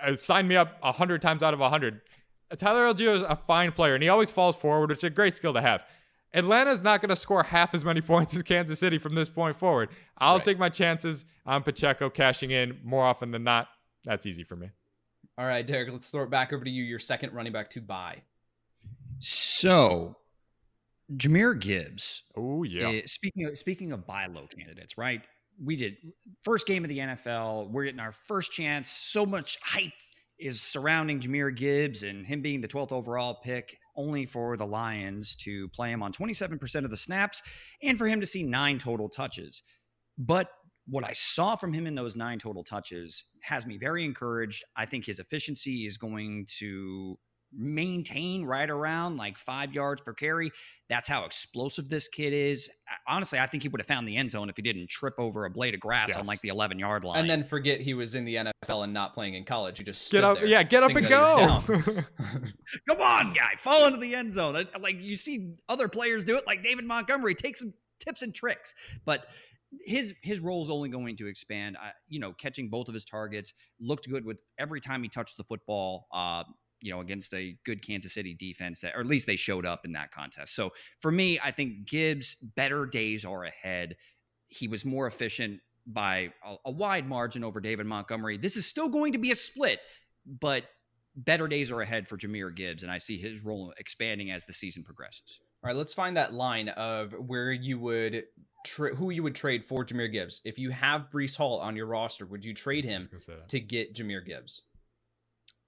Uh, 0.00 0.14
sign 0.16 0.46
me 0.46 0.54
up 0.56 0.76
100 0.82 1.20
times 1.20 1.42
out 1.42 1.54
of 1.54 1.60
100. 1.60 2.02
Uh, 2.50 2.54
Tyler 2.56 2.86
Allgeier 2.86 3.16
is 3.16 3.22
a 3.22 3.34
fine 3.34 3.72
player 3.72 3.94
and 3.94 4.02
he 4.02 4.08
always 4.08 4.30
falls 4.30 4.54
forward, 4.54 4.90
which 4.90 4.98
is 4.98 5.04
a 5.04 5.10
great 5.10 5.34
skill 5.36 5.54
to 5.54 5.60
have. 5.60 5.82
Atlanta's 6.34 6.82
not 6.82 7.00
going 7.00 7.10
to 7.10 7.16
score 7.16 7.42
half 7.42 7.74
as 7.74 7.84
many 7.84 8.00
points 8.12 8.34
as 8.36 8.42
Kansas 8.42 8.78
City 8.78 8.98
from 8.98 9.14
this 9.14 9.28
point 9.28 9.56
forward. 9.56 9.90
I'll 10.18 10.36
Right. 10.36 10.44
take 10.44 10.58
my 10.58 10.68
chances 10.68 11.24
on 11.46 11.62
Pacheco 11.62 12.08
cashing 12.10 12.50
in 12.50 12.80
more 12.82 13.04
often 13.04 13.30
than 13.30 13.44
not. 13.44 13.68
That's 14.04 14.26
easy 14.26 14.42
for 14.44 14.56
me. 14.56 14.70
All 15.38 15.46
right, 15.46 15.66
Derek, 15.66 15.90
let's 15.92 16.10
throw 16.10 16.24
it 16.24 16.30
back 16.30 16.52
over 16.52 16.64
to 16.64 16.70
you. 16.70 16.84
Your 16.84 16.98
second 16.98 17.32
running 17.32 17.52
back 17.52 17.70
to 17.70 17.80
buy. 17.80 18.22
So, 19.18 20.16
Jahmyr 21.16 21.58
Gibbs. 21.60 22.22
Oh, 22.36 22.64
yeah. 22.64 22.88
eh, 22.90 23.02
speaking 23.06 23.46
of, 23.46 23.56
speaking 23.58 23.92
of 23.92 24.06
buy 24.06 24.26
low 24.26 24.46
candidates, 24.46 24.98
right? 24.98 25.22
We 25.62 25.76
did 25.76 25.96
first 26.42 26.66
game 26.66 26.84
of 26.84 26.88
the 26.88 26.98
NFL. 26.98 27.70
We're 27.70 27.84
getting 27.84 28.00
our 28.00 28.12
first 28.12 28.52
chance. 28.52 28.90
So 28.90 29.24
much 29.26 29.58
hype 29.62 29.92
is 30.38 30.60
surrounding 30.60 31.20
Jahmyr 31.20 31.54
Gibbs 31.56 32.02
and 32.02 32.26
him 32.26 32.40
being 32.40 32.60
the 32.60 32.68
12th 32.68 32.90
overall 32.92 33.34
pick, 33.34 33.78
only 33.96 34.26
for 34.26 34.56
the 34.56 34.66
Lions 34.66 35.34
to 35.36 35.68
play 35.68 35.90
him 35.90 36.02
on 36.02 36.12
27% 36.12 36.84
of 36.84 36.90
the 36.90 36.96
snaps 36.96 37.42
and 37.82 37.98
for 37.98 38.08
him 38.08 38.20
to 38.20 38.26
see 38.26 38.42
nine 38.42 38.78
total 38.78 39.08
touches. 39.08 39.62
But 40.18 40.48
what 40.86 41.04
I 41.04 41.12
saw 41.12 41.56
from 41.56 41.72
him 41.72 41.86
in 41.86 41.94
those 41.94 42.16
nine 42.16 42.38
total 42.38 42.64
touches 42.64 43.24
has 43.42 43.66
me 43.66 43.78
very 43.78 44.04
encouraged. 44.04 44.64
I 44.76 44.86
think 44.86 45.04
his 45.04 45.18
efficiency 45.18 45.86
is 45.86 45.96
going 45.96 46.46
to 46.58 47.18
maintain 47.56 48.44
right 48.44 48.68
around 48.68 49.16
like 49.16 49.36
five 49.38 49.72
yards 49.72 50.00
per 50.02 50.12
carry. 50.14 50.50
That's 50.88 51.08
how 51.08 51.24
explosive 51.24 51.88
this 51.88 52.08
kid 52.08 52.32
is. 52.32 52.68
Honestly, 53.06 53.38
I 53.38 53.46
think 53.46 53.62
he 53.62 53.68
would 53.68 53.80
have 53.80 53.86
found 53.86 54.06
the 54.06 54.16
end 54.16 54.30
zone 54.30 54.48
if 54.50 54.56
he 54.56 54.62
didn't 54.62 54.88
trip 54.90 55.14
over 55.18 55.44
a 55.44 55.50
blade 55.50 55.74
of 55.74 55.80
grass 55.80 56.08
Yes. 56.08 56.16
on 56.18 56.26
like 56.26 56.40
the 56.42 56.48
11 56.48 56.78
yard 56.78 57.04
line. 57.04 57.18
And 57.18 57.28
then 57.30 57.44
forget 57.44 57.80
he 57.80 57.94
was 57.94 58.14
in 58.14 58.24
the 58.24 58.36
NFL 58.36 58.84
and 58.84 58.92
not 58.92 59.14
playing 59.14 59.34
in 59.34 59.44
college. 59.44 59.78
He 59.78 59.84
just 59.84 60.10
Get 60.12 60.24
up. 60.24 60.36
there 60.36 60.46
Yeah, 60.46 60.62
get 60.62 60.82
up 60.82 60.90
and 60.90 60.98
thinking 61.06 61.10
that 61.12 61.62
he 61.62 61.72
was 61.72 61.86
go. 61.86 62.02
Come 62.88 63.00
on, 63.00 63.32
guy, 63.32 63.54
fall 63.58 63.86
into 63.86 63.98
the 63.98 64.14
end 64.14 64.32
zone. 64.32 64.66
Like 64.80 65.00
you 65.00 65.16
see 65.16 65.54
other 65.68 65.88
players 65.88 66.24
do 66.24 66.36
it, 66.36 66.46
like 66.46 66.62
David 66.62 66.84
Montgomery 66.84 67.34
take 67.34 67.56
some 67.56 67.72
tips 68.00 68.22
and 68.22 68.34
tricks, 68.34 68.74
but 69.04 69.26
his 69.84 70.12
his 70.22 70.38
role 70.40 70.62
is 70.62 70.68
only 70.68 70.90
going 70.90 71.16
to 71.16 71.26
expand. 71.26 71.76
I, 71.80 71.92
you 72.08 72.20
know, 72.20 72.32
catching 72.32 72.68
both 72.68 72.88
of 72.88 72.94
his 72.94 73.04
targets 73.06 73.54
looked 73.80 74.08
good 74.08 74.24
with 74.24 74.38
every 74.58 74.80
time 74.80 75.02
he 75.02 75.08
touched 75.08 75.38
the 75.38 75.44
football. 75.44 76.08
Uh, 76.12 76.44
you 76.82 76.92
know, 76.92 77.00
against 77.00 77.32
a 77.34 77.56
good 77.64 77.86
Kansas 77.86 78.14
City 78.14 78.34
defense 78.34 78.80
that, 78.80 78.94
or 78.94 79.00
at 79.00 79.06
least 79.06 79.26
they 79.26 79.36
showed 79.36 79.64
up 79.64 79.84
in 79.84 79.92
that 79.92 80.10
contest. 80.10 80.54
So 80.54 80.70
for 81.00 81.10
me, 81.10 81.38
I 81.42 81.50
think 81.50 81.86
Gibbs' 81.86 82.36
better 82.56 82.86
days 82.86 83.24
are 83.24 83.44
ahead. 83.44 83.96
He 84.48 84.68
was 84.68 84.84
more 84.84 85.06
efficient 85.06 85.60
by 85.86 86.32
a, 86.44 86.56
a 86.66 86.70
wide 86.70 87.08
margin 87.08 87.44
over 87.44 87.60
David 87.60 87.86
Montgomery. 87.86 88.36
This 88.36 88.56
is 88.56 88.66
still 88.66 88.88
going 88.88 89.12
to 89.12 89.18
be 89.18 89.30
a 89.30 89.36
split, 89.36 89.80
but 90.40 90.64
better 91.16 91.48
days 91.48 91.70
are 91.70 91.80
ahead 91.80 92.08
for 92.08 92.16
Jahmyr 92.16 92.54
Gibbs, 92.54 92.82
and 92.82 92.92
I 92.92 92.98
see 92.98 93.18
his 93.18 93.44
role 93.44 93.72
expanding 93.78 94.30
as 94.30 94.44
the 94.44 94.52
season 94.52 94.82
progresses. 94.82 95.40
All 95.62 95.68
right, 95.68 95.76
let's 95.76 95.94
find 95.94 96.16
that 96.16 96.32
line 96.32 96.68
of 96.70 97.12
where 97.12 97.52
you 97.52 97.78
would 97.78 98.24
tra- 98.64 98.94
who 98.94 99.10
you 99.10 99.22
would 99.22 99.34
trade 99.34 99.64
for 99.64 99.84
Jahmyr 99.84 100.10
Gibbs. 100.10 100.40
If 100.44 100.58
you 100.58 100.70
have 100.70 101.10
Breece 101.12 101.36
Hall 101.36 101.60
on 101.60 101.76
your 101.76 101.86
roster, 101.86 102.26
would 102.26 102.44
you 102.44 102.54
trade 102.54 102.84
him 102.84 103.08
gonna 103.10 103.40
to 103.48 103.60
get 103.60 103.94
Jameer 103.94 104.24
Gibbs? 104.24 104.62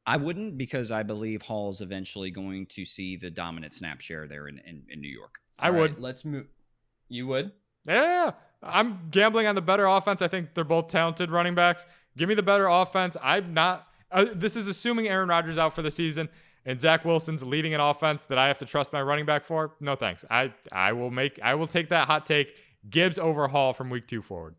I 0.07 0.17
wouldn't 0.19 0.59
because 0.59 0.91
I 0.91 1.03
believe 1.03 1.43
Hall's 1.43 1.81
eventually 1.81 2.31
going 2.31 2.67
to 2.67 2.85
see 2.85 3.17
the 3.17 3.31
dominant 3.31 3.73
snap 3.73 4.01
share 4.01 4.27
there 4.27 4.49
in, 4.49 4.59
in, 4.67 4.83
in 4.91 5.01
New 5.01 5.09
York. 5.09 5.41
I 5.59 5.69
All 5.69 5.73
right, 5.73 5.81
would. 5.81 5.99
let's 6.01 6.25
move. 6.25 6.47
You 7.09 7.27
would? 7.29 7.53
Yeah, 7.87 8.33
I'm 8.63 9.09
gambling 9.11 9.47
on 9.47 9.55
the 9.55 9.63
better 9.63 9.87
offense. 9.87 10.21
I 10.23 10.29
think 10.29 10.55
they're 10.55 10.65
both 10.65 10.89
talented 10.89 11.31
running 11.31 11.55
backs. 11.55 11.87
Give 12.17 12.29
me 12.29 12.35
the 12.35 12.43
better 12.43 12.67
offense. 12.67 13.17
I'm 13.23 13.55
not. 13.55 13.89
Uh, 14.11 14.27
this 14.35 14.57
is 14.57 14.69
assuming 14.69 15.09
Aaron 15.09 15.29
Rodgers 15.29 15.59
out 15.59 15.75
for 15.75 15.83
the 15.83 15.91
season. 15.91 16.29
and 16.67 16.81
Zach 16.81 17.05
Wilson's 17.05 17.43
leading 17.43 17.75
an 17.75 17.81
offense 17.81 18.25
that 18.25 18.39
I 18.39 18.49
have 18.49 18.59
to 18.59 18.67
trust 18.67 18.93
my 18.93 19.03
running 19.03 19.27
back 19.27 19.45
for, 19.45 19.75
no 19.81 19.97
thanks. 19.97 20.25
I 20.31 20.53
I 20.73 20.93
will 20.93 21.11
make 21.11 21.39
I 21.43 21.55
will 21.55 21.67
take 21.67 21.89
that 21.91 22.07
hot 22.07 22.25
take. 22.27 22.57
Gibbs 22.89 23.19
overhaul 23.19 23.73
from 23.73 23.91
week 23.91 24.07
two 24.07 24.23
forward. 24.23 24.55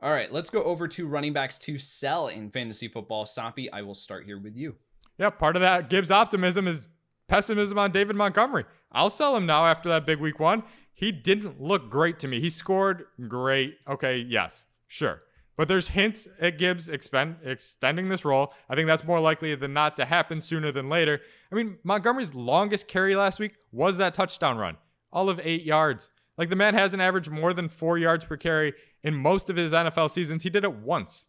All 0.00 0.12
right, 0.12 0.32
let's 0.32 0.50
go 0.50 0.62
over 0.62 0.86
to 0.88 1.08
running 1.08 1.32
backs 1.32 1.58
to 1.60 1.76
sell 1.76 2.28
in 2.28 2.50
fantasy 2.50 2.86
football. 2.86 3.26
Soppy, 3.26 3.70
I 3.72 3.82
will 3.82 3.96
start 3.96 4.24
here 4.26 4.38
with 4.38 4.56
you. 4.56 4.76
Yeah, 5.18 5.30
part 5.30 5.56
of 5.56 5.62
that 5.62 5.90
Gibbs 5.90 6.12
optimism 6.12 6.68
is 6.68 6.86
pessimism 7.26 7.78
on 7.78 7.90
David 7.90 8.14
Montgomery. 8.14 8.64
I'll 8.92 9.10
sell 9.10 9.36
him 9.36 9.44
now 9.44 9.66
after 9.66 9.88
that 9.88 10.06
big 10.06 10.20
week 10.20 10.38
one. 10.38 10.62
He 10.94 11.10
didn't 11.10 11.60
look 11.60 11.90
great 11.90 12.20
to 12.20 12.28
me. 12.28 12.40
He 12.40 12.48
scored 12.48 13.06
great. 13.26 13.76
Okay, 13.88 14.18
yes, 14.18 14.66
sure. 14.86 15.22
But 15.56 15.66
there's 15.66 15.88
hints 15.88 16.28
at 16.40 16.58
Gibbs 16.58 16.88
expend, 16.88 17.38
extending 17.42 18.08
this 18.08 18.24
role. 18.24 18.54
I 18.68 18.76
think 18.76 18.86
that's 18.86 19.02
more 19.02 19.18
likely 19.18 19.52
than 19.56 19.72
not 19.72 19.96
to 19.96 20.04
happen 20.04 20.40
sooner 20.40 20.70
than 20.70 20.88
later. 20.88 21.20
I 21.50 21.56
mean, 21.56 21.78
Montgomery's 21.82 22.34
longest 22.34 22.86
carry 22.86 23.16
last 23.16 23.40
week 23.40 23.54
was 23.72 23.96
that 23.96 24.14
touchdown 24.14 24.58
run, 24.58 24.76
all 25.12 25.28
of 25.28 25.40
eight 25.42 25.64
yards. 25.64 26.10
Like 26.38 26.48
the 26.48 26.56
man 26.56 26.74
hasn't 26.74 27.02
averaged 27.02 27.30
more 27.30 27.52
than 27.52 27.68
four 27.68 27.98
yards 27.98 28.24
per 28.24 28.36
carry 28.36 28.72
in 29.02 29.14
most 29.14 29.50
of 29.50 29.56
his 29.56 29.72
NFL 29.72 30.10
seasons. 30.10 30.44
He 30.44 30.50
did 30.50 30.64
it 30.64 30.72
once. 30.72 31.26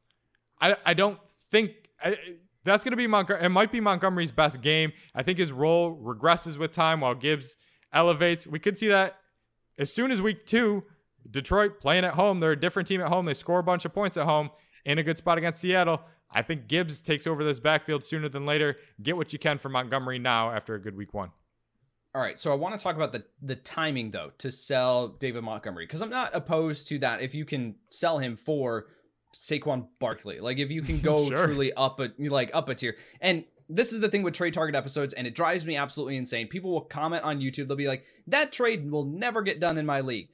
I, 0.61 0.77
I 0.85 0.93
don't 0.93 1.19
think 1.51 1.71
I, 2.01 2.15
that's 2.63 2.83
going 2.83 2.91
to 2.91 2.97
be 2.97 3.07
Montgomery. 3.07 3.43
It 3.43 3.49
might 3.49 3.71
be 3.71 3.79
Montgomery's 3.79 4.31
best 4.31 4.61
game. 4.61 4.93
I 5.15 5.23
think 5.23 5.39
his 5.39 5.51
role 5.51 5.99
regresses 5.99 6.57
with 6.57 6.71
time 6.71 7.01
while 7.01 7.15
Gibbs 7.15 7.57
elevates. 7.91 8.45
We 8.45 8.59
could 8.59 8.77
see 8.77 8.87
that 8.87 9.17
as 9.77 9.91
soon 9.91 10.11
as 10.11 10.21
week 10.21 10.45
two. 10.45 10.83
Detroit 11.29 11.79
playing 11.79 12.05
at 12.05 12.13
home. 12.13 12.39
They're 12.39 12.53
a 12.53 12.59
different 12.59 12.87
team 12.87 13.01
at 13.01 13.09
home. 13.09 13.25
They 13.25 13.33
score 13.33 13.59
a 13.59 13.63
bunch 13.63 13.85
of 13.85 13.93
points 13.93 14.15
at 14.17 14.25
home 14.25 14.51
in 14.85 14.97
a 14.97 15.03
good 15.03 15.17
spot 15.17 15.37
against 15.37 15.61
Seattle. 15.61 16.01
I 16.31 16.41
think 16.41 16.67
Gibbs 16.67 17.01
takes 17.01 17.27
over 17.27 17.43
this 17.43 17.59
backfield 17.59 18.03
sooner 18.03 18.29
than 18.29 18.45
later. 18.45 18.77
Get 19.01 19.17
what 19.17 19.33
you 19.33 19.39
can 19.39 19.57
from 19.57 19.73
Montgomery 19.73 20.19
now 20.19 20.51
after 20.51 20.75
a 20.75 20.81
good 20.81 20.95
week 20.95 21.13
one. 21.13 21.31
All 22.19 22.25
right, 22.25 22.37
so 22.37 22.51
I 22.51 22.55
want 22.55 22.77
to 22.77 22.83
talk 22.83 22.97
about 22.97 23.13
the 23.13 23.23
the 23.41 23.55
timing 23.55 24.11
though 24.11 24.31
to 24.39 24.51
sell 24.51 25.07
David 25.07 25.41
Montgomery 25.41 25.85
because 25.85 26.01
I'm 26.01 26.09
not 26.09 26.35
opposed 26.35 26.89
to 26.89 26.99
that 26.99 27.21
if 27.21 27.33
you 27.33 27.45
can 27.45 27.75
sell 27.87 28.19
him 28.19 28.35
for 28.35 28.87
Saquon 29.33 29.87
Barkley. 30.01 30.41
Like 30.41 30.57
if 30.57 30.69
you 30.69 30.81
can 30.81 30.99
go 31.01 31.29
sure. 31.29 31.47
truly 31.47 31.71
up 31.71 32.01
a 32.01 32.09
like 32.19 32.51
up 32.53 32.67
a 32.67 32.75
tier. 32.75 32.97
And 33.21 33.45
this 33.69 33.93
is 33.93 34.01
the 34.01 34.09
thing 34.09 34.21
with 34.21 34.33
trade 34.33 34.53
target 34.53 34.75
episodes, 34.75 35.13
and 35.13 35.27
it 35.27 35.33
drives 35.33 35.65
me 35.65 35.77
absolutely 35.77 36.17
insane. 36.17 36.49
People 36.49 36.71
will 36.71 36.81
comment 36.81 37.23
on 37.23 37.39
YouTube, 37.39 37.69
they'll 37.69 37.77
be 37.77 37.87
like, 37.87 38.03
that 38.27 38.51
trade 38.51 38.91
will 38.91 39.05
never 39.05 39.41
get 39.41 39.61
done 39.61 39.77
in 39.77 39.85
my 39.85 40.01
league. 40.01 40.27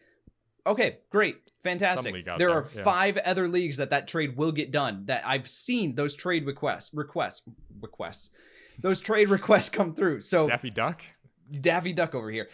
Okay, 0.65 0.97
great, 1.11 1.35
fantastic. 1.61 2.25
There, 2.25 2.37
there, 2.39 2.49
are 2.49 2.67
yeah. 2.73 2.81
five 2.81 3.17
other 3.17 3.47
leagues 3.47 3.77
that 3.77 3.91
that 3.91 4.07
trade 4.07 4.37
will 4.37 4.51
get 4.51 4.71
done. 4.71 5.03
That 5.05 5.21
I've 5.23 5.47
seen 5.47 5.93
those 5.93 6.15
trade 6.15 6.47
requests, 6.47 6.95
requests, 6.95 7.43
requests, 7.79 8.31
those 8.79 9.01
trade 9.01 9.29
requests 9.39 9.69
come 9.69 9.93
through. 9.93 10.21
So 10.21 10.47
Daffy 10.47 10.71
Duck, 10.71 11.03
Daffy 11.51 11.93
Duck 11.93 12.15
over 12.15 12.29
here. 12.31 12.49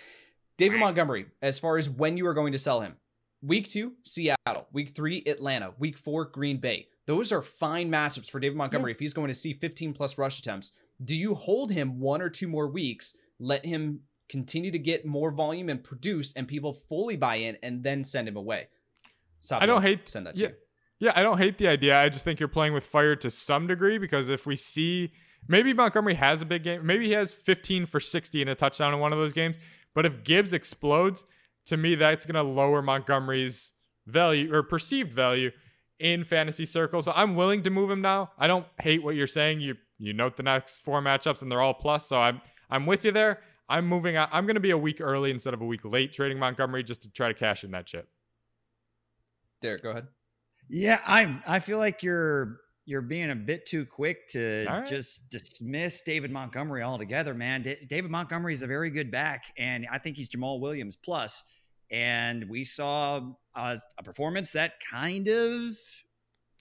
David 0.57 0.79
Montgomery, 0.79 1.25
as 1.41 1.57
far 1.57 1.77
as 1.77 1.89
when 1.89 2.17
you 2.17 2.27
are 2.27 2.33
going 2.33 2.51
to 2.51 2.59
sell 2.59 2.81
him, 2.81 2.95
week 3.41 3.67
two, 3.67 3.93
Seattle. 4.03 4.67
Week 4.71 4.89
three, 4.95 5.23
Atlanta. 5.25 5.73
Week 5.79 5.97
four, 5.97 6.25
Green 6.25 6.57
Bay. 6.57 6.87
Those 7.07 7.31
are 7.31 7.41
fine 7.41 7.91
matchups 7.91 8.29
for 8.29 8.39
David 8.39 8.57
Montgomery 8.57 8.91
yeah. 8.91 8.95
if 8.95 8.99
he's 8.99 9.13
going 9.13 9.29
to 9.29 9.33
see 9.33 9.53
15 9.53 9.93
plus 9.93 10.17
rush 10.17 10.39
attempts. 10.39 10.73
Do 11.03 11.15
you 11.15 11.33
hold 11.33 11.71
him 11.71 11.99
one 11.99 12.21
or 12.21 12.29
two 12.29 12.47
more 12.47 12.67
weeks, 12.67 13.15
let 13.39 13.65
him 13.65 14.01
continue 14.29 14.71
to 14.71 14.79
get 14.79 15.05
more 15.05 15.31
volume 15.31 15.67
and 15.67 15.83
produce, 15.83 16.31
and 16.33 16.47
people 16.47 16.73
fully 16.73 17.17
buy 17.17 17.35
in, 17.35 17.57
and 17.61 17.83
then 17.83 18.03
send 18.03 18.27
him 18.27 18.37
away. 18.37 18.69
Stop 19.41 19.61
I 19.61 19.65
don't 19.65 19.81
hate 19.81 20.07
send 20.07 20.27
that. 20.27 20.37
Yeah, 20.37 20.49
you. 20.49 20.53
yeah, 20.99 21.13
I 21.15 21.23
don't 21.23 21.37
hate 21.37 21.57
the 21.57 21.67
idea. 21.67 21.99
I 21.99 22.07
just 22.09 22.23
think 22.23 22.39
you're 22.39 22.47
playing 22.47 22.73
with 22.73 22.85
fire 22.85 23.15
to 23.17 23.29
some 23.29 23.67
degree 23.67 23.97
because 23.97 24.29
if 24.29 24.45
we 24.45 24.55
see 24.55 25.11
maybe 25.47 25.73
Montgomery 25.73 26.15
has 26.15 26.41
a 26.41 26.45
big 26.45 26.63
game, 26.63 26.85
maybe 26.85 27.05
he 27.05 27.11
has 27.13 27.31
15 27.31 27.85
for 27.85 27.99
60 27.99 28.41
and 28.41 28.49
a 28.49 28.55
touchdown 28.55 28.93
in 28.93 28.99
one 28.99 29.13
of 29.13 29.19
those 29.19 29.33
games, 29.33 29.57
but 29.93 30.05
if 30.05 30.23
Gibbs 30.23 30.53
explodes, 30.53 31.23
to 31.67 31.77
me 31.77 31.95
that's 31.95 32.25
going 32.25 32.35
to 32.35 32.49
lower 32.49 32.81
Montgomery's 32.81 33.71
value 34.07 34.53
or 34.53 34.63
perceived 34.63 35.13
value 35.13 35.51
in 35.99 36.23
fantasy 36.23 36.65
circles. 36.65 37.05
So 37.05 37.13
I'm 37.15 37.35
willing 37.35 37.61
to 37.63 37.69
move 37.69 37.91
him 37.91 38.01
now. 38.01 38.31
I 38.37 38.47
don't 38.47 38.65
hate 38.81 39.03
what 39.03 39.15
you're 39.15 39.27
saying. 39.27 39.61
You 39.61 39.75
you 39.99 40.13
note 40.13 40.35
the 40.35 40.43
next 40.43 40.79
four 40.79 41.01
matchups 41.01 41.43
and 41.43 41.51
they're 41.51 41.61
all 41.61 41.75
plus, 41.75 42.07
so 42.07 42.19
I'm 42.19 42.41
I'm 42.69 42.85
with 42.85 43.05
you 43.05 43.11
there. 43.11 43.39
I'm 43.69 43.85
moving 43.87 44.15
out. 44.17 44.29
I'm 44.31 44.45
going 44.45 44.55
to 44.55 44.61
be 44.61 44.71
a 44.71 44.77
week 44.77 44.99
early 44.99 45.31
instead 45.31 45.53
of 45.53 45.61
a 45.61 45.65
week 45.65 45.85
late 45.85 46.11
trading 46.11 46.39
Montgomery 46.39 46.83
just 46.83 47.03
to 47.03 47.11
try 47.11 47.27
to 47.27 47.33
cash 47.33 47.63
in 47.63 47.71
that 47.71 47.85
chip. 47.85 48.09
Derek, 49.61 49.83
go 49.83 49.91
ahead. 49.91 50.07
Yeah, 50.67 50.99
I'm. 51.05 51.43
I 51.47 51.59
feel 51.59 51.77
like 51.77 52.01
you're 52.03 52.57
you're 52.85 53.01
being 53.01 53.31
a 53.31 53.35
bit 53.35 53.65
too 53.65 53.85
quick 53.85 54.27
to 54.29 54.65
right. 54.67 54.87
just 54.87 55.29
dismiss 55.29 56.01
David 56.01 56.31
Montgomery 56.31 56.81
altogether, 56.81 57.33
man. 57.33 57.61
D- 57.61 57.77
David 57.87 58.11
Montgomery 58.11 58.53
is 58.53 58.63
a 58.63 58.67
very 58.67 58.89
good 58.89 59.11
back, 59.11 59.45
and 59.57 59.87
I 59.91 59.97
think 59.97 60.17
he's 60.17 60.29
Jamaal 60.29 60.59
Williams 60.59 60.95
plus. 60.95 61.43
And 61.91 62.49
we 62.49 62.63
saw 62.63 63.21
a, 63.53 63.79
a 63.97 64.03
performance 64.03 64.51
that 64.51 64.73
kind 64.79 65.27
of 65.27 65.75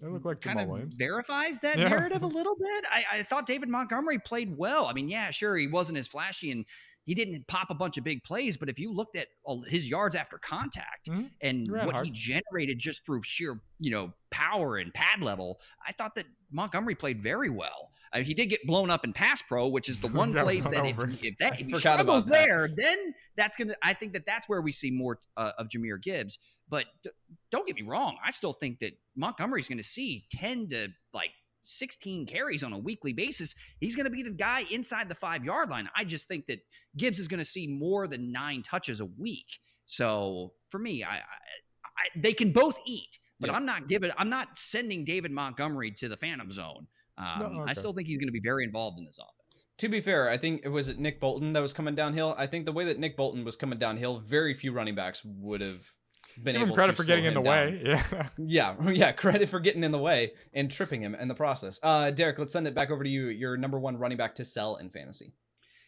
they 0.00 0.08
look 0.08 0.24
like 0.24 0.40
kind 0.40 0.58
Jamaal 0.58 0.62
of 0.62 0.68
Williams. 0.68 0.96
verifies 0.96 1.60
that 1.60 1.78
yeah. 1.78 1.88
narrative 1.88 2.22
a 2.22 2.26
little 2.38 2.56
bit. 2.56 2.84
I, 2.90 3.04
I, 3.12 3.22
thought 3.22 3.46
David 3.46 3.68
Montgomery 3.68 4.18
played 4.18 4.56
well. 4.56 4.86
I 4.86 4.92
mean, 4.92 5.08
yeah, 5.08 5.30
sure, 5.30 5.56
he 5.56 5.66
wasn't 5.66 5.98
as 5.98 6.08
flashy 6.08 6.50
and 6.50 6.64
he 7.04 7.14
didn't 7.14 7.46
pop 7.48 7.70
a 7.70 7.74
bunch 7.74 7.96
of 7.98 8.04
big 8.04 8.22
plays, 8.22 8.56
but 8.56 8.68
if 8.68 8.78
you 8.78 8.92
looked 8.92 9.16
at 9.16 9.28
his 9.66 9.88
yards 9.88 10.14
after 10.14 10.38
contact 10.38 11.08
mm-hmm. 11.08 11.26
and 11.40 11.70
what 11.70 11.92
hard. 11.92 12.06
he 12.06 12.12
generated 12.12 12.78
just 12.78 13.04
through 13.04 13.22
sheer, 13.22 13.60
you 13.78 13.90
know, 13.90 14.12
power 14.30 14.76
and 14.76 14.92
pad 14.94 15.22
level, 15.22 15.60
I 15.86 15.92
thought 15.92 16.14
that 16.16 16.26
Montgomery 16.52 16.94
played 16.94 17.22
very 17.22 17.50
well. 17.50 17.90
Uh, 18.12 18.20
he 18.20 18.34
did 18.34 18.46
get 18.46 18.64
blown 18.66 18.90
up 18.90 19.04
in 19.04 19.12
pass 19.12 19.40
pro, 19.40 19.68
which 19.68 19.88
is 19.88 20.00
the 20.00 20.08
one 20.22 20.32
place 20.32 20.66
that 20.66 20.84
if, 20.84 20.98
if, 21.22 21.38
that 21.38 21.60
if 21.60 21.66
he 21.66 21.76
struggles 21.76 22.24
there, 22.24 22.68
then 22.74 23.14
that's 23.36 23.56
gonna. 23.56 23.74
I 23.82 23.94
think 23.94 24.12
that 24.14 24.26
that's 24.26 24.48
where 24.48 24.60
we 24.60 24.72
see 24.72 24.90
more 24.90 25.18
uh, 25.36 25.52
of 25.58 25.68
Jahmyr 25.68 26.02
Gibbs. 26.02 26.38
But 26.68 26.86
d- 27.02 27.10
don't 27.50 27.66
get 27.66 27.76
me 27.76 27.82
wrong, 27.82 28.16
I 28.24 28.32
still 28.32 28.52
think 28.52 28.80
that 28.80 28.92
Montgomery's 29.16 29.68
going 29.68 29.78
to 29.78 29.84
see 29.84 30.26
ten 30.30 30.68
to 30.70 30.88
like 31.12 31.30
16 31.62 32.26
carries 32.26 32.62
on 32.62 32.72
a 32.72 32.78
weekly 32.78 33.12
basis. 33.12 33.54
He's 33.80 33.96
going 33.96 34.04
to 34.04 34.10
be 34.10 34.22
the 34.22 34.30
guy 34.30 34.64
inside 34.70 35.08
the 35.08 35.14
five 35.14 35.44
yard 35.44 35.70
line. 35.70 35.88
I 35.96 36.04
just 36.04 36.28
think 36.28 36.46
that 36.46 36.60
Gibbs 36.96 37.18
is 37.18 37.28
going 37.28 37.38
to 37.38 37.44
see 37.44 37.66
more 37.66 38.06
than 38.06 38.32
nine 38.32 38.62
touches 38.62 39.00
a 39.00 39.06
week. 39.06 39.58
So 39.86 40.52
for 40.68 40.78
me, 40.78 41.02
I, 41.02 41.16
I, 41.16 41.16
I 41.16 42.08
they 42.16 42.32
can 42.32 42.52
both 42.52 42.78
eat, 42.86 43.18
but 43.38 43.48
yep. 43.48 43.56
I'm 43.56 43.66
not 43.66 43.88
giving. 43.88 44.10
I'm 44.16 44.30
not 44.30 44.56
sending 44.56 45.04
David 45.04 45.32
Montgomery 45.32 45.90
to 45.92 46.08
the 46.08 46.16
Phantom 46.16 46.50
Zone. 46.50 46.86
Um, 47.18 47.38
no, 47.38 47.60
okay. 47.62 47.70
I 47.70 47.74
still 47.74 47.92
think 47.92 48.06
he's 48.06 48.18
going 48.18 48.28
to 48.28 48.32
be 48.32 48.40
very 48.42 48.64
involved 48.64 48.98
in 48.98 49.04
this 49.04 49.18
offense. 49.18 49.64
To 49.78 49.88
be 49.88 50.00
fair, 50.00 50.28
I 50.28 50.38
think 50.38 50.62
it 50.64 50.68
was 50.68 50.88
it 50.88 50.98
Nick 50.98 51.20
Bolton 51.20 51.52
that 51.52 51.60
was 51.60 51.72
coming 51.72 51.94
downhill. 51.94 52.34
I 52.38 52.46
think 52.46 52.66
the 52.66 52.72
way 52.72 52.84
that 52.84 52.98
Nick 52.98 53.16
Bolton 53.16 53.44
was 53.44 53.56
coming 53.56 53.78
downhill, 53.78 54.20
very 54.20 54.54
few 54.54 54.72
running 54.72 54.94
backs 54.94 55.22
would 55.24 55.60
have 55.60 55.90
been 56.36 56.54
Give 56.54 56.62
able 56.62 56.68
him 56.70 56.74
credit 56.74 56.96
for 56.96 57.04
getting 57.04 57.24
in 57.24 57.34
the 57.34 57.42
down. 57.42 57.52
way. 57.52 57.82
Yeah. 57.84 58.28
yeah. 58.38 58.90
Yeah. 58.90 59.12
Credit 59.12 59.48
for 59.48 59.60
getting 59.60 59.84
in 59.84 59.92
the 59.92 59.98
way 59.98 60.32
and 60.52 60.70
tripping 60.70 61.02
him 61.02 61.14
in 61.14 61.28
the 61.28 61.34
process. 61.34 61.78
Uh, 61.82 62.10
Derek, 62.10 62.38
let's 62.38 62.52
send 62.52 62.66
it 62.66 62.74
back 62.74 62.90
over 62.90 63.04
to 63.04 63.10
you. 63.10 63.28
Your 63.28 63.56
number 63.56 63.78
one 63.78 63.96
running 63.96 64.18
back 64.18 64.34
to 64.36 64.44
sell 64.44 64.76
in 64.76 64.90
fantasy. 64.90 65.32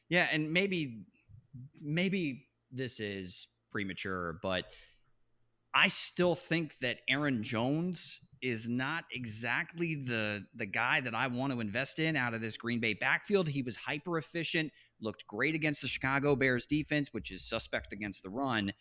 Yeah. 0.08 0.26
And 0.32 0.52
maybe, 0.52 1.04
maybe 1.80 2.46
this 2.70 3.00
is 3.00 3.48
premature, 3.70 4.38
but 4.42 4.66
I 5.74 5.88
still 5.88 6.34
think 6.34 6.76
that 6.80 6.98
Aaron 7.08 7.42
Jones 7.42 8.20
is 8.42 8.68
not 8.68 9.04
exactly 9.12 9.94
the 9.94 10.44
the 10.56 10.66
guy 10.66 11.00
that 11.00 11.14
I 11.14 11.28
want 11.28 11.52
to 11.52 11.60
invest 11.60 11.98
in 12.00 12.16
out 12.16 12.34
of 12.34 12.40
this 12.40 12.56
Green 12.56 12.80
Bay 12.80 12.92
backfield. 12.92 13.48
He 13.48 13.62
was 13.62 13.76
hyper 13.76 14.18
efficient, 14.18 14.72
looked 15.00 15.26
great 15.26 15.54
against 15.54 15.80
the 15.80 15.88
Chicago 15.88 16.34
Bears 16.34 16.66
defense, 16.66 17.12
which 17.12 17.30
is 17.30 17.48
suspect 17.48 17.92
against 17.92 18.22
the 18.22 18.30
run 18.30 18.72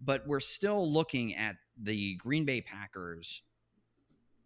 but 0.00 0.26
we're 0.26 0.40
still 0.40 0.90
looking 0.90 1.34
at 1.34 1.56
the 1.80 2.14
Green 2.16 2.44
Bay 2.44 2.60
Packers 2.60 3.42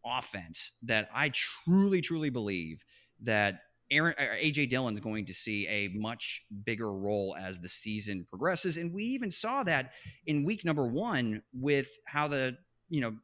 offense 0.04 0.72
that 0.82 1.08
I 1.14 1.30
truly, 1.30 2.00
truly 2.00 2.30
believe 2.30 2.84
that 3.22 3.60
Aaron 3.90 4.14
uh, 4.18 4.22
AJ 4.22 4.70
Dillon's 4.70 5.00
going 5.00 5.26
to 5.26 5.34
see 5.34 5.66
a 5.68 5.88
much 5.88 6.42
bigger 6.64 6.92
role 6.92 7.36
as 7.38 7.60
the 7.60 7.68
season 7.68 8.26
progresses, 8.28 8.78
and 8.78 8.92
we 8.92 9.04
even 9.04 9.30
saw 9.30 9.62
that 9.64 9.92
in 10.26 10.44
week 10.44 10.64
number 10.64 10.86
one 10.86 11.42
with 11.52 11.88
how 12.06 12.26
the 12.26 12.56
you 12.88 13.00
know 13.00 13.14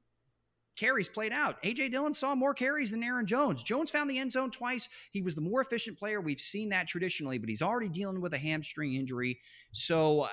carries 0.76 1.08
played 1.08 1.32
out. 1.32 1.60
AJ 1.64 1.90
Dillon 1.90 2.14
saw 2.14 2.34
more 2.34 2.54
carries 2.54 2.90
than 2.90 3.02
Aaron 3.02 3.26
Jones. 3.26 3.62
Jones 3.62 3.90
found 3.90 4.08
the 4.08 4.18
end 4.18 4.30
zone 4.30 4.50
twice. 4.50 4.88
He 5.10 5.22
was 5.22 5.34
the 5.34 5.40
more 5.40 5.60
efficient 5.60 5.98
player. 5.98 6.20
We've 6.20 6.40
seen 6.40 6.68
that 6.68 6.86
traditionally, 6.86 7.38
but 7.38 7.48
he's 7.48 7.62
already 7.62 7.88
dealing 7.88 8.20
with 8.20 8.34
a 8.34 8.38
hamstring 8.38 8.94
injury. 8.94 9.38
So 9.72 10.20
uh, 10.20 10.28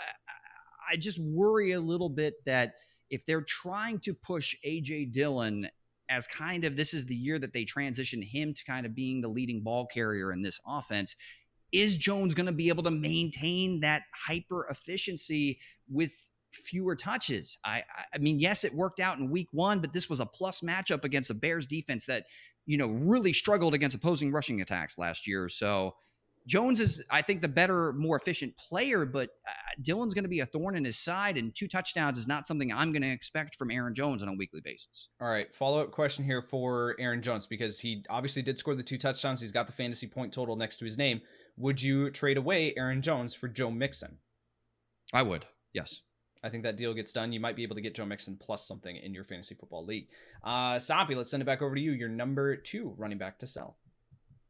I 0.89 0.95
just 0.95 1.19
worry 1.19 1.71
a 1.73 1.79
little 1.79 2.09
bit 2.09 2.33
that 2.45 2.73
if 3.09 3.25
they're 3.25 3.41
trying 3.41 3.99
to 3.99 4.13
push 4.13 4.55
AJ 4.65 5.11
Dillon 5.11 5.69
as 6.09 6.27
kind 6.27 6.65
of 6.65 6.75
this 6.75 6.93
is 6.93 7.05
the 7.05 7.15
year 7.15 7.39
that 7.39 7.53
they 7.53 7.65
transition 7.65 8.21
him 8.21 8.53
to 8.53 8.63
kind 8.63 8.85
of 8.85 8.95
being 8.95 9.21
the 9.21 9.27
leading 9.27 9.61
ball 9.61 9.87
carrier 9.87 10.31
in 10.31 10.41
this 10.41 10.59
offense, 10.67 11.15
is 11.71 11.97
Jones 11.97 12.33
going 12.33 12.45
to 12.45 12.51
be 12.51 12.69
able 12.69 12.83
to 12.83 12.91
maintain 12.91 13.81
that 13.81 14.03
hyper 14.13 14.67
efficiency 14.69 15.59
with 15.89 16.11
fewer 16.51 16.95
touches? 16.95 17.57
I, 17.65 17.83
I 18.13 18.17
mean, 18.17 18.39
yes, 18.39 18.63
it 18.63 18.73
worked 18.73 18.99
out 18.99 19.17
in 19.17 19.29
week 19.29 19.49
one, 19.51 19.79
but 19.79 19.93
this 19.93 20.09
was 20.09 20.19
a 20.19 20.25
plus 20.25 20.61
matchup 20.61 21.03
against 21.03 21.29
a 21.29 21.33
Bears 21.33 21.67
defense 21.67 22.05
that, 22.05 22.25
you 22.65 22.77
know, 22.77 22.87
really 22.87 23.33
struggled 23.33 23.73
against 23.73 23.95
opposing 23.95 24.31
rushing 24.31 24.61
attacks 24.61 24.97
last 24.97 25.27
year. 25.27 25.49
So 25.49 25.95
Jones 26.47 26.79
is, 26.79 27.03
I 27.09 27.21
think, 27.21 27.41
the 27.41 27.47
better, 27.47 27.91
more 27.93 28.17
efficient 28.17 28.55
player, 28.57 29.05
but 29.05 29.29
uh, 29.47 29.51
Dillon's 29.81 30.13
going 30.13 30.25
to 30.25 30.29
be 30.29 30.41
a 30.41 30.45
thorn 30.45 30.77
in 30.77 30.85
his 30.85 30.97
side, 30.97 31.37
and 31.37 31.53
two 31.55 31.67
touchdowns 31.67 32.19
is 32.19 32.27
not 32.27 32.45
something 32.45 32.71
I'm 32.71 32.91
going 32.91 33.01
to 33.01 33.11
expect 33.11 33.55
from 33.55 33.71
Aaron 33.71 33.95
Jones 33.95 34.21
on 34.21 34.29
a 34.29 34.33
weekly 34.33 34.61
basis. 34.63 35.09
All 35.19 35.27
right, 35.27 35.53
follow 35.53 35.81
up 35.81 35.91
question 35.91 36.23
here 36.23 36.41
for 36.41 36.95
Aaron 36.99 37.21
Jones 37.21 37.47
because 37.47 37.79
he 37.79 38.03
obviously 38.09 38.41
did 38.41 38.57
score 38.57 38.75
the 38.75 38.83
two 38.83 38.97
touchdowns. 38.97 39.41
He's 39.41 39.51
got 39.51 39.65
the 39.65 39.73
fantasy 39.73 40.07
point 40.07 40.33
total 40.33 40.55
next 40.55 40.77
to 40.77 40.85
his 40.85 40.97
name. 40.97 41.21
Would 41.57 41.81
you 41.81 42.11
trade 42.11 42.37
away 42.37 42.73
Aaron 42.77 43.01
Jones 43.01 43.33
for 43.33 43.47
Joe 43.47 43.71
Mixon? 43.71 44.19
I 45.13 45.23
would, 45.23 45.45
yes. 45.73 46.01
I 46.43 46.49
think 46.49 46.61
that 46.61 46.77
deal 46.77 46.93
gets 46.93 47.11
done. 47.11 47.33
You 47.33 47.39
might 47.39 47.55
be 47.55 47.63
able 47.63 47.75
to 47.75 47.81
get 47.81 47.95
Joe 47.95 48.05
Mixon 48.05 48.37
plus 48.39 48.67
something 48.67 48.95
in 48.95 49.15
your 49.15 49.23
fantasy 49.23 49.55
football 49.55 49.83
league. 49.83 50.09
Uh, 50.43 50.77
Soppy, 50.77 51.15
let's 51.15 51.31
send 51.31 51.41
it 51.41 51.45
back 51.45 51.63
over 51.63 51.73
to 51.73 51.81
you. 51.81 51.91
Your 51.91 52.09
number 52.09 52.55
two 52.55 52.93
running 52.97 53.17
back 53.17 53.39
to 53.39 53.47
sell. 53.47 53.77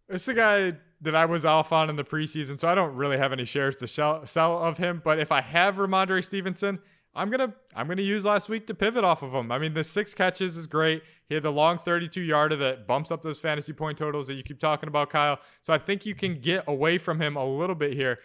It's 0.08 0.26
the 0.26 0.34
guy 0.34 0.74
that 1.02 1.16
I 1.16 1.26
was 1.26 1.46
off 1.46 1.72
on 1.72 1.90
in 1.90 1.96
the 1.96 2.04
preseason, 2.04 2.60
so 2.60 2.68
I 2.68 2.76
don't 2.76 2.96
really 2.96 3.18
have 3.18 3.32
any 3.34 3.46
shares 3.46 3.76
to 3.78 3.88
sell, 3.88 4.58
of 4.64 4.78
him. 4.78 5.02
But 5.04 5.20
if 5.20 5.32
I 5.32 5.42
have 5.42 5.76
Rhamondre 5.76 6.24
Stevenson, 6.24 6.80
I'm 7.14 7.30
gonna 7.30 7.54
I'm 7.74 7.88
gonna 7.88 8.02
use 8.02 8.26
last 8.26 8.50
week 8.50 8.68
to 8.68 8.74
pivot 8.74 9.04
off 9.04 9.24
of 9.24 9.34
him. 9.34 9.52
I 9.52 9.58
mean, 9.58 9.74
the 9.74 9.84
six 9.84 10.14
catches 10.14 10.58
is 10.58 10.68
great. 10.68 11.02
He 11.30 11.36
had 11.36 11.44
the 11.44 11.52
long 11.52 11.78
32 11.78 12.22
yarder 12.22 12.56
that 12.58 12.88
bumps 12.88 13.10
up 13.10 13.22
those 13.22 13.40
fantasy 13.40 13.74
point 13.74 13.98
totals 13.98 14.28
that 14.28 14.34
you 14.34 14.44
keep 14.44 14.60
talking 14.60 14.88
about, 14.88 15.10
Kyle. 15.10 15.40
So 15.62 15.74
I 15.74 15.78
think 15.78 16.06
you 16.06 16.14
can 16.14 16.36
get 16.36 16.66
away 16.68 16.98
from 16.98 17.22
him 17.22 17.36
a 17.36 17.46
little 17.46 17.76
bit 17.76 17.94
here. 17.94 18.20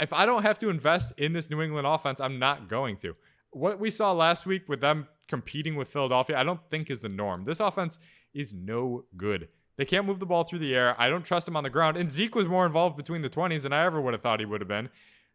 If 0.00 0.12
I 0.12 0.26
don't 0.26 0.42
have 0.42 0.58
to 0.60 0.68
invest 0.68 1.12
in 1.18 1.32
this 1.32 1.50
New 1.50 1.60
England 1.60 1.86
offense, 1.86 2.20
I'm 2.20 2.38
not 2.38 2.68
going 2.68 2.96
to. 2.98 3.16
What 3.50 3.80
we 3.80 3.90
saw 3.90 4.12
last 4.12 4.46
week 4.46 4.68
with 4.68 4.80
them 4.80 5.08
competing 5.26 5.74
with 5.74 5.88
Philadelphia, 5.88 6.38
I 6.38 6.44
don't 6.44 6.60
think 6.70 6.90
is 6.90 7.00
the 7.00 7.08
norm. 7.08 7.44
This 7.44 7.60
offense 7.60 7.98
is 8.32 8.54
no 8.54 9.04
good. 9.16 9.48
They 9.76 9.84
can't 9.84 10.06
move 10.06 10.20
the 10.20 10.26
ball 10.26 10.44
through 10.44 10.60
the 10.60 10.74
air. 10.74 10.94
I 10.98 11.08
don't 11.08 11.24
trust 11.24 11.46
him 11.46 11.56
on 11.56 11.64
the 11.64 11.70
ground. 11.70 11.96
And 11.96 12.10
Zeke 12.10 12.34
was 12.34 12.46
more 12.46 12.66
involved 12.66 12.96
between 12.96 13.22
the 13.22 13.30
20s 13.30 13.62
than 13.62 13.72
I 13.72 13.84
ever 13.84 14.00
would 14.00 14.14
have 14.14 14.22
thought 14.22 14.40
he 14.40 14.46
would 14.46 14.60
have 14.60 14.68
been. 14.68 14.88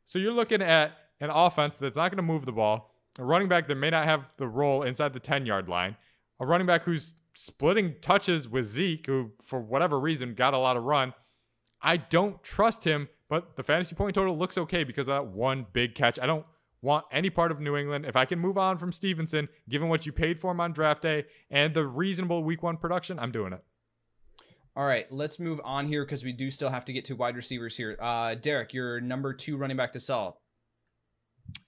So 0.03 0.17
you're 0.17 0.33
looking 0.33 0.61
at 0.61 0.97
an 1.19 1.29
offense 1.29 1.77
that's 1.77 1.95
not 1.95 2.09
going 2.09 2.17
to 2.17 2.23
move 2.23 2.45
the 2.45 2.51
ball, 2.51 2.95
a 3.19 3.23
running 3.23 3.47
back 3.47 3.67
that 3.67 3.75
may 3.75 3.91
not 3.91 4.05
have 4.05 4.31
the 4.37 4.47
role 4.47 4.81
inside 4.81 5.13
the 5.13 5.19
10 5.19 5.45
yard 5.45 5.69
line, 5.69 5.95
a 6.39 6.45
running 6.45 6.65
back 6.65 6.83
who's 6.83 7.13
splitting 7.33 7.95
touches 8.01 8.49
with 8.49 8.65
Zeke, 8.65 9.05
who 9.05 9.31
for 9.41 9.61
whatever 9.61 9.99
reason 9.99 10.33
got 10.33 10.53
a 10.53 10.57
lot 10.57 10.75
of 10.75 10.83
run. 10.83 11.13
I 11.81 11.97
don't 11.97 12.43
trust 12.43 12.83
him, 12.83 13.09
but 13.29 13.55
the 13.55 13.63
fantasy 13.63 13.95
point 13.95 14.15
total 14.15 14.37
looks 14.37 14.57
okay 14.57 14.83
because 14.83 15.07
of 15.07 15.13
that 15.13 15.27
one 15.27 15.67
big 15.71 15.95
catch. 15.95 16.19
I 16.19 16.25
don't 16.25 16.45
want 16.81 17.05
any 17.11 17.29
part 17.29 17.51
of 17.51 17.59
New 17.59 17.77
England. 17.77 18.05
If 18.05 18.15
I 18.15 18.25
can 18.25 18.39
move 18.39 18.57
on 18.57 18.77
from 18.77 18.91
Stevenson, 18.91 19.49
given 19.69 19.87
what 19.87 20.05
you 20.05 20.11
paid 20.11 20.39
for 20.39 20.51
him 20.51 20.59
on 20.59 20.73
draft 20.73 21.03
day 21.03 21.25
and 21.49 21.73
the 21.73 21.85
reasonable 21.85 22.43
week 22.43 22.63
one 22.63 22.77
production, 22.77 23.19
I'm 23.19 23.31
doing 23.31 23.53
it. 23.53 23.63
All 24.75 24.85
right, 24.85 25.05
let's 25.11 25.37
move 25.37 25.59
on 25.65 25.87
here 25.87 26.05
because 26.05 26.23
we 26.23 26.31
do 26.31 26.49
still 26.49 26.69
have 26.69 26.85
to 26.85 26.93
get 26.93 27.03
to 27.05 27.15
wide 27.15 27.35
receivers 27.35 27.75
here. 27.75 27.97
Uh, 28.01 28.35
Derek, 28.35 28.73
your 28.73 29.01
number 29.01 29.33
two 29.33 29.57
running 29.57 29.75
back 29.75 29.91
to 29.93 29.99
sell. 29.99 30.37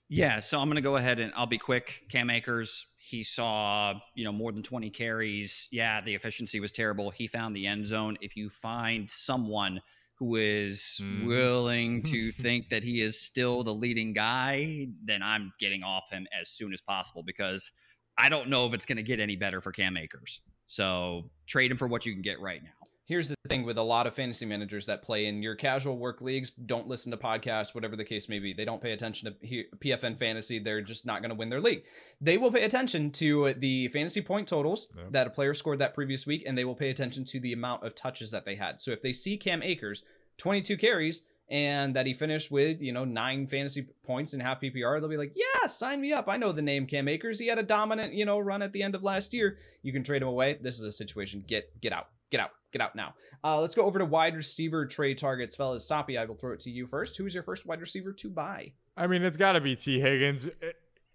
Yeah, 0.08 0.40
so 0.40 0.60
I'm 0.60 0.68
going 0.68 0.76
to 0.76 0.82
go 0.82 0.96
ahead 0.96 1.20
and 1.20 1.34
I'll 1.36 1.46
be 1.46 1.58
quick. 1.58 2.04
Cam 2.10 2.30
Akers, 2.30 2.86
he 2.96 3.24
saw, 3.24 3.96
you 4.16 4.24
know, 4.24 4.32
more 4.32 4.54
than 4.54 4.64
20 4.64 4.90
carries. 4.90 5.68
Yeah, 5.70 6.00
the 6.00 6.16
efficiency 6.16 6.62
was 6.62 6.72
terrible. 6.72 7.10
He 7.10 7.28
found 7.28 7.56
the 7.56 7.68
end 7.68 7.88
zone. 7.88 8.18
If 8.22 8.38
you 8.38 8.50
find 8.50 9.10
someone 9.10 9.82
who 10.16 10.38
is 10.38 11.02
mm. 11.04 11.26
willing 11.26 12.04
to 12.04 12.32
think 12.32 12.70
that 12.70 12.84
he 12.84 13.02
is 13.02 13.20
still 13.20 13.64
the 13.64 13.74
leading 13.74 14.14
guy, 14.14 14.88
then 15.04 15.22
I'm 15.22 15.52
getting 15.60 15.84
off 15.84 16.10
him 16.10 16.26
as 16.40 16.50
soon 16.50 16.72
as 16.72 16.80
possible 16.80 17.24
because 17.24 17.72
I 18.18 18.30
don't 18.30 18.48
know 18.48 18.66
if 18.68 18.74
it's 18.74 18.86
going 18.86 18.98
to 18.98 19.04
get 19.04 19.20
any 19.20 19.36
better 19.36 19.60
for 19.60 19.74
Cam 19.74 19.98
Akers. 19.98 20.42
So 20.68 21.30
trade 21.48 21.72
him 21.72 21.78
for 21.78 21.88
what 21.88 22.06
you 22.06 22.14
can 22.14 22.22
get 22.22 22.40
right 22.40 22.64
now 22.64 22.83
here's 23.06 23.30
the 23.30 23.36
thing 23.48 23.64
with 23.64 23.78
a 23.78 23.84
lot 23.84 24.08
of 24.08 24.14
fantasy 24.14 24.46
managers 24.46 24.86
that 24.86 25.04
play 25.04 25.26
in 25.26 25.42
your 25.42 25.56
casual 25.56 25.98
work 25.98 26.22
leagues 26.22 26.52
don't 26.52 26.88
listen 26.88 27.12
to 27.12 27.18
podcasts 27.18 27.76
whatever 27.76 27.96
the 27.96 28.04
case 28.04 28.30
may 28.30 28.40
be 28.40 28.54
they 28.54 28.66
don't 28.66 28.82
pay 28.82 28.92
attention 28.92 29.32
to 29.32 29.64
pfn 29.78 30.18
fantasy 30.18 30.60
they're 30.60 30.82
just 30.82 31.06
not 31.06 31.22
going 31.22 31.30
to 31.30 31.36
win 31.36 31.50
their 31.50 31.62
league 31.62 31.84
they 32.22 32.38
will 32.38 32.52
pay 32.52 32.64
attention 32.64 33.12
to 33.12 33.54
the 33.58 33.88
fantasy 33.90 34.22
point 34.22 34.48
totals 34.48 34.88
yep. 34.96 35.12
that 35.12 35.28
a 35.28 35.30
player 35.30 35.54
scored 35.54 35.80
that 35.80 35.94
previous 35.94 36.26
week 36.26 36.44
and 36.46 36.58
they 36.58 36.66
will 36.66 36.76
pay 36.76 36.90
attention 36.90 37.26
to 37.26 37.40
the 37.40 37.54
amount 37.54 37.84
of 37.84 37.94
touches 37.94 38.32
that 38.32 38.46
they 38.46 38.56
had 38.56 38.80
so 38.80 38.92
if 38.92 39.02
they 39.02 39.14
see 39.14 39.38
cam 39.38 39.62
akers 39.62 40.04
22 40.38 40.78
carries 40.78 41.24
and 41.50 41.96
that 41.96 42.08
he 42.08 42.14
finished 42.14 42.50
with, 42.50 42.82
you 42.82 42.92
know, 42.92 43.06
nine 43.06 43.48
fantasy 43.48 43.88
points 44.04 44.34
in 44.34 44.40
half 44.40 44.62
PPR, 44.62 45.00
they'll 45.00 45.10
be 45.10 45.18
like, 45.18 45.36
yeah, 45.36 45.68
sign 45.68 46.02
me 46.02 46.14
up. 46.14 46.28
I 46.28 46.38
know 46.38 46.52
the 46.52 46.62
name 46.62 46.88
Cam 46.88 47.08
Akers. 47.08 47.38
He 47.38 47.48
had 47.48 47.60
a 47.60 47.64
dominant, 47.64 48.14
you 48.14 48.26
know, 48.26 48.40
run 48.40 48.62
at 48.62 48.74
the 48.74 48.82
end 48.82 48.96
of 48.96 49.04
last 49.04 49.34
year. 49.34 49.58
You 49.82 49.92
can 49.92 50.04
trade 50.04 50.22
him 50.22 50.30
away. 50.30 50.58
This 50.62 50.80
is 50.80 50.86
a 50.86 50.92
situation. 50.92 51.44
Get 51.46 51.80
get 51.82 51.94
out. 51.94 52.08
Get 52.34 52.40
out. 52.40 52.50
Get 52.72 52.82
out 52.82 52.96
now. 52.96 53.14
Uh, 53.44 53.62
let's 53.62 53.76
go 53.76 53.84
over 53.84 54.00
to 54.00 54.06
wide 54.06 54.36
receiver 54.36 54.88
trade 54.88 55.20
targets, 55.20 55.56
fellas. 55.56 55.86
Soppy, 55.88 56.18
I 56.18 56.26
will 56.26 56.34
throw 56.34 56.54
it 56.54 56.60
to 56.62 56.72
you 56.72 56.88
first. 56.88 57.16
Who 57.16 57.28
is 57.28 57.36
your 57.36 57.44
first 57.44 57.68
wide 57.68 57.80
receiver 57.80 58.12
to 58.12 58.30
buy? 58.32 58.72
I 58.98 59.06
mean, 59.06 59.22
it's 59.22 59.38
got 59.38 59.52
to 59.52 59.62
be 59.62 59.76
Tee 59.76 60.00
Higgins. 60.00 60.50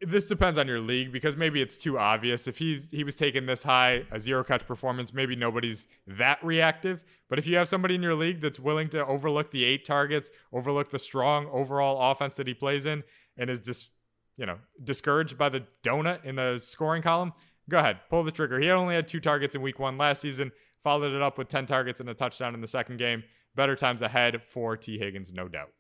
this 0.01 0.29
depends 0.29 0.59
on 0.59 0.69
your 0.69 0.79
league 0.79 1.11
because 1.11 1.37
maybe 1.37 1.61
it's 1.61 1.77
too 1.77 1.99
obvious. 1.99 2.47
If 2.47 2.59
he's 2.59 2.89
he 2.93 3.03
was 3.03 3.17
taking 3.17 3.47
this 3.47 3.65
high, 3.65 4.05
a 4.13 4.21
zero 4.21 4.45
catch 4.45 4.65
performance, 4.65 5.13
maybe 5.13 5.35
nobody's 5.35 5.89
that 6.07 6.39
reactive. 6.45 7.03
But 7.29 7.41
if 7.41 7.49
you 7.49 7.57
have 7.57 7.69
somebody 7.69 7.97
in 7.97 8.03
your 8.03 8.15
league 8.15 8.41
that's 8.41 8.61
willing 8.61 8.87
to 8.91 9.05
overlook 9.05 9.51
the 9.51 9.65
eight 9.65 9.85
targets, 9.85 10.31
overlook 10.53 10.91
the 10.91 11.01
strong 11.01 11.49
overall 11.51 12.13
offense 12.13 12.37
that 12.37 12.47
he 12.47 12.55
plays 12.55 12.87
in, 12.87 13.03
and 13.37 13.51
is 13.51 13.59
just 13.59 13.89
you 14.37 14.47
know 14.47 14.59
discouraged 14.85 15.37
by 15.37 15.49
the 15.49 15.65
donut 15.83 16.25
in 16.25 16.37
the 16.37 16.61
scoring 16.63 17.03
column, 17.03 17.33
go 17.69 17.81
ahead, 17.81 17.99
pull 18.09 18.23
the 18.23 18.31
trigger. 18.31 18.61
He 18.61 18.71
only 18.71 18.95
had 18.95 19.09
two 19.09 19.19
targets 19.19 19.57
in 19.57 19.63
week 19.63 19.81
one 19.81 19.99
last 19.99 20.23
season 20.23 20.53
followed 20.89 21.13
it 21.13 21.21
up 21.21 21.37
with 21.37 21.49
10 21.49 21.67
targets 21.67 22.01
and 22.01 22.09
a 22.09 22.15
touchdown 22.15 22.55
in 22.55 22.63
the 22.63 22.67
second 22.67 22.97
game. 22.97 23.23
Better 23.55 23.77
times 23.77 24.01
ahead 24.01 24.41
for 24.49 24.75
Tee 24.75 24.97
Higgins, 24.99 25.35
no 25.35 25.47
doubt. 25.47 25.71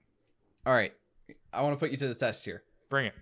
All 0.66 0.74
right. 0.74 0.92
I 1.50 1.62
want 1.62 1.72
to 1.72 1.78
put 1.78 1.90
you 1.90 1.96
to 1.96 2.08
the 2.08 2.14
test 2.14 2.44
here. 2.44 2.62
Bring 2.90 3.06
it. 3.06 3.14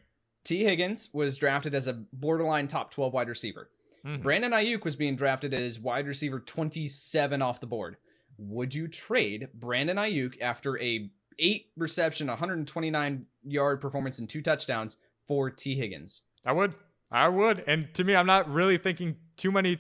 Tee 0.43 0.65
Higgins 0.65 1.11
was 1.13 1.37
drafted 1.37 1.77
as 1.77 1.87
a 1.87 1.93
borderline 2.13 2.67
top 2.67 2.91
12 2.91 3.15
wide 3.15 3.29
receiver. 3.29 3.71
Mm-hmm. 4.05 4.21
Brandon 4.21 4.51
Aiyuk 4.51 4.85
was 4.85 4.97
being 4.97 5.15
drafted 5.15 5.55
as 5.55 5.79
wide 5.79 6.09
receiver 6.09 6.41
27 6.41 7.41
off 7.41 7.61
the 7.61 7.69
board. 7.69 7.99
Would 8.37 8.75
you 8.75 8.89
trade 8.89 9.47
Brandon 9.55 9.97
Aiyuk 9.97 10.41
after 10.41 10.77
a 10.81 11.09
eight 11.39 11.67
reception, 11.77 12.27
129 12.27 13.27
yard 13.45 13.81
performance 13.81 14.19
and 14.19 14.29
two 14.29 14.43
touchdowns 14.43 14.97
for 15.25 15.51
Tee 15.51 15.77
Higgins? 15.77 16.23
I 16.45 16.51
would. 16.51 16.75
I 17.13 17.29
would. 17.29 17.63
And 17.69 17.95
to 17.95 18.03
me, 18.03 18.17
I'm 18.17 18.27
not 18.27 18.53
really 18.53 18.77
thinking 18.77 19.19
too 19.37 19.53
many 19.53 19.79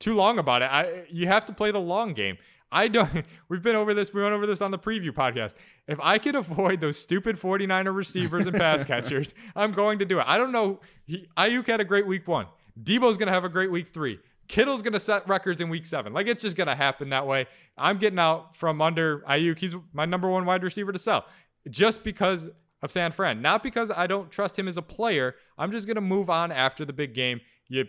too 0.00 0.14
long 0.14 0.38
about 0.38 0.62
it. 0.62 0.66
I 0.66 1.04
you 1.10 1.26
have 1.26 1.46
to 1.46 1.52
play 1.52 1.70
the 1.70 1.80
long 1.80 2.12
game. 2.12 2.38
I 2.70 2.88
don't 2.88 3.08
we've 3.48 3.62
been 3.62 3.76
over 3.76 3.94
this, 3.94 4.12
we 4.12 4.22
went 4.22 4.34
over 4.34 4.46
this 4.46 4.60
on 4.60 4.70
the 4.70 4.78
preview 4.78 5.10
podcast. 5.10 5.54
If 5.86 5.98
I 6.00 6.18
could 6.18 6.34
avoid 6.44 6.80
those 6.80 6.98
stupid 6.98 7.36
49er 7.36 7.94
receivers 7.94 8.46
and 8.46 8.56
pass 8.56 8.84
catchers, 8.92 9.34
I'm 9.54 9.72
going 9.72 9.98
to 10.00 10.04
do 10.04 10.18
it. 10.18 10.28
I 10.28 10.36
don't 10.36 10.52
know. 10.52 10.80
He, 11.06 11.28
Aiyuk 11.36 11.66
had 11.66 11.80
a 11.80 11.84
great 11.84 12.06
week 12.06 12.26
one. 12.28 12.46
Deebo's 12.82 13.16
gonna 13.16 13.30
have 13.32 13.44
a 13.44 13.48
great 13.48 13.70
week 13.70 13.88
three. 13.88 14.18
Kittle's 14.48 14.82
gonna 14.82 15.00
set 15.00 15.26
records 15.28 15.60
in 15.60 15.68
week 15.68 15.86
seven. 15.86 16.12
Like 16.12 16.26
it's 16.26 16.42
just 16.42 16.56
gonna 16.56 16.74
happen 16.74 17.10
that 17.10 17.26
way. 17.26 17.46
I'm 17.78 17.98
getting 17.98 18.18
out 18.18 18.56
from 18.56 18.82
under 18.82 19.20
Aiyuk. 19.20 19.58
He's 19.58 19.76
my 19.92 20.04
number 20.04 20.28
one 20.28 20.44
wide 20.44 20.62
receiver 20.62 20.92
to 20.92 20.98
sell. 20.98 21.24
Just 21.70 22.04
because 22.04 22.48
of 22.82 22.90
San 22.92 23.12
Fran. 23.12 23.40
Not 23.40 23.62
because 23.62 23.90
I 23.90 24.06
don't 24.06 24.30
trust 24.30 24.58
him 24.58 24.68
as 24.68 24.76
a 24.76 24.82
player. 24.82 25.36
I'm 25.56 25.70
just 25.70 25.86
gonna 25.86 26.00
move 26.00 26.28
on 26.28 26.52
after 26.52 26.84
the 26.84 26.92
big 26.92 27.14
game. 27.14 27.40
You 27.68 27.86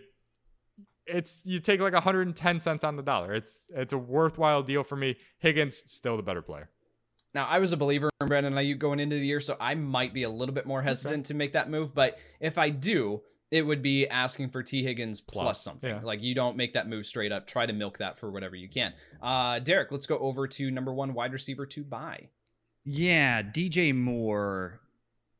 it's 1.06 1.42
you 1.44 1.60
take 1.60 1.80
like 1.80 1.92
110 1.92 2.60
cents 2.60 2.84
on 2.84 2.96
the 2.96 3.02
dollar. 3.02 3.34
It's 3.34 3.64
it's 3.70 3.92
a 3.92 3.98
worthwhile 3.98 4.62
deal 4.62 4.82
for 4.82 4.96
me. 4.96 5.16
Higgins 5.38 5.82
still 5.86 6.16
the 6.16 6.22
better 6.22 6.42
player. 6.42 6.70
Now, 7.34 7.46
I 7.46 7.58
was 7.58 7.72
a 7.72 7.76
believer 7.76 8.08
in 8.22 8.28
Brandon 8.28 8.54
Aiyuk 8.54 8.78
going 8.78 8.98
into 8.98 9.16
the 9.16 9.26
year, 9.26 9.40
so 9.40 9.58
I 9.60 9.74
might 9.74 10.14
be 10.14 10.22
a 10.22 10.30
little 10.30 10.54
bit 10.54 10.64
more 10.64 10.80
hesitant 10.80 11.20
okay. 11.20 11.28
to 11.28 11.34
make 11.34 11.52
that 11.52 11.68
move. 11.68 11.94
But 11.94 12.18
if 12.40 12.56
I 12.56 12.70
do, 12.70 13.20
it 13.50 13.60
would 13.60 13.82
be 13.82 14.08
asking 14.08 14.48
for 14.50 14.62
Tee 14.62 14.82
Higgins 14.82 15.20
plus, 15.20 15.44
plus 15.44 15.62
something. 15.62 15.96
Yeah. 15.96 16.00
Like 16.02 16.22
you 16.22 16.34
don't 16.34 16.56
make 16.56 16.72
that 16.72 16.88
move 16.88 17.04
straight 17.04 17.32
up. 17.32 17.46
Try 17.46 17.66
to 17.66 17.72
milk 17.72 17.98
that 17.98 18.18
for 18.18 18.30
whatever 18.30 18.56
you 18.56 18.70
can. 18.70 18.94
Uh, 19.22 19.58
Derek, 19.58 19.92
let's 19.92 20.06
go 20.06 20.18
over 20.18 20.48
to 20.48 20.70
number 20.70 20.94
one 20.94 21.12
wide 21.12 21.32
receiver 21.32 21.66
to 21.66 21.84
buy. 21.84 22.28
Yeah, 22.84 23.42
DJ 23.42 23.94
Moore 23.94 24.80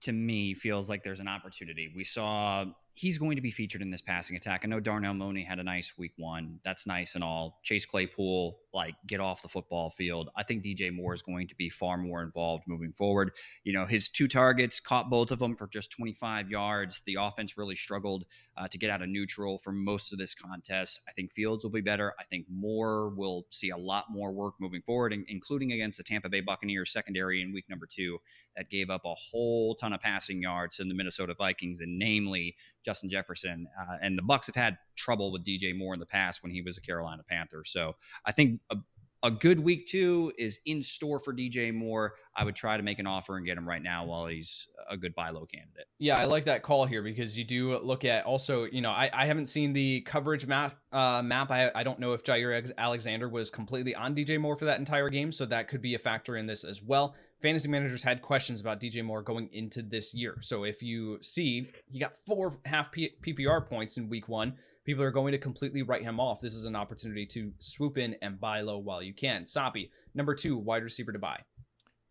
to 0.02 0.12
me 0.12 0.54
feels 0.54 0.88
like 0.88 1.02
there's 1.02 1.20
an 1.20 1.28
opportunity. 1.28 1.90
We 1.94 2.04
saw 2.04 2.66
he's 2.96 3.18
going 3.18 3.36
to 3.36 3.42
be 3.42 3.50
featured 3.50 3.82
in 3.82 3.90
this 3.90 4.00
passing 4.00 4.36
attack. 4.36 4.62
I 4.64 4.68
know 4.68 4.80
Darnell 4.80 5.12
Mooney 5.12 5.42
had 5.42 5.58
a 5.58 5.62
nice 5.62 5.92
week 5.98 6.14
one. 6.16 6.58
That's 6.64 6.86
nice 6.86 7.14
and 7.14 7.22
all. 7.22 7.60
Chase 7.62 7.84
Claypool, 7.84 8.58
like, 8.72 8.94
get 9.06 9.20
off 9.20 9.42
the 9.42 9.48
football 9.48 9.90
field. 9.90 10.30
I 10.34 10.42
think 10.42 10.64
DJ 10.64 10.90
Moore 10.90 11.12
is 11.12 11.20
going 11.20 11.46
to 11.48 11.54
be 11.56 11.68
far 11.68 11.98
more 11.98 12.22
involved 12.22 12.64
moving 12.66 12.92
forward. 12.92 13.32
You 13.64 13.74
know, 13.74 13.84
his 13.84 14.08
two 14.08 14.28
targets 14.28 14.80
caught 14.80 15.10
both 15.10 15.30
of 15.30 15.38
them 15.38 15.56
for 15.56 15.66
just 15.66 15.90
25 15.90 16.50
yards. 16.50 17.02
The 17.04 17.18
offense 17.20 17.58
really 17.58 17.74
struggled 17.74 18.24
uh, 18.56 18.66
to 18.68 18.78
get 18.78 18.88
out 18.88 19.02
of 19.02 19.10
neutral 19.10 19.58
for 19.58 19.72
most 19.72 20.14
of 20.14 20.18
this 20.18 20.34
contest. 20.34 21.00
I 21.06 21.12
think 21.12 21.34
Fields 21.34 21.64
will 21.64 21.70
be 21.70 21.82
better. 21.82 22.14
I 22.18 22.24
think 22.24 22.46
Moore 22.48 23.10
will 23.10 23.44
see 23.50 23.68
a 23.68 23.76
lot 23.76 24.06
more 24.08 24.32
work 24.32 24.54
moving 24.58 24.80
forward, 24.80 25.14
including 25.28 25.72
against 25.72 25.98
the 25.98 26.04
Tampa 26.04 26.30
Bay 26.30 26.40
Buccaneers 26.40 26.94
secondary 26.94 27.42
in 27.42 27.52
week 27.52 27.66
number 27.68 27.86
two 27.86 28.18
that 28.56 28.70
gave 28.70 28.88
up 28.88 29.02
a 29.04 29.14
whole 29.14 29.74
ton 29.74 29.92
of 29.92 30.00
passing 30.00 30.40
yards 30.40 30.76
to 30.76 30.84
the 30.84 30.94
Minnesota 30.94 31.34
Vikings, 31.36 31.80
and 31.80 31.98
namely 31.98 32.56
Justin 32.86 33.10
Jefferson. 33.10 33.66
Uh, 33.78 33.96
and 34.00 34.16
the 34.16 34.22
Bucs 34.22 34.46
have 34.46 34.54
had 34.54 34.78
trouble 34.96 35.32
with 35.32 35.44
DJ 35.44 35.76
Moore 35.76 35.92
in 35.92 36.00
the 36.00 36.06
past 36.06 36.42
when 36.42 36.52
he 36.52 36.62
was 36.62 36.78
a 36.78 36.80
Carolina 36.80 37.22
Panther. 37.28 37.64
So 37.66 37.96
I 38.24 38.32
think 38.32 38.60
a, 38.70 38.76
a 39.24 39.30
good 39.30 39.58
week 39.58 39.86
two 39.86 40.32
is 40.38 40.60
in 40.66 40.84
store 40.84 41.18
for 41.18 41.34
DJ 41.34 41.74
Moore. 41.74 42.14
I 42.36 42.44
would 42.44 42.54
try 42.54 42.76
to 42.76 42.82
make 42.84 43.00
an 43.00 43.06
offer 43.08 43.36
and 43.36 43.44
get 43.44 43.58
him 43.58 43.68
right 43.68 43.82
now 43.82 44.04
while 44.04 44.26
he's 44.26 44.68
a 44.88 44.96
good 44.96 45.16
buy 45.16 45.30
low 45.30 45.46
candidate. 45.46 45.86
Yeah, 45.98 46.16
I 46.16 46.26
like 46.26 46.44
that 46.44 46.62
call 46.62 46.84
here 46.84 47.02
because 47.02 47.36
you 47.36 47.42
do 47.42 47.76
look 47.78 48.04
at 48.04 48.24
also, 48.24 48.64
you 48.64 48.80
know, 48.80 48.90
I, 48.90 49.10
I 49.12 49.26
haven't 49.26 49.46
seen 49.46 49.72
the 49.72 50.02
coverage 50.02 50.46
map 50.46 50.76
uh, 50.92 51.22
map. 51.24 51.50
I, 51.50 51.72
I 51.74 51.82
don't 51.82 51.98
know 51.98 52.12
if 52.12 52.22
Jaire 52.22 52.70
Alexander 52.78 53.28
was 53.28 53.50
completely 53.50 53.96
on 53.96 54.14
DJ 54.14 54.40
Moore 54.40 54.56
for 54.56 54.66
that 54.66 54.78
entire 54.78 55.08
game, 55.08 55.32
so 55.32 55.44
that 55.46 55.66
could 55.66 55.82
be 55.82 55.94
a 55.94 55.98
factor 55.98 56.36
in 56.36 56.46
this 56.46 56.62
as 56.62 56.80
well. 56.80 57.16
Fantasy 57.42 57.68
managers 57.68 58.02
had 58.02 58.22
questions 58.22 58.60
about 58.60 58.80
DJ 58.80 59.04
Moore 59.04 59.22
going 59.22 59.48
into 59.52 59.82
this 59.82 60.14
year. 60.14 60.38
So 60.40 60.64
if 60.64 60.82
you 60.82 61.18
see 61.22 61.68
he 61.90 61.98
got 61.98 62.14
four 62.26 62.58
half 62.64 62.90
PPR 62.92 63.66
points 63.68 63.96
in 63.96 64.08
week 64.08 64.28
one, 64.28 64.54
people 64.84 65.04
are 65.04 65.10
going 65.10 65.32
to 65.32 65.38
completely 65.38 65.82
write 65.82 66.02
him 66.02 66.18
off. 66.18 66.40
This 66.40 66.54
is 66.54 66.64
an 66.64 66.76
opportunity 66.76 67.26
to 67.26 67.52
swoop 67.58 67.98
in 67.98 68.16
and 68.22 68.40
buy 68.40 68.62
low 68.62 68.78
while 68.78 69.02
you 69.02 69.12
can. 69.12 69.46
Soppy, 69.46 69.90
number 70.14 70.34
two, 70.34 70.56
wide 70.56 70.82
receiver 70.82 71.12
to 71.12 71.18
buy. 71.18 71.40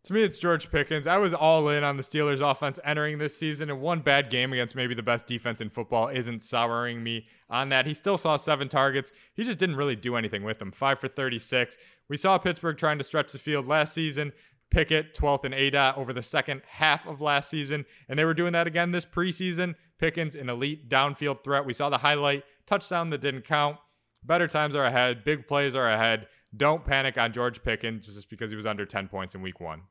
To 0.05 0.13
me, 0.13 0.21
it's 0.21 0.37
George 0.37 0.69
Pickens. 0.69 1.07
I 1.07 1.17
was 1.17 1.33
all 1.33 1.67
in 1.69 1.83
on 1.83 1.97
the 1.97 2.03
Steelers 2.03 2.39
offense 2.39 2.79
entering 2.83 3.17
this 3.17 3.35
season, 3.35 3.71
and 3.71 3.81
one 3.81 4.01
bad 4.01 4.29
game 4.29 4.53
against 4.53 4.75
maybe 4.75 4.93
the 4.93 5.01
best 5.01 5.25
defense 5.25 5.61
in 5.61 5.71
football 5.71 6.09
isn't 6.09 6.43
souring 6.43 7.01
me 7.01 7.25
on 7.49 7.69
that. 7.69 7.87
He 7.87 7.95
still 7.95 8.15
saw 8.15 8.37
seven 8.37 8.69
targets. 8.69 9.11
He 9.33 9.43
just 9.43 9.57
didn't 9.57 9.77
really 9.77 9.95
do 9.95 10.15
anything 10.15 10.43
with 10.43 10.59
them. 10.59 10.71
Five 10.71 10.99
for 10.99 11.07
36. 11.07 11.75
We 12.07 12.17
saw 12.17 12.37
Pittsburgh 12.37 12.77
trying 12.77 12.99
to 12.99 13.03
stretch 13.03 13.31
the 13.31 13.39
field 13.39 13.67
last 13.67 13.95
season. 13.95 14.31
Pickett, 14.71 15.13
12th 15.13 15.45
in 15.45 15.51
ADOT 15.51 15.97
over 15.97 16.11
the 16.11 16.23
second 16.23 16.61
half 16.67 17.07
of 17.07 17.21
last 17.21 17.49
season, 17.49 17.85
and 18.09 18.19
they 18.19 18.25
were 18.25 18.33
doing 18.33 18.53
that 18.53 18.67
again 18.67 18.91
this 18.91 19.05
preseason. 19.05 19.75
Pickens, 19.97 20.35
an 20.35 20.49
elite 20.49 20.89
downfield 20.89 21.43
threat. 21.43 21.65
We 21.65 21.73
saw 21.73 21.89
the 21.89 21.99
highlight 21.99 22.43
touchdown 22.65 23.09
that 23.11 23.21
didn't 23.21 23.43
count. 23.43 23.77
Better 24.23 24.47
times 24.47 24.75
are 24.75 24.83
ahead. 24.83 25.23
Big 25.23 25.47
plays 25.47 25.75
are 25.75 25.87
ahead. 25.87 26.27
Don't 26.55 26.83
panic 26.83 27.17
on 27.17 27.31
George 27.31 27.63
Pickens 27.63 28.07
just 28.13 28.29
because 28.29 28.49
he 28.49 28.55
was 28.55 28.65
under 28.65 28.85
10 28.85 29.07
points 29.07 29.35
in 29.35 29.41
week 29.41 29.59
one. 29.59 29.83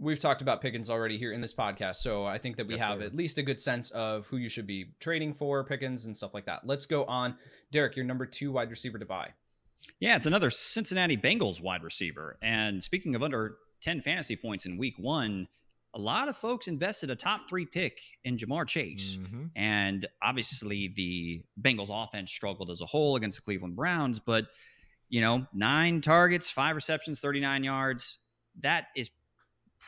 We've 0.00 0.18
talked 0.18 0.42
about 0.42 0.62
Pickens 0.62 0.90
already 0.90 1.18
here 1.18 1.32
in 1.32 1.40
this 1.40 1.52
podcast, 1.52 1.96
so 1.96 2.24
I 2.24 2.38
think 2.38 2.56
that 2.56 2.68
we 2.68 2.74
yes, 2.74 2.84
have 2.84 3.00
sir. 3.00 3.06
at 3.06 3.16
least 3.16 3.36
a 3.38 3.42
good 3.42 3.60
sense 3.60 3.90
of 3.90 4.28
who 4.28 4.36
you 4.36 4.48
should 4.48 4.66
be 4.66 4.92
trading 5.00 5.34
for, 5.34 5.64
Pickens, 5.64 6.06
and 6.06 6.16
stuff 6.16 6.32
like 6.32 6.46
that. 6.46 6.64
Let's 6.64 6.86
go 6.86 7.04
on. 7.04 7.34
Derek, 7.72 7.96
your 7.96 8.04
number 8.04 8.24
two 8.24 8.52
wide 8.52 8.70
receiver 8.70 8.98
to 8.98 9.04
buy. 9.04 9.30
Yeah, 10.00 10.16
it's 10.16 10.26
another 10.26 10.50
Cincinnati 10.50 11.16
Bengals 11.16 11.60
wide 11.60 11.82
receiver. 11.82 12.38
And 12.42 12.82
speaking 12.82 13.14
of 13.14 13.22
under 13.22 13.56
10 13.80 14.02
fantasy 14.02 14.36
points 14.36 14.66
in 14.66 14.78
week 14.78 14.94
one, 14.98 15.48
a 15.94 15.98
lot 15.98 16.28
of 16.28 16.36
folks 16.36 16.68
invested 16.68 17.10
a 17.10 17.16
top 17.16 17.48
three 17.48 17.66
pick 17.66 18.00
in 18.24 18.36
Ja'Marr 18.36 18.66
Chase. 18.66 19.16
Mm-hmm. 19.16 19.46
And 19.56 20.06
obviously, 20.22 20.92
the 20.94 21.42
Bengals 21.60 21.90
offense 21.90 22.30
struggled 22.30 22.70
as 22.70 22.80
a 22.80 22.86
whole 22.86 23.16
against 23.16 23.38
the 23.38 23.42
Cleveland 23.42 23.76
Browns, 23.76 24.18
but, 24.18 24.46
you 25.08 25.20
know, 25.20 25.46
nine 25.52 26.00
targets, 26.00 26.50
five 26.50 26.76
receptions, 26.76 27.20
39 27.20 27.64
yards. 27.64 28.18
That 28.60 28.86
is 28.96 29.10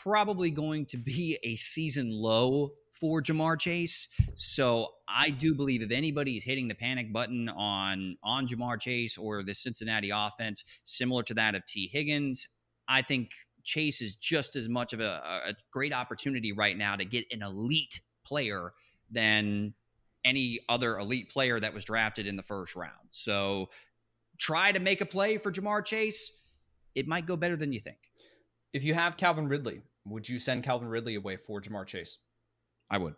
probably 0.03 0.51
going 0.51 0.87
to 0.87 0.97
be 0.97 1.39
a 1.45 1.57
season 1.57 2.11
low 2.11 2.73
for 3.01 3.23
Ja'Marr 3.23 3.59
Chase. 3.59 4.09
So 4.35 4.89
I 5.09 5.31
do 5.31 5.55
believe 5.55 5.83
if 5.83 5.91
anybody 5.91 6.37
is 6.37 6.45
hitting 6.45 6.69
the 6.69 6.75
panic 6.75 7.13
button 7.13 7.49
on 7.49 8.17
on 8.23 8.47
Ja'Marr 8.47 8.81
Chase 8.81 9.17
or 9.17 9.43
the 9.43 9.55
Cincinnati 9.55 10.11
offense, 10.11 10.65
similar 10.85 11.23
to 11.25 11.35
that 11.35 11.55
of 11.55 11.65
Tee 11.67 11.89
Higgins, 11.91 12.47
I 12.87 13.03
think 13.03 13.31
Chase 13.65 14.01
is 14.03 14.15
just 14.15 14.57
as 14.57 14.69
much 14.69 14.93
of 14.93 15.01
a, 15.01 15.23
a 15.47 15.55
great 15.73 15.93
opportunity 15.93 16.53
right 16.53 16.77
now 16.77 16.97
to 16.97 17.05
get 17.05 17.25
an 17.31 17.43
elite 17.43 18.01
player 18.25 18.73
than 19.11 19.75
any 20.25 20.61
other 20.69 20.99
elite 20.99 21.31
player 21.31 21.59
that 21.59 21.73
was 21.73 21.85
drafted 21.85 22.27
in 22.27 22.37
the 22.37 22.43
first 22.43 22.77
round. 22.77 23.09
So 23.11 23.71
try 24.39 24.73
to 24.73 24.81
make 24.81 25.01
a 25.01 25.07
play 25.07 25.39
for 25.39 25.51
Ja'Marr 25.51 25.85
Chase. 25.85 26.33
It 26.95 27.07
might 27.07 27.27
go 27.27 27.37
better 27.37 27.57
than 27.57 27.73
you 27.73 27.81
think. 27.81 27.99
If 28.73 28.85
you 28.85 28.95
have 28.95 29.17
Calvin 29.17 29.49
Ridley, 29.49 29.83
would 30.05 30.29
you 30.29 30.39
send 30.39 30.65
Calvin 30.65 30.89
Ridley 30.89 31.15
away 31.15 31.37
for 31.37 31.61
Ja'Marr 31.61 31.87
Chase? 31.87 32.19
I 32.91 32.99
would. 32.99 33.15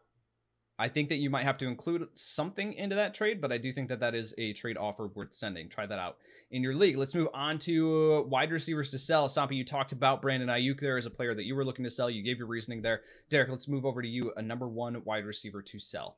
I 0.79 0.89
think 0.89 1.11
that 1.11 1.19
you 1.19 1.31
might 1.31 1.45
have 1.45 1.59
to 1.59 1.67
include 1.67 2.09
something 2.15 2.73
into 2.73 2.97
that 2.97 3.15
trade, 3.15 3.41
but 3.41 3.53
I 3.53 3.59
do 3.59 3.71
think 3.73 3.89
that 3.89 4.01
that 4.01 4.15
is 4.15 4.35
a 4.37 4.53
trade 4.53 4.77
offer 4.77 5.07
worth 5.07 5.33
sending. 5.33 5.69
Try 5.69 5.87
that 5.87 5.99
out 5.99 6.17
in 6.51 6.63
your 6.63 6.75
league. 6.75 6.97
Let's 6.97 7.15
move 7.15 7.29
on 7.33 7.59
to 7.61 8.15
uh, 8.15 8.23
wide 8.23 8.51
receivers 8.51 8.91
to 8.91 8.99
sell. 8.99 9.29
Soppy, 9.29 9.55
you 9.55 9.65
talked 9.65 9.93
about 9.93 10.23
Brandon 10.23 10.49
Aiyuk 10.49 10.81
there 10.81 10.97
as 10.97 11.07
a 11.07 11.11
player 11.11 11.35
that 11.35 11.45
you 11.45 11.55
were 11.55 11.65
looking 11.65 11.85
to 11.85 11.91
sell. 11.91 12.11
You 12.11 12.23
gave 12.23 12.39
your 12.39 12.49
reasoning 12.49 12.83
there. 12.83 13.03
Derek, 13.29 13.51
let's 13.51 13.69
move 13.69 13.85
over 13.85 14.03
to 14.03 14.09
you, 14.09 14.33
a 14.37 14.43
number 14.43 14.67
one 14.67 15.03
wide 15.05 15.25
receiver 15.25 15.63
to 15.63 15.79
sell. 15.79 16.17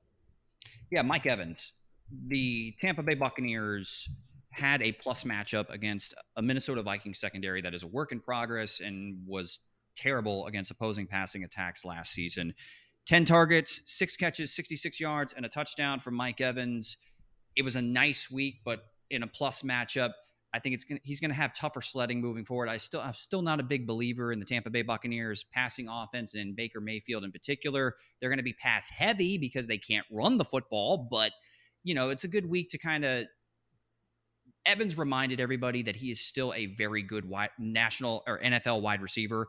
Yeah, 0.91 1.03
Mike 1.03 1.27
Evans. 1.27 1.73
The 2.29 2.75
Tampa 2.79 3.03
Bay 3.03 3.15
Buccaneers 3.15 4.09
had 4.51 4.83
a 4.83 4.93
plus 4.93 5.25
matchup 5.25 5.69
against 5.71 6.15
a 6.37 6.43
Minnesota 6.43 6.83
Vikings 6.83 7.19
secondary 7.19 7.61
that 7.61 7.75
is 7.75 7.83
a 7.83 7.89
work 7.89 8.13
in 8.13 8.21
progress 8.21 8.81
and 8.81 9.19
was 9.27 9.59
terrible 9.97 10.47
against 10.47 10.71
opposing 10.71 11.07
passing 11.07 11.45
attacks 11.45 11.85
last 11.85 12.13
season. 12.13 12.55
10 13.07 13.25
targets, 13.25 13.83
six 13.85 14.17
catches, 14.17 14.55
66 14.55 14.99
yards, 14.99 15.33
and 15.33 15.45
a 15.45 15.49
touchdown 15.49 16.01
from 16.01 16.15
Mike 16.15 16.41
Evans. 16.41 16.97
It 17.57 17.63
was 17.63 17.77
a 17.77 17.83
nice 17.83 18.31
week, 18.31 18.61
but 18.65 18.85
in 19.11 19.23
a 19.23 19.27
plus 19.27 19.63
matchup, 19.63 20.13
I 20.55 20.61
think 20.61 20.75
it's 20.75 20.85
gonna, 20.85 21.01
he's 21.03 21.21
going 21.21 21.31
to 21.31 21.37
have 21.37 21.53
tougher 21.53 21.81
sledding 21.83 22.21
moving 22.21 22.45
forward. 22.45 22.69
I 22.69 22.77
still 22.77 23.01
I'm 23.01 23.15
still 23.15 23.43
not 23.43 23.59
a 23.59 23.65
big 23.65 23.87
believer 23.87 24.33
in 24.33 24.39
the 24.39 24.45
Tampa 24.45 24.71
Bay 24.71 24.83
Buccaneers 24.83 25.45
passing 25.53 25.89
offense 25.89 26.35
and 26.35 26.55
Baker 26.55 26.81
Mayfield 26.81 27.25
in 27.25 27.33
particular. 27.33 27.97
They're 28.21 28.31
going 28.31 28.39
to 28.39 28.45
be 28.45 28.53
pass 28.53 28.89
heavy 28.89 29.37
because 29.37 29.67
they 29.67 29.79
can't 29.79 30.07
run 30.13 30.39
the 30.39 30.45
football, 30.45 31.09
but 31.11 31.33
you 31.83 31.95
know, 31.95 32.11
it's 32.11 32.25
a 32.25 32.29
good 32.29 32.49
week 32.49 32.71
to 32.71 32.79
kind 32.79 33.05
of 33.05 33.27
Evans 34.65 34.97
reminded 34.97 35.41
everybody 35.41 35.83
that 35.83 35.97
he 35.97 36.11
is 36.11 36.21
still 36.21 36.55
a 36.55 36.67
very 36.67 37.03
good 37.03 37.29
wide, 37.29 37.51
national 37.59 38.23
or 38.27 38.41
NFL 38.41 38.81
wide 38.81 39.03
receiver 39.03 39.49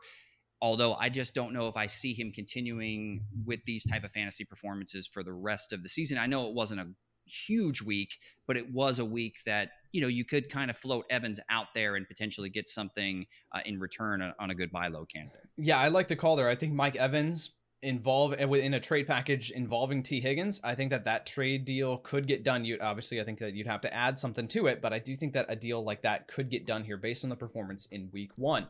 although 0.60 0.94
I 0.94 1.08
just 1.08 1.34
don't 1.34 1.52
know 1.52 1.68
if 1.68 1.76
I 1.76 1.86
see 1.86 2.14
him 2.14 2.32
continuing 2.32 3.22
with 3.44 3.60
these 3.66 3.84
type 3.84 4.04
of 4.04 4.12
fantasy 4.12 4.44
performances 4.44 5.06
for 5.06 5.22
the 5.22 5.32
rest 5.32 5.72
of 5.72 5.82
the 5.82 5.88
season. 5.88 6.18
I 6.18 6.26
know 6.26 6.48
it 6.48 6.54
wasn't 6.54 6.80
a 6.80 6.88
huge 7.26 7.82
week, 7.82 8.18
but 8.46 8.56
it 8.56 8.72
was 8.72 8.98
a 8.98 9.04
week 9.04 9.38
that 9.46 9.70
you 9.92 10.00
know 10.00 10.08
you 10.08 10.24
could 10.24 10.48
kind 10.50 10.70
of 10.70 10.76
float 10.76 11.04
Evans 11.10 11.40
out 11.50 11.66
there 11.74 11.96
and 11.96 12.06
potentially 12.06 12.48
get 12.48 12.68
something 12.68 13.26
uh, 13.52 13.60
in 13.66 13.78
return 13.78 14.32
on 14.38 14.50
a 14.50 14.54
good 14.54 14.70
buy 14.70 14.88
low 14.88 15.04
candidate. 15.04 15.48
Yeah, 15.56 15.78
I 15.78 15.88
like 15.88 16.08
the 16.08 16.16
call 16.16 16.36
there. 16.36 16.48
I 16.48 16.54
think 16.54 16.72
Mike 16.72 16.96
Evans 16.96 17.50
involve 17.82 18.32
in 18.32 18.74
a 18.74 18.80
trade 18.80 19.06
package 19.06 19.50
involving 19.50 20.02
Tee 20.02 20.20
Higgins. 20.20 20.60
I 20.64 20.74
think 20.74 20.90
that 20.90 21.04
that 21.04 21.26
trade 21.26 21.64
deal 21.64 21.98
could 21.98 22.26
get 22.26 22.42
done. 22.42 22.64
You 22.64 22.78
obviously, 22.80 23.20
I 23.20 23.24
think 23.24 23.38
that 23.40 23.54
you'd 23.54 23.66
have 23.66 23.82
to 23.82 23.94
add 23.94 24.18
something 24.18 24.48
to 24.48 24.66
it, 24.66 24.80
but 24.80 24.92
I 24.92 24.98
do 24.98 25.14
think 25.14 25.34
that 25.34 25.46
a 25.48 25.56
deal 25.56 25.84
like 25.84 26.02
that 26.02 26.26
could 26.26 26.50
get 26.50 26.66
done 26.66 26.84
here 26.84 26.96
based 26.96 27.24
on 27.24 27.30
the 27.30 27.36
performance 27.36 27.86
in 27.86 28.08
Week 28.12 28.30
One. 28.36 28.68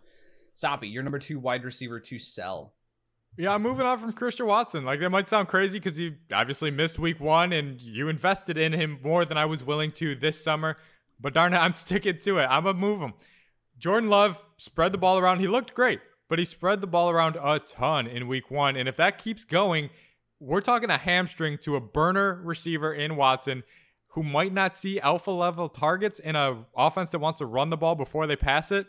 Soppy, 0.57 0.89
your 0.89 1.03
number 1.03 1.19
two 1.19 1.39
wide 1.39 1.65
receiver 1.65 2.01
to 2.01 2.19
sell. 2.19 2.73
Yeah, 3.37 3.53
I'm 3.53 3.61
moving 3.61 3.85
on 3.85 3.99
from 3.99 4.15
Christian 4.15 4.47
Watson. 4.47 4.87
Like 4.87 5.01
that 5.01 5.11
might 5.11 5.29
sound 5.29 5.49
crazy 5.49 5.79
because 5.79 5.99
he 5.99 6.15
obviously 6.33 6.71
missed 6.71 6.99
week 6.99 7.21
one 7.21 7.53
and 7.53 7.79
you 7.79 8.09
invested 8.09 8.57
in 8.57 8.73
him 8.73 8.99
more 9.05 9.27
than 9.27 9.37
I 9.37 9.45
was 9.45 9.63
willing 9.63 9.91
to 9.93 10.15
this 10.15 10.43
summer. 10.43 10.79
But 11.21 11.35
darn 11.35 11.53
it, 11.53 11.59
I'm 11.59 11.73
sticking 11.75 12.17
to 12.21 12.39
it. 12.39 12.47
I'm 12.47 12.65
gonna 12.65 12.79
move 12.79 13.03
him. 13.03 13.13
Jordan 13.77 14.09
Love 14.09 14.43
spread 14.57 14.93
the 14.93 14.99
ball 14.99 15.19
around. 15.19 15.41
He 15.41 15.47
looked 15.47 15.75
great, 15.75 16.01
but 16.31 16.39
he 16.39 16.47
spread 16.47 16.81
the 16.81 16.87
ball 16.87 17.11
around 17.11 17.37
a 17.37 17.59
ton 17.59 18.07
in 18.07 18.27
week 18.27 18.51
one. 18.51 18.77
And 18.77 18.89
if 18.89 18.97
that 18.97 19.19
keeps 19.19 19.45
going, 19.45 19.91
we're 20.41 20.63
talking 20.63 20.89
a 20.89 20.97
hamstring 20.97 21.59
to 21.59 21.77
a 21.77 21.83
burner 21.83 22.41
receiver 22.43 22.95
in 22.95 23.17
Watson 23.17 23.63
who 24.13 24.23
might 24.23 24.55
not 24.55 24.75
see 24.75 24.99
alpha 25.01 25.33
level 25.33 25.69
targets 25.69 26.19
in 26.19 26.35
a 26.35 26.65
offense 26.75 27.11
that 27.11 27.19
wants 27.19 27.41
to 27.41 27.45
run 27.45 27.69
the 27.69 27.77
ball 27.77 27.95
before 27.95 28.27
they 28.27 28.37
pass 28.37 28.73
it 28.73 28.87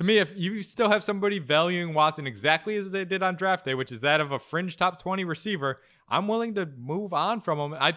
to 0.00 0.04
me, 0.04 0.16
if 0.16 0.32
you 0.34 0.62
still 0.62 0.88
have 0.88 1.04
somebody 1.04 1.38
valuing 1.38 1.92
Watson 1.92 2.26
exactly 2.26 2.74
as 2.74 2.90
they 2.90 3.04
did 3.04 3.22
on 3.22 3.36
draft 3.36 3.66
day, 3.66 3.74
which 3.74 3.92
is 3.92 4.00
that 4.00 4.18
of 4.18 4.32
a 4.32 4.38
fringe 4.38 4.78
top 4.78 4.98
20 4.98 5.24
receiver, 5.24 5.78
I'm 6.08 6.26
willing 6.26 6.54
to 6.54 6.64
move 6.64 7.12
on 7.12 7.42
from 7.42 7.58
him. 7.58 7.78
I 7.78 7.92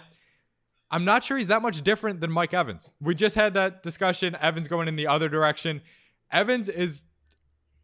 I'm 0.92 1.06
not 1.06 1.24
sure 1.24 1.38
he's 1.38 1.48
that 1.48 1.62
much 1.62 1.82
different 1.82 2.20
than 2.20 2.30
Mike 2.30 2.54
Evans. 2.54 2.92
We 3.00 3.16
just 3.16 3.36
had 3.36 3.54
that 3.54 3.84
discussion. 3.84 4.36
Evans 4.42 4.68
going 4.68 4.90
in 4.90 4.98
the 4.98 5.08
other 5.08 5.30
direction. 5.30 5.82
Evans 6.30 6.68
is 6.68 7.04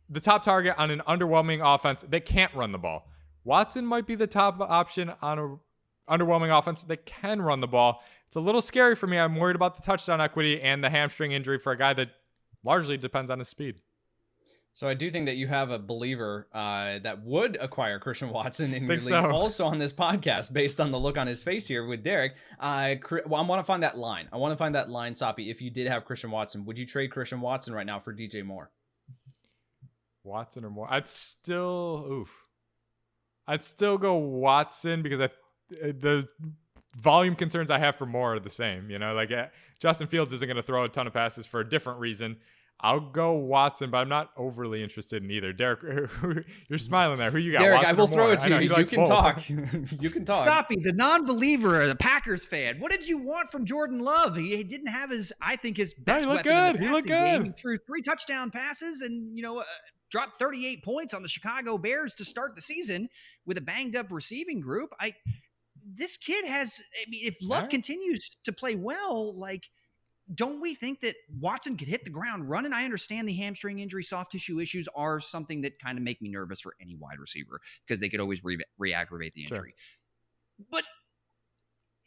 the 0.09 0.19
top 0.19 0.43
target 0.43 0.75
on 0.77 0.91
an 0.91 1.01
underwhelming 1.07 1.61
offense 1.63 2.01
that 2.01 2.25
can't 2.25 2.53
run 2.53 2.73
the 2.73 2.77
ball. 2.77 3.09
Watson 3.45 3.85
might 3.85 4.05
be 4.05 4.15
the 4.15 4.27
top 4.27 4.59
option 4.59 5.13
on 5.21 5.39
a 5.39 6.13
underwhelming 6.13 6.55
offense 6.55 6.81
that 6.81 7.05
can 7.05 7.41
run 7.41 7.61
the 7.61 7.67
ball. 7.67 8.03
It's 8.27 8.35
a 8.35 8.41
little 8.41 8.61
scary 8.61 8.97
for 8.97 9.07
me. 9.07 9.17
I'm 9.17 9.37
worried 9.37 9.55
about 9.55 9.75
the 9.75 9.81
touchdown 9.81 10.19
equity 10.19 10.61
and 10.61 10.83
the 10.83 10.89
hamstring 10.89 11.31
injury 11.31 11.57
for 11.57 11.71
a 11.71 11.77
guy 11.77 11.93
that 11.93 12.09
largely 12.65 12.97
depends 12.97 13.31
on 13.31 13.39
his 13.39 13.47
speed. 13.47 13.79
So 14.71 14.87
I 14.87 14.93
do 14.93 15.09
think 15.09 15.25
that 15.25 15.35
you 15.35 15.47
have 15.47 15.71
a 15.71 15.79
believer 15.79 16.47
uh, 16.53 16.99
that 16.99 17.23
would 17.23 17.57
acquire 17.59 17.99
Christian 17.99 18.29
Watson 18.33 18.73
in 18.73 18.85
your 18.85 18.97
league, 18.97 19.03
so. 19.03 19.29
also 19.31 19.65
on 19.65 19.79
this 19.79 19.91
podcast, 19.91 20.53
based 20.53 20.79
on 20.79 20.91
the 20.91 20.99
look 20.99 21.17
on 21.17 21.27
his 21.27 21.43
face 21.43 21.67
here 21.67 21.85
with 21.85 22.03
Derek. 22.03 22.33
Uh, 22.59 22.95
well, 23.25 23.41
I 23.41 23.45
want 23.45 23.59
to 23.59 23.63
find 23.63 23.83
that 23.83 23.97
line. 23.97 24.29
I 24.31 24.37
want 24.37 24.53
to 24.53 24.57
find 24.57 24.75
that 24.75 24.89
line, 24.89 25.15
Soppy. 25.15 25.49
If 25.49 25.61
you 25.61 25.69
did 25.69 25.87
have 25.87 26.05
Christian 26.05 26.31
Watson, 26.31 26.65
would 26.65 26.77
you 26.77 26.85
trade 26.85 27.11
Christian 27.11 27.41
Watson 27.41 27.73
right 27.73 27.85
now 27.85 27.99
for 27.99 28.13
DJ 28.13 28.43
Moore? 28.43 28.71
Watson 30.23 30.63
or 30.63 30.69
Moore? 30.69 30.87
I'd 30.89 31.07
still 31.07 32.07
oof. 32.09 32.45
I'd 33.47 33.63
still 33.63 33.97
go 33.97 34.15
Watson 34.15 35.01
because 35.01 35.19
I 35.21 35.29
the 35.69 36.27
volume 36.97 37.35
concerns 37.35 37.69
I 37.69 37.79
have 37.79 37.95
for 37.95 38.05
Moore 38.05 38.35
are 38.35 38.39
the 38.39 38.49
same. 38.49 38.89
You 38.89 38.99
know, 38.99 39.13
like 39.13 39.31
uh, 39.31 39.47
Justin 39.79 40.07
Fields 40.07 40.33
isn't 40.33 40.47
going 40.47 40.57
to 40.57 40.63
throw 40.63 40.83
a 40.83 40.89
ton 40.89 41.07
of 41.07 41.13
passes 41.13 41.45
for 41.45 41.59
a 41.59 41.67
different 41.67 41.99
reason. 41.99 42.37
I'll 42.81 43.01
go 43.01 43.33
Watson, 43.33 43.89
but 43.91 43.97
I'm 43.97 44.07
not 44.09 44.31
overly 44.37 44.81
interested 44.81 45.21
in 45.21 45.29
either. 45.31 45.51
Derek, 45.51 45.81
you're 46.69 46.79
smiling 46.79 47.17
there. 47.17 47.29
Who 47.29 47.37
you 47.37 47.51
got? 47.51 47.59
Derek, 47.59 47.81
Watson 47.81 47.95
I 47.95 47.97
will 47.99 48.07
or 48.07 48.11
throw 48.11 48.23
Moore? 48.25 48.33
it 48.33 48.39
to 48.41 48.45
I 48.45 48.49
know 48.49 48.59
you. 48.59 48.77
You 48.77 48.85
can 48.85 48.99
both. 48.99 49.09
talk. 49.09 49.49
you 49.49 50.09
can 50.09 50.23
talk. 50.23 50.43
Soppy, 50.45 50.77
the 50.81 50.93
non-believer, 50.93 51.87
the 51.87 51.95
Packers 51.95 52.45
fan. 52.45 52.79
What 52.79 52.91
did 52.91 53.05
you 53.05 53.17
want 53.17 53.51
from 53.51 53.65
Jordan 53.65 53.99
Love? 53.99 54.37
He, 54.37 54.55
he 54.55 54.63
didn't 54.63 54.87
have 54.87 55.09
his, 55.09 55.33
I 55.41 55.57
think, 55.57 55.75
his 55.75 55.93
best 55.93 56.23
he 56.25 56.31
looked 56.31 56.45
weapon 56.45 56.65
in 56.67 56.71
good. 56.73 56.81
the 56.81 56.85
He 56.87 56.93
looked 56.93 57.07
passing 57.09 57.31
game. 57.33 57.41
good. 57.43 57.53
He 57.57 57.61
threw 57.61 57.77
three 57.85 58.01
touchdown 58.01 58.49
passes 58.49 59.01
and 59.01 59.35
you 59.35 59.43
know 59.43 59.59
uh, 59.59 59.63
dropped 60.09 60.37
38 60.39 60.81
points 60.83 61.13
on 61.13 61.21
the 61.21 61.27
Chicago 61.27 61.77
Bears 61.77 62.15
to 62.15 62.23
start 62.23 62.55
the 62.55 62.61
season 62.61 63.09
with 63.45 63.57
a 63.57 63.61
banged 63.61 63.97
up 63.97 64.07
receiving 64.09 64.61
group. 64.61 64.91
I 65.01 65.13
this 65.95 66.15
kid 66.15 66.45
has. 66.45 66.81
I 67.05 67.09
mean, 67.09 67.25
if 67.25 67.37
Love 67.41 67.51
All 67.51 67.61
right. 67.63 67.69
continues 67.69 68.29
to 68.45 68.53
play 68.53 68.75
well, 68.75 69.37
like. 69.37 69.69
Don't 70.33 70.61
we 70.61 70.75
think 70.75 71.01
that 71.01 71.15
Watson 71.39 71.75
could 71.75 71.87
hit 71.87 72.03
the 72.03 72.11
ground 72.11 72.49
running? 72.49 72.71
I 72.73 72.85
understand 72.85 73.27
the 73.27 73.33
hamstring 73.33 73.79
injury, 73.79 74.03
soft 74.03 74.31
tissue 74.31 74.59
issues 74.59 74.87
are 74.95 75.19
something 75.19 75.61
that 75.61 75.79
kind 75.79 75.97
of 75.97 76.03
make 76.03 76.21
me 76.21 76.29
nervous 76.29 76.61
for 76.61 76.75
any 76.79 76.95
wide 76.95 77.19
receiver 77.19 77.59
because 77.85 77.99
they 77.99 78.09
could 78.09 78.19
always 78.19 78.43
re 78.43 78.93
aggravate 78.93 79.33
the 79.33 79.45
Sure. 79.47 79.57
injury. 79.57 79.75
But 80.69 80.83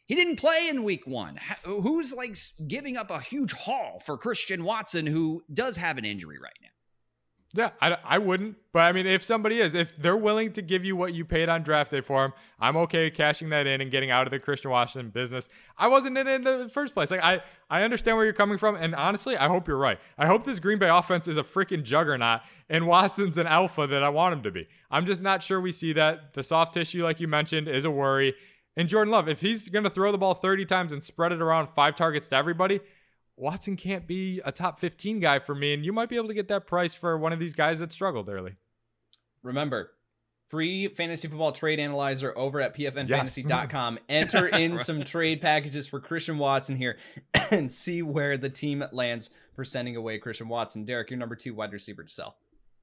he 0.05 0.15
didn't 0.15 0.37
play 0.37 0.67
in 0.69 0.83
week 0.83 1.05
one. 1.07 1.37
Who's 1.63 2.13
like 2.13 2.37
giving 2.67 2.97
up 2.97 3.09
a 3.09 3.19
huge 3.19 3.51
haul 3.51 3.99
for 3.99 4.17
Christian 4.17 4.63
Watson, 4.63 5.05
who 5.05 5.43
does 5.51 5.75
have 5.77 5.97
an 5.97 6.05
injury 6.05 6.37
right 6.39 6.57
now? 6.61 6.67
Yeah, 7.55 7.69
I, 7.79 7.97
I 8.03 8.17
wouldn't. 8.17 8.57
But 8.71 8.79
I 8.79 8.91
mean, 8.91 9.05
if 9.05 9.23
somebody 9.23 9.59
is, 9.59 9.75
if 9.75 9.95
they're 9.95 10.17
willing 10.17 10.51
to 10.53 10.61
give 10.63 10.83
you 10.83 10.95
what 10.95 11.13
you 11.13 11.23
paid 11.23 11.49
on 11.49 11.61
draft 11.61 11.91
day 11.91 12.01
for 12.01 12.25
him, 12.25 12.33
I'm 12.59 12.75
okay 12.77 13.11
cashing 13.11 13.49
that 13.49 13.67
in 13.67 13.79
and 13.79 13.91
getting 13.91 14.09
out 14.09 14.25
of 14.25 14.31
the 14.31 14.39
Christian 14.39 14.71
Washington 14.71 15.11
business. 15.11 15.47
I 15.77 15.87
wasn't 15.87 16.17
in 16.17 16.27
it 16.27 16.33
in 16.33 16.43
the 16.43 16.69
first 16.73 16.95
place. 16.95 17.11
Like 17.11 17.23
I, 17.23 17.43
I 17.69 17.83
understand 17.83 18.17
where 18.17 18.25
you're 18.25 18.33
coming 18.33 18.57
from, 18.57 18.75
and 18.75 18.95
honestly, 18.95 19.37
I 19.37 19.47
hope 19.47 19.67
you're 19.67 19.77
right. 19.77 19.99
I 20.17 20.25
hope 20.25 20.45
this 20.45 20.59
Green 20.59 20.79
Bay 20.79 20.89
offense 20.89 21.27
is 21.27 21.37
a 21.37 21.43
freaking 21.43 21.83
juggernaut, 21.83 22.41
and 22.69 22.87
Watson's 22.87 23.37
an 23.37 23.45
alpha 23.45 23.85
that 23.85 24.01
I 24.01 24.09
want 24.09 24.33
him 24.33 24.41
to 24.43 24.51
be. 24.51 24.67
I'm 24.89 25.05
just 25.05 25.21
not 25.21 25.43
sure 25.43 25.61
we 25.61 25.71
see 25.71 25.93
that. 25.93 26.33
The 26.33 26.43
soft 26.43 26.73
tissue, 26.73 27.03
like 27.03 27.19
you 27.19 27.27
mentioned, 27.27 27.67
is 27.67 27.85
a 27.85 27.91
worry. 27.91 28.33
And 28.75 28.89
Jordan 28.89 29.11
Love, 29.11 29.29
if 29.29 29.41
he's 29.41 29.69
going 29.69 29.83
to 29.83 29.91
throw 29.91 30.11
the 30.11 30.17
ball 30.17 30.33
30 30.33 30.65
times 30.65 30.91
and 30.91 31.03
spread 31.03 31.31
it 31.31 31.41
around 31.41 31.67
five 31.67 31.95
targets 31.95 32.29
to 32.29 32.35
everybody, 32.35 32.79
Watson 33.35 33.75
can't 33.75 34.07
be 34.07 34.41
a 34.45 34.51
top 34.51 34.79
15 34.79 35.19
guy 35.19 35.39
for 35.39 35.55
me, 35.55 35.73
and 35.73 35.83
you 35.83 35.91
might 35.93 36.09
be 36.09 36.15
able 36.15 36.27
to 36.27 36.33
get 36.33 36.47
that 36.49 36.67
price 36.67 36.93
for 36.93 37.17
one 37.17 37.33
of 37.33 37.39
these 37.39 37.53
guys 37.53 37.79
that 37.79 37.91
struggled 37.91 38.29
early. 38.29 38.55
Remember, 39.41 39.89
free 40.49 40.87
fantasy 40.87 41.27
football 41.27 41.51
trade 41.51 41.79
analyzer 41.79 42.37
over 42.37 42.61
at 42.61 42.75
pfnfantasy.com. 42.75 43.95
Yes. 43.95 44.03
Enter 44.35 44.47
in 44.47 44.75
Right. 44.75 44.85
some 44.85 45.03
trade 45.03 45.41
packages 45.41 45.87
for 45.87 45.99
Christian 45.99 46.37
Watson 46.37 46.75
here 46.77 46.97
and 47.51 47.71
see 47.71 48.01
where 48.03 48.37
the 48.37 48.49
team 48.49 48.83
lands 48.91 49.31
for 49.55 49.65
sending 49.65 49.95
away 49.95 50.19
Christian 50.19 50.47
Watson. 50.47 50.85
Derek, 50.85 51.09
your 51.09 51.17
number 51.19 51.35
two 51.35 51.53
wide 51.53 51.73
receiver 51.73 52.03
to 52.03 52.09
sell. 52.09 52.35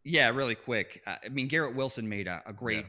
Yeah, 0.05 0.31
really 0.31 0.55
quick. 0.55 1.03
Uh, 1.07 1.17
I 1.25 1.29
mean, 1.29 1.47
Garrett 1.49 1.77
Wilson 1.77 2.09
made 2.09 2.27
a, 2.27 2.43
a 2.47 2.53
great 2.53 2.87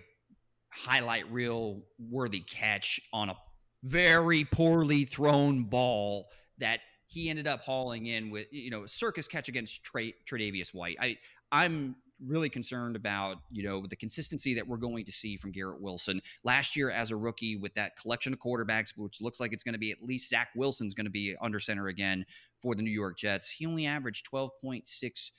highlight 0.69 1.29
reel 1.31 1.81
worthy 1.99 2.39
catch 2.41 2.99
on 3.13 3.29
a 3.29 3.35
very 3.83 4.45
poorly 4.45 5.05
thrown 5.05 5.63
ball 5.65 6.27
that 6.59 6.79
he 7.11 7.29
ended 7.29 7.45
up 7.45 7.59
hauling 7.59 8.05
in 8.05 8.29
with, 8.29 8.47
you 8.51 8.71
know, 8.71 8.83
a 8.83 8.87
circus 8.87 9.27
catch 9.27 9.49
against 9.49 9.83
Tra- 9.83 10.13
Tre'Davious 10.25 10.73
White. 10.73 10.95
I, 11.01 11.17
I'm 11.51 11.97
really 12.25 12.47
concerned 12.47 12.95
about, 12.95 13.39
you 13.51 13.63
know, 13.63 13.85
the 13.85 13.97
consistency 13.97 14.53
that 14.53 14.65
we're 14.65 14.77
going 14.77 15.03
to 15.03 15.11
see 15.11 15.35
from 15.35 15.51
Garrett 15.51 15.81
Wilson. 15.81 16.21
Last 16.45 16.77
year 16.77 16.89
as 16.89 17.11
a 17.11 17.17
rookie 17.17 17.57
with 17.57 17.73
that 17.73 17.97
collection 17.97 18.31
of 18.31 18.39
quarterbacks, 18.39 18.93
which 18.95 19.19
looks 19.19 19.41
like 19.41 19.51
it's 19.51 19.61
going 19.61 19.73
to 19.73 19.79
be 19.79 19.91
at 19.91 20.01
least 20.01 20.29
Zach 20.29 20.51
Wilson's 20.55 20.93
going 20.93 21.05
to 21.05 21.11
be 21.11 21.35
under 21.41 21.59
center 21.59 21.87
again 21.87 22.25
for 22.61 22.75
the 22.75 22.81
New 22.81 22.91
York 22.91 23.17
Jets. 23.17 23.49
He 23.49 23.65
only 23.65 23.85
averaged 23.85 24.25
12.6 24.31 25.31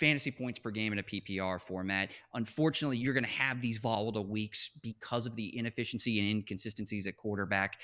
fantasy 0.00 0.32
points 0.32 0.58
per 0.58 0.70
game 0.70 0.92
in 0.92 0.98
a 0.98 1.04
PPR 1.04 1.60
format. 1.60 2.08
Unfortunately, 2.34 2.96
you're 2.96 3.14
going 3.14 3.22
to 3.22 3.30
have 3.30 3.60
these 3.60 3.78
volatile 3.78 4.26
weeks 4.26 4.70
because 4.82 5.24
of 5.24 5.36
the 5.36 5.56
inefficiency 5.56 6.18
and 6.18 6.28
inconsistencies 6.28 7.06
at 7.06 7.16
quarterback. 7.16 7.78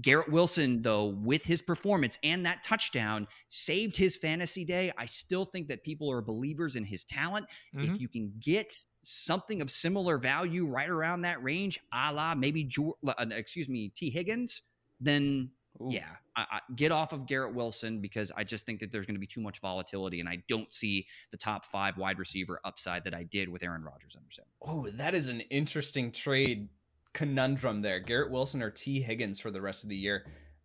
Garrett 0.00 0.30
Wilson, 0.30 0.82
though, 0.82 1.06
with 1.06 1.44
his 1.44 1.60
performance 1.60 2.18
and 2.22 2.46
that 2.46 2.62
touchdown, 2.62 3.26
saved 3.48 3.96
his 3.96 4.16
fantasy 4.16 4.64
day. 4.64 4.92
I 4.96 5.06
still 5.06 5.44
think 5.44 5.68
that 5.68 5.82
people 5.82 6.10
are 6.10 6.22
believers 6.22 6.76
in 6.76 6.84
his 6.84 7.04
talent. 7.04 7.46
Mhm. 7.74 7.88
If 7.88 8.00
you 8.00 8.08
can 8.08 8.32
get 8.38 8.74
something 9.02 9.60
of 9.60 9.70
similar 9.70 10.18
value 10.18 10.66
right 10.66 10.88
around 10.88 11.22
that 11.22 11.42
range, 11.42 11.80
a 11.92 12.12
la 12.12 12.34
maybe, 12.34 12.64
Jor- 12.64 12.96
uh, 13.06 13.26
excuse 13.30 13.68
me, 13.68 13.88
Tee 13.88 14.10
Higgins, 14.10 14.62
then 15.00 15.50
Ooh. 15.80 15.88
yeah, 15.90 16.16
I, 16.36 16.46
I, 16.50 16.60
get 16.76 16.92
off 16.92 17.12
of 17.12 17.26
Garrett 17.26 17.54
Wilson 17.54 18.00
because 18.00 18.30
I 18.36 18.44
just 18.44 18.66
think 18.66 18.80
that 18.80 18.92
there's 18.92 19.06
going 19.06 19.14
to 19.14 19.20
be 19.20 19.26
too 19.26 19.40
much 19.40 19.60
volatility, 19.60 20.20
and 20.20 20.28
I 20.28 20.42
don't 20.48 20.72
see 20.72 21.06
the 21.30 21.36
top 21.36 21.64
five 21.64 21.96
wide 21.96 22.18
receiver 22.18 22.60
upside 22.64 23.04
that 23.04 23.14
I 23.14 23.24
did 23.24 23.48
with 23.48 23.62
Aaron 23.62 23.82
Rodgers 23.82 24.16
under 24.16 24.30
center. 24.30 24.48
Oh, 24.62 24.88
that 24.90 25.14
is 25.14 25.28
an 25.28 25.40
interesting 25.42 26.12
trade 26.12 26.68
conundrum 27.14 27.82
there. 27.82 28.00
Garrett 28.00 28.30
Wilson 28.30 28.62
or 28.62 28.70
Tee 28.70 29.00
Higgins 29.00 29.40
for 29.40 29.50
the 29.50 29.60
rest 29.60 29.82
of 29.82 29.90
the 29.90 29.96
year. 29.96 30.24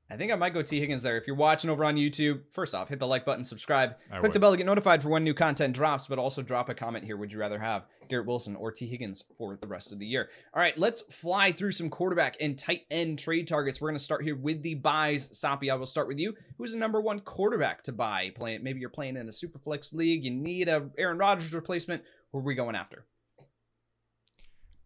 I 0.10 0.18
think 0.18 0.32
I 0.32 0.36
might 0.36 0.54
go 0.54 0.62
Tee 0.62 0.80
Higgins 0.80 1.02
there. 1.02 1.18
If 1.18 1.26
you're 1.26 1.36
watching 1.36 1.72
over 1.72 1.84
on 1.84 1.96
YouTube, 1.96 2.42
first 2.52 2.76
off, 2.76 2.90
hit 2.90 3.00
the 3.00 3.08
like 3.08 3.26
button, 3.26 3.44
subscribe, 3.44 3.96
I 4.12 4.20
click 4.20 4.34
the 4.34 4.40
bell 4.40 4.52
to 4.52 4.58
get 4.58 4.66
notified 4.66 5.02
for 5.02 5.10
when 5.10 5.24
new 5.24 5.34
content 5.34 5.74
drops, 5.74 6.06
but 6.08 6.20
also 6.20 6.44
drop 6.44 6.70
a 6.70 6.76
comment 6.76 7.06
here. 7.06 7.18
Would 7.18 7.32
you 7.32 7.40
rather 7.40 7.58
have 7.58 7.88
Garrett 8.10 8.28
Wilson 8.28 8.56
or 8.56 8.72
Tee 8.72 8.86
Higgins 8.86 9.24
for 9.38 9.58
the 9.60 9.66
rest 9.66 9.92
of 9.92 9.98
the 9.98 10.06
year? 10.06 10.30
All 10.54 10.62
right, 10.62 10.78
let's 10.78 11.02
fly 11.02 11.52
through 11.52 11.72
some 11.72 11.90
quarterback 11.90 12.36
and 12.40 12.60
tight 12.60 12.82
end 12.92 13.18
trade 13.18 13.48
targets. 13.48 13.82
We're 13.82 13.90
going 13.90 13.98
to 13.98 14.04
start 14.04 14.24
here 14.24 14.36
with 14.36 14.62
the 14.62 14.76
buys. 14.76 15.36
Soppy, 15.36 15.72
I 15.72 15.76
will 15.76 15.88
start 15.88 16.08
with 16.08 16.20
you. 16.20 16.36
Who's 16.60 16.74
the 16.74 16.78
number 16.78 17.02
one 17.02 17.22
quarterback 17.22 17.82
to 17.84 17.92
buy? 17.92 18.34
Playing, 18.36 18.62
maybe 18.62 18.82
you're 18.82 18.90
playing 18.90 19.18
in 19.18 19.28
a 19.28 19.32
super 19.32 19.58
flex 19.58 19.94
league. 19.94 20.26
You 20.26 20.32
need 20.32 20.68
a 20.68 20.90
Aaron 20.98 21.18
Rodgers 21.18 21.56
replacement. 21.56 22.04
Who 22.32 22.38
are 22.40 22.42
we 22.42 22.54
going 22.54 22.76
after? 22.76 23.06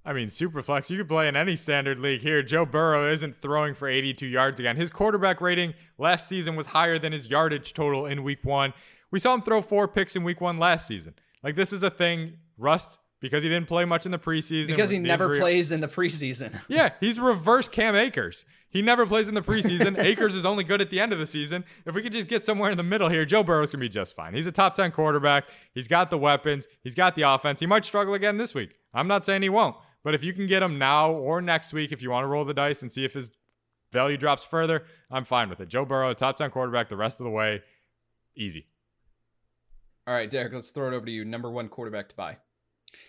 I 0.08 0.14
mean, 0.14 0.30
Superflex, 0.30 0.90
you 0.90 0.98
could 0.98 1.10
play 1.10 1.28
in 1.28 1.36
any 1.36 1.58
standard 1.58 2.00
league 2.00 2.22
here. 2.22 2.42
Joe 2.42 2.66
Burrow 2.66 3.12
isn't 3.12 3.42
throwing 3.42 3.74
for 3.74 3.90
82 3.90 4.26
yards 4.26 4.58
again. 4.58 4.78
His 4.78 4.90
quarterback 4.90 5.42
rating 5.42 5.74
last 5.98 6.30
season 6.30 6.56
was 6.56 6.68
higher 6.68 6.98
than 6.98 7.12
his 7.12 7.30
yardage 7.30 7.74
total 7.74 8.06
in 8.06 8.24
week 8.24 8.40
one. 8.46 8.74
We 9.12 9.20
saw 9.20 9.34
him 9.34 9.42
throw 9.42 9.62
four 9.62 9.86
picks 9.90 10.16
in 10.16 10.24
week 10.24 10.40
one 10.40 10.60
last 10.60 10.88
season. 10.88 11.16
Like, 11.44 11.56
this 11.58 11.74
is 11.74 11.84
a 11.84 11.90
thing. 11.90 12.38
Rust, 12.58 13.00
because 13.20 13.44
he 13.44 13.50
didn't 13.50 13.68
play 13.68 13.84
much 13.84 14.06
in 14.06 14.14
the 14.14 14.18
preseason. 14.18 14.68
Because 14.68 14.90
he 14.90 14.98
never 14.98 15.26
injury- 15.26 15.40
plays 15.42 15.72
in 15.74 15.82
the 15.82 15.90
preseason. 15.90 16.58
Yeah, 16.70 16.92
he's 17.02 17.20
reverse 17.20 17.68
Cam 17.68 17.94
Akers. 17.94 18.46
He 18.70 18.82
never 18.82 19.06
plays 19.06 19.28
in 19.28 19.36
the 19.36 19.42
preseason. 19.42 19.98
Akers 20.04 20.36
is 20.36 20.46
only 20.46 20.64
good 20.64 20.80
at 20.82 20.90
the 20.90 21.02
end 21.02 21.12
of 21.12 21.20
the 21.20 21.28
season. 21.28 21.66
If 21.86 21.96
we 21.96 22.02
could 22.02 22.14
just 22.14 22.30
get 22.30 22.46
somewhere 22.46 22.72
in 22.72 22.78
the 22.78 22.84
middle 22.84 23.10
here, 23.10 23.26
Joe 23.26 23.44
Burrow's 23.44 23.72
going 23.72 23.80
to 23.82 23.86
be 23.86 23.90
just 23.90 24.16
fine. 24.16 24.34
He's 24.34 24.48
a 24.48 24.52
top 24.54 24.74
10 24.74 24.92
quarterback. 24.92 25.46
He's 25.74 25.88
got 25.88 26.10
the 26.10 26.18
weapons. 26.18 26.66
He's 26.84 26.96
got 26.96 27.16
the 27.16 27.24
offense. 27.24 27.60
He 27.60 27.66
might 27.66 27.84
struggle 27.84 28.14
again 28.14 28.38
this 28.38 28.54
week. 28.54 28.76
I'm 28.94 29.08
not 29.08 29.26
saying 29.26 29.42
he 29.42 29.50
won't. 29.50 29.76
But 30.04 30.14
if 30.16 30.24
you 30.24 30.34
can 30.34 30.48
get 30.48 30.64
him 30.64 30.78
now 30.78 31.12
or 31.12 31.42
next 31.42 31.74
week, 31.74 31.92
if 31.92 32.02
you 32.02 32.10
want 32.12 32.24
to 32.24 32.28
roll 32.28 32.46
the 32.46 32.54
dice 32.54 32.82
and 32.82 32.92
see 32.92 33.04
if 33.06 33.14
his 33.14 33.32
value 33.92 34.18
drops 34.18 34.44
further, 34.46 34.86
I'm 35.12 35.26
fine 35.26 35.50
with 35.50 35.60
it. 35.60 35.68
Joe 35.70 35.86
Burrow, 35.86 36.14
top 36.14 36.38
10 36.38 36.50
quarterback 36.52 36.90
the 36.90 36.98
rest 36.98 37.20
of 37.20 37.24
the 37.26 37.30
way. 37.30 37.62
Easy. 38.36 38.68
All 40.06 40.14
right, 40.14 40.30
Derek, 40.30 40.54
let's 40.54 40.70
throw 40.70 40.88
it 40.88 40.96
over 40.96 41.06
to 41.06 41.12
you. 41.12 41.26
Number 41.26 41.50
one 41.52 41.68
quarterback 41.68 42.08
to 42.10 42.16
buy. 42.16 42.38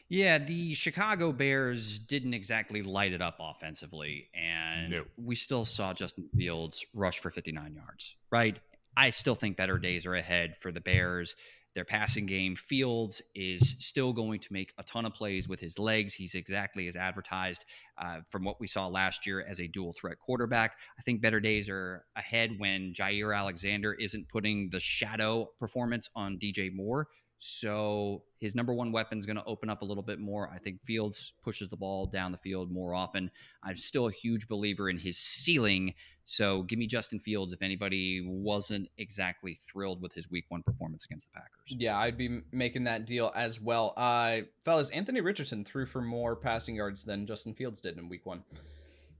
Yeah, 0.08 0.38
the 0.38 0.74
Chicago 0.74 1.30
Bears 1.30 2.00
didn't 2.00 2.34
exactly 2.34 2.82
light 2.82 3.12
it 3.12 3.22
up 3.22 3.36
offensively, 3.38 4.28
and 4.34 4.90
No. 4.90 5.04
we 5.16 5.36
still 5.36 5.64
saw 5.64 5.94
Justin 5.94 6.28
Fields 6.36 6.84
rush 6.94 7.20
for 7.20 7.30
59 7.30 7.74
yards, 7.74 8.16
right? 8.30 8.58
I 8.96 9.10
still 9.10 9.36
think 9.36 9.56
better 9.56 9.78
days 9.78 10.04
are 10.06 10.16
ahead 10.16 10.56
for 10.56 10.72
the 10.72 10.80
Bears. 10.80 11.36
Their 11.78 11.84
passing 11.84 12.26
game, 12.26 12.56
Fields 12.56 13.22
is 13.36 13.76
still 13.78 14.12
going 14.12 14.40
to 14.40 14.52
make 14.52 14.72
a 14.78 14.82
ton 14.82 15.06
of 15.06 15.14
plays 15.14 15.48
with 15.48 15.60
his 15.60 15.78
legs. 15.78 16.12
He's 16.12 16.34
exactly 16.34 16.88
as 16.88 16.96
advertised 16.96 17.64
uh, 17.96 18.22
from 18.28 18.42
what 18.42 18.58
we 18.58 18.66
saw 18.66 18.88
last 18.88 19.28
year 19.28 19.46
as 19.48 19.60
a 19.60 19.68
dual 19.68 19.92
threat 19.92 20.18
quarterback. 20.18 20.76
I 20.98 21.02
think 21.02 21.22
better 21.22 21.38
days 21.38 21.68
are 21.68 22.04
ahead 22.16 22.56
when 22.58 22.94
Jaire 22.94 23.32
Alexander 23.32 23.92
isn't 23.92 24.28
putting 24.28 24.70
the 24.70 24.80
shadow 24.80 25.50
performance 25.60 26.10
on 26.16 26.36
DJ 26.36 26.74
Moore. 26.74 27.06
So 27.40 28.24
his 28.38 28.54
number 28.54 28.74
one 28.74 28.90
weapon 28.90 29.18
is 29.18 29.24
going 29.24 29.36
to 29.36 29.44
open 29.44 29.70
up 29.70 29.82
a 29.82 29.84
little 29.84 30.02
bit 30.02 30.18
more. 30.18 30.50
I 30.52 30.58
think 30.58 30.82
Fields 30.82 31.32
pushes 31.42 31.68
the 31.68 31.76
ball 31.76 32.06
down 32.06 32.32
the 32.32 32.38
field 32.38 32.70
more 32.70 32.94
often. 32.94 33.30
I'm 33.62 33.76
still 33.76 34.08
a 34.08 34.12
huge 34.12 34.48
believer 34.48 34.90
in 34.90 34.98
his 34.98 35.16
ceiling. 35.16 35.94
So 36.24 36.62
give 36.62 36.78
me 36.78 36.86
Justin 36.86 37.20
Fields 37.20 37.52
if 37.52 37.62
anybody 37.62 38.22
wasn't 38.26 38.88
exactly 38.98 39.58
thrilled 39.70 40.02
with 40.02 40.12
his 40.12 40.30
week 40.30 40.46
one 40.48 40.62
performance 40.62 41.04
against 41.04 41.32
the 41.32 41.40
Packers. 41.40 41.66
Yeah, 41.68 41.96
I'd 41.96 42.18
be 42.18 42.40
making 42.50 42.84
that 42.84 43.06
deal 43.06 43.32
as 43.36 43.60
well. 43.60 43.94
Uh, 43.96 44.40
fellas, 44.64 44.90
Anthony 44.90 45.20
Richardson 45.20 45.64
threw 45.64 45.86
for 45.86 46.02
more 46.02 46.34
passing 46.34 46.74
yards 46.74 47.04
than 47.04 47.26
Justin 47.26 47.54
Fields 47.54 47.80
did 47.80 47.98
in 47.98 48.08
week 48.08 48.26
one. 48.26 48.42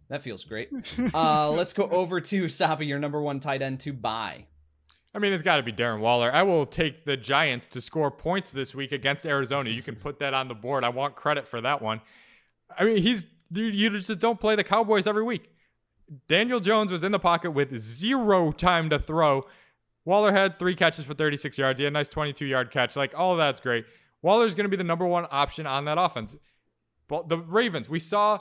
That 0.08 0.22
feels 0.22 0.44
great. 0.44 0.70
Uh, 1.14 1.50
let's 1.50 1.72
go 1.72 1.84
over 1.84 2.20
to 2.20 2.48
Soppy, 2.48 2.86
your 2.86 2.98
number 2.98 3.20
one 3.22 3.40
tight 3.40 3.62
end 3.62 3.80
to 3.80 3.92
buy. 3.92 4.46
I 5.14 5.18
mean, 5.18 5.32
it's 5.32 5.42
got 5.42 5.56
to 5.56 5.62
be 5.62 5.72
Darren 5.72 6.00
Waller. 6.00 6.30
I 6.32 6.42
will 6.42 6.66
take 6.66 7.04
the 7.04 7.16
Giants 7.16 7.66
to 7.68 7.80
score 7.80 8.10
points 8.10 8.52
this 8.52 8.74
week 8.74 8.92
against 8.92 9.24
Arizona. 9.24 9.70
You 9.70 9.82
can 9.82 9.96
put 9.96 10.18
that 10.18 10.34
on 10.34 10.48
the 10.48 10.54
board. 10.54 10.84
I 10.84 10.90
want 10.90 11.16
credit 11.16 11.46
for 11.46 11.60
that 11.60 11.80
one. 11.80 12.00
I 12.78 12.84
mean, 12.84 12.98
he's 12.98 13.26
you, 13.50 13.90
just 13.98 14.18
don't 14.18 14.38
play 14.38 14.54
the 14.54 14.64
Cowboys 14.64 15.06
every 15.06 15.22
week. 15.22 15.50
Daniel 16.28 16.60
Jones 16.60 16.92
was 16.92 17.02
in 17.02 17.12
the 17.12 17.18
pocket 17.18 17.50
with 17.52 17.78
zero 17.78 18.52
time 18.52 18.90
to 18.90 18.98
throw. 18.98 19.46
Waller 20.04 20.32
had 20.32 20.58
three 20.58 20.74
catches 20.74 21.04
for 21.04 21.14
36 21.14 21.58
yards. 21.58 21.78
He 21.78 21.84
had 21.84 21.92
a 21.92 21.94
nice 21.94 22.08
22 22.08 22.46
yard 22.46 22.70
catch. 22.70 22.96
Like, 22.96 23.18
all 23.18 23.36
that's 23.36 23.60
great. 23.60 23.84
Waller's 24.22 24.54
going 24.54 24.64
to 24.64 24.70
be 24.70 24.76
the 24.76 24.84
number 24.84 25.06
one 25.06 25.26
option 25.30 25.66
on 25.66 25.84
that 25.84 25.98
offense. 25.98 26.36
But 27.08 27.28
the 27.28 27.38
Ravens, 27.38 27.88
we 27.88 27.98
saw 27.98 28.40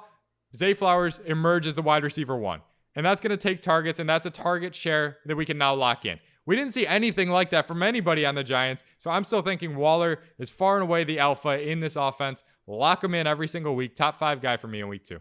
Zay 0.56 0.74
Flowers 0.74 1.20
emerge 1.26 1.68
as 1.68 1.76
the 1.76 1.82
wide 1.82 2.04
receiver 2.04 2.36
one. 2.36 2.62
And 2.96 3.06
that's 3.06 3.22
going 3.22 3.32
to 3.32 3.38
take 3.38 3.62
targets, 3.62 4.00
and 4.00 4.10
that's 4.10 4.26
a 4.26 4.32
target 4.32 4.74
share 4.74 5.18
that 5.26 5.36
we 5.36 5.46
can 5.46 5.58
now 5.58 5.76
lock 5.76 6.06
in. 6.06 6.20
We 6.48 6.56
didn't 6.56 6.74
see 6.74 6.88
anything 6.88 7.30
like 7.30 7.52
that 7.52 7.68
from 7.68 7.84
anybody 7.84 8.26
on 8.26 8.34
the 8.34 8.44
Giants. 8.44 8.84
So 8.98 9.12
I'm 9.12 9.24
still 9.26 9.42
thinking 9.44 9.76
Waller 9.76 10.22
is 10.40 10.50
far 10.50 10.78
and 10.78 10.84
away 10.84 11.04
the 11.04 11.20
alpha 11.20 11.62
in 11.62 11.82
this 11.82 11.96
offense. 11.96 12.42
Lock 12.66 13.04
him 13.04 13.14
in 13.14 13.28
every 13.28 13.48
single 13.48 13.76
week. 13.76 13.96
Top 13.96 14.18
five 14.18 14.42
guy 14.42 14.58
for 14.58 14.68
me 14.68 14.80
in 14.80 14.88
week 14.88 15.04
two. 15.04 15.20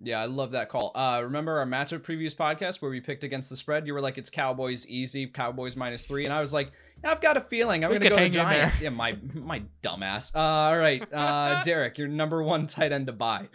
Yeah, 0.00 0.20
I 0.20 0.26
love 0.26 0.52
that 0.52 0.68
call. 0.68 0.92
Uh, 0.94 1.20
remember 1.22 1.58
our 1.58 1.66
matchup 1.66 2.00
previews 2.00 2.34
podcast 2.34 2.80
where 2.80 2.90
we 2.90 3.00
picked 3.00 3.24
against 3.24 3.50
the 3.50 3.56
spread? 3.56 3.86
You 3.86 3.94
were 3.94 4.00
like, 4.00 4.16
"It's 4.16 4.30
Cowboys 4.30 4.86
easy, 4.86 5.26
Cowboys 5.26 5.74
minus 5.76 6.06
three. 6.06 6.24
and 6.24 6.32
I 6.32 6.40
was 6.40 6.52
like, 6.52 6.70
"I've 7.02 7.20
got 7.20 7.36
a 7.36 7.40
feeling 7.40 7.84
I'm 7.84 7.90
going 7.90 8.02
to 8.02 8.08
go 8.08 8.16
to 8.16 8.28
Giants." 8.28 8.80
Yeah, 8.80 8.90
my 8.90 9.18
my 9.34 9.62
dumbass. 9.82 10.34
Uh, 10.34 10.38
all 10.38 10.78
right, 10.78 11.02
uh, 11.12 11.62
Derek, 11.64 11.98
your 11.98 12.06
number 12.06 12.42
one 12.42 12.66
tight 12.68 12.92
end 12.92 13.06
to 13.06 13.12
buy. 13.12 13.48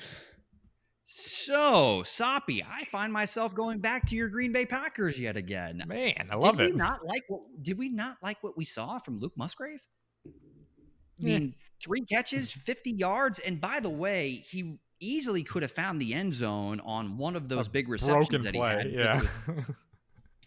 So, 1.04 2.02
Soppy, 2.06 2.64
I 2.64 2.86
find 2.86 3.12
myself 3.12 3.54
going 3.54 3.80
back 3.80 4.06
to 4.08 4.16
your 4.16 4.30
Green 4.30 4.54
Bay 4.54 4.66
Packers 4.66 5.20
yet 5.20 5.36
again. 5.36 5.84
Man, 5.86 6.30
I 6.32 6.36
love 6.36 6.58
did 6.58 6.68
it. 6.68 6.72
We 6.74 6.78
not 6.78 7.06
like 7.06 7.24
what, 7.28 7.42
did 7.62 7.78
we 7.78 7.90
not 7.90 8.18
like 8.24 8.42
what 8.42 8.56
we 8.56 8.64
saw 8.64 9.00
from 9.00 9.20
Luke 9.20 9.34
Musgrave? 9.36 9.82
I 10.26 11.26
mean, 11.26 11.56
three 11.82 12.02
catches, 12.06 12.52
50 12.52 12.92
yards. 12.92 13.40
And 13.40 13.60
by 13.60 13.80
the 13.80 13.90
way, 13.90 14.44
he 14.50 14.80
easily 15.00 15.44
could 15.44 15.62
have 15.62 15.72
found 15.72 16.02
the 16.02 16.14
end 16.14 16.34
zone 16.34 16.80
on 16.86 17.18
one 17.18 17.36
of 17.36 17.50
those 17.50 17.68
A 17.68 17.70
big 17.70 17.90
receptions 17.90 18.46
that 18.46 18.54
play, 18.54 18.90
he 18.90 18.96
had. 18.98 19.24
Yeah. 19.48 19.64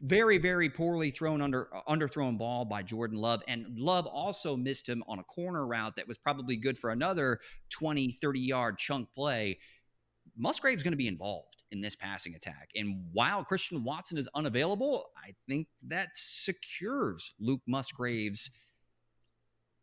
very, 0.03 0.39
very 0.39 0.69
poorly 0.69 1.11
thrown 1.11 1.41
under 1.41 1.69
uh, 1.75 1.81
underthrown 1.89 2.37
ball 2.37 2.65
by 2.65 2.83
Jordan 2.83 3.19
Love. 3.19 3.43
And 3.49 3.79
Love 3.79 4.07
also 4.07 4.57
missed 4.57 4.89
him 4.89 5.03
on 5.09 5.19
a 5.19 5.25
corner 5.25 5.67
route 5.67 5.97
that 5.97 6.07
was 6.07 6.19
probably 6.19 6.57
good 6.57 6.79
for 6.79 6.91
another 6.91 7.41
20, 7.71 8.13
30 8.13 8.41
yard 8.41 8.79
chunk 8.79 9.13
play. 9.13 9.59
Musgrave's 10.37 10.83
going 10.83 10.93
to 10.93 10.99
be 10.99 11.09
involved 11.09 11.63
in 11.71 11.81
this 11.81 11.97
passing 11.97 12.35
attack. 12.35 12.71
And 12.77 13.05
while 13.13 13.43
Christian 13.43 13.83
Watson 13.83 14.19
is 14.19 14.29
unavailable, 14.35 15.07
I 15.17 15.35
think 15.49 15.69
that 15.89 16.11
secures 16.15 17.35
Luke 17.41 17.63
Musgrave's 17.67 18.51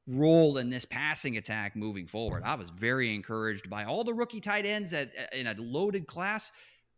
role 0.08 0.58
in 0.58 0.70
this 0.70 0.86
passing 0.86 1.38
attack 1.38 1.76
moving 1.76 2.08
forward. 2.08 2.44
I 2.44 2.56
was 2.56 2.70
very 2.70 3.14
encouraged 3.14 3.70
by 3.70 3.86
all 3.86 4.04
the 4.04 4.14
rookie 4.14 4.42
tight 4.42 4.66
ends 4.66 4.94
at, 4.94 5.12
in 5.34 5.48
a 5.48 5.56
loaded 5.58 6.08
class. 6.08 6.52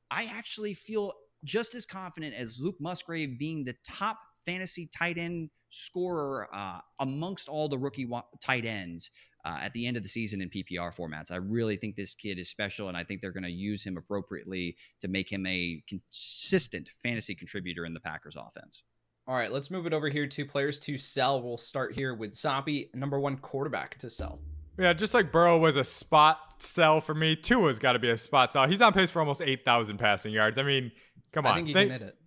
I 0.10 0.26
actually 0.26 0.74
feel 0.74 1.14
just 1.44 1.76
as 1.76 1.86
confident 1.86 2.34
as 2.34 2.60
Luke 2.60 2.78
Musgrave 2.80 3.38
being 3.38 3.64
the 3.64 3.76
top 3.86 4.18
fantasy 4.46 4.90
tight 4.96 5.18
end 5.18 5.50
scorer 5.70 6.48
uh, 6.54 6.80
amongst 7.00 7.50
all 7.50 7.68
the 7.68 7.78
rookie 7.78 8.06
wa- 8.06 8.24
tight 8.42 8.66
ends 8.66 9.12
uh, 9.46 9.60
at 9.62 9.72
the 9.74 9.86
end 9.86 9.96
of 9.96 10.04
the 10.04 10.10
season 10.10 10.42
in 10.42 10.50
PPR 10.50 10.94
formats. 10.94 11.32
I 11.32 11.36
really 11.36 11.78
think 11.78 11.96
this 11.96 12.16
kid 12.16 12.40
is 12.40 12.50
special, 12.50 12.90
and 12.90 12.98
I 12.98 13.04
think 13.04 13.22
they're 13.22 13.32
going 13.32 13.44
to 13.44 13.50
use 13.50 13.84
him 13.84 13.96
appropriately 13.96 14.76
to 15.02 15.08
make 15.08 15.32
him 15.32 15.46
a 15.46 15.84
consistent 15.88 16.90
fantasy 17.04 17.36
contributor 17.36 17.86
in 17.86 17.94
the 17.94 18.00
Packers 18.00 18.36
offense. 18.36 18.84
All 19.28 19.36
right, 19.36 19.52
let's 19.52 19.72
move 19.72 19.86
it 19.86 19.94
over 19.94 20.10
here 20.10 20.28
to 20.28 20.46
players 20.46 20.80
to 20.80 20.98
sell. 20.98 21.42
We'll 21.42 21.58
start 21.58 21.94
here 21.94 22.14
with 22.14 22.36
Soppy, 22.36 22.90
number 22.94 23.20
one 23.20 23.38
quarterback 23.38 23.98
to 24.00 24.10
sell. 24.10 24.40
Yeah, 24.78 24.94
just 24.94 25.14
like 25.14 25.32
Burrow 25.32 25.58
was 25.58 25.76
a 25.76 25.84
spot 25.84 26.62
sell 26.62 27.00
for 27.00 27.16
me, 27.16 27.36
Tua's 27.36 27.80
got 27.80 27.94
to 27.94 28.00
be 28.00 28.10
a 28.10 28.18
spot 28.18 28.54
sell. 28.54 28.68
He's 28.68 28.82
on 28.82 28.94
pace 28.94 29.10
for 29.10 29.20
almost 29.20 29.42
8,000 29.42 29.98
passing 29.98 30.34
yards. 30.34 30.58
I 30.58 30.64
mean, 30.64 30.92
come 31.32 31.46
on. 31.46 31.54
I 31.54 31.56
think 31.56 31.68
he 31.68 31.74
they, 31.74 31.84
can 31.84 31.92
hit 31.92 32.02
it. 32.02 32.18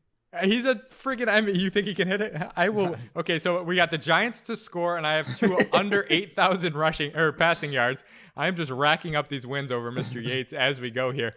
He's 0.42 0.66
a 0.66 0.74
freaking. 0.74 1.28
I 1.28 1.40
mean, 1.40 1.56
you 1.56 1.70
think 1.70 1.86
he 1.86 1.94
can 1.94 2.06
hit 2.06 2.20
it? 2.20 2.36
I 2.54 2.68
will. 2.68 2.96
Okay, 3.16 3.38
so 3.38 3.62
we 3.62 3.76
got 3.76 3.90
the 3.90 3.98
Giants 3.98 4.42
to 4.42 4.56
score, 4.56 4.98
and 4.98 5.06
I 5.06 5.14
have 5.14 5.38
two 5.38 5.58
under 5.72 6.06
eight 6.10 6.34
thousand 6.34 6.74
rushing 6.74 7.16
or 7.16 7.32
passing 7.32 7.72
yards. 7.72 8.04
I'm 8.36 8.54
just 8.54 8.70
racking 8.70 9.16
up 9.16 9.28
these 9.28 9.46
wins 9.46 9.72
over 9.72 9.90
Mr. 9.90 10.22
Yates 10.26 10.52
as 10.52 10.80
we 10.80 10.90
go 10.90 11.12
here. 11.12 11.34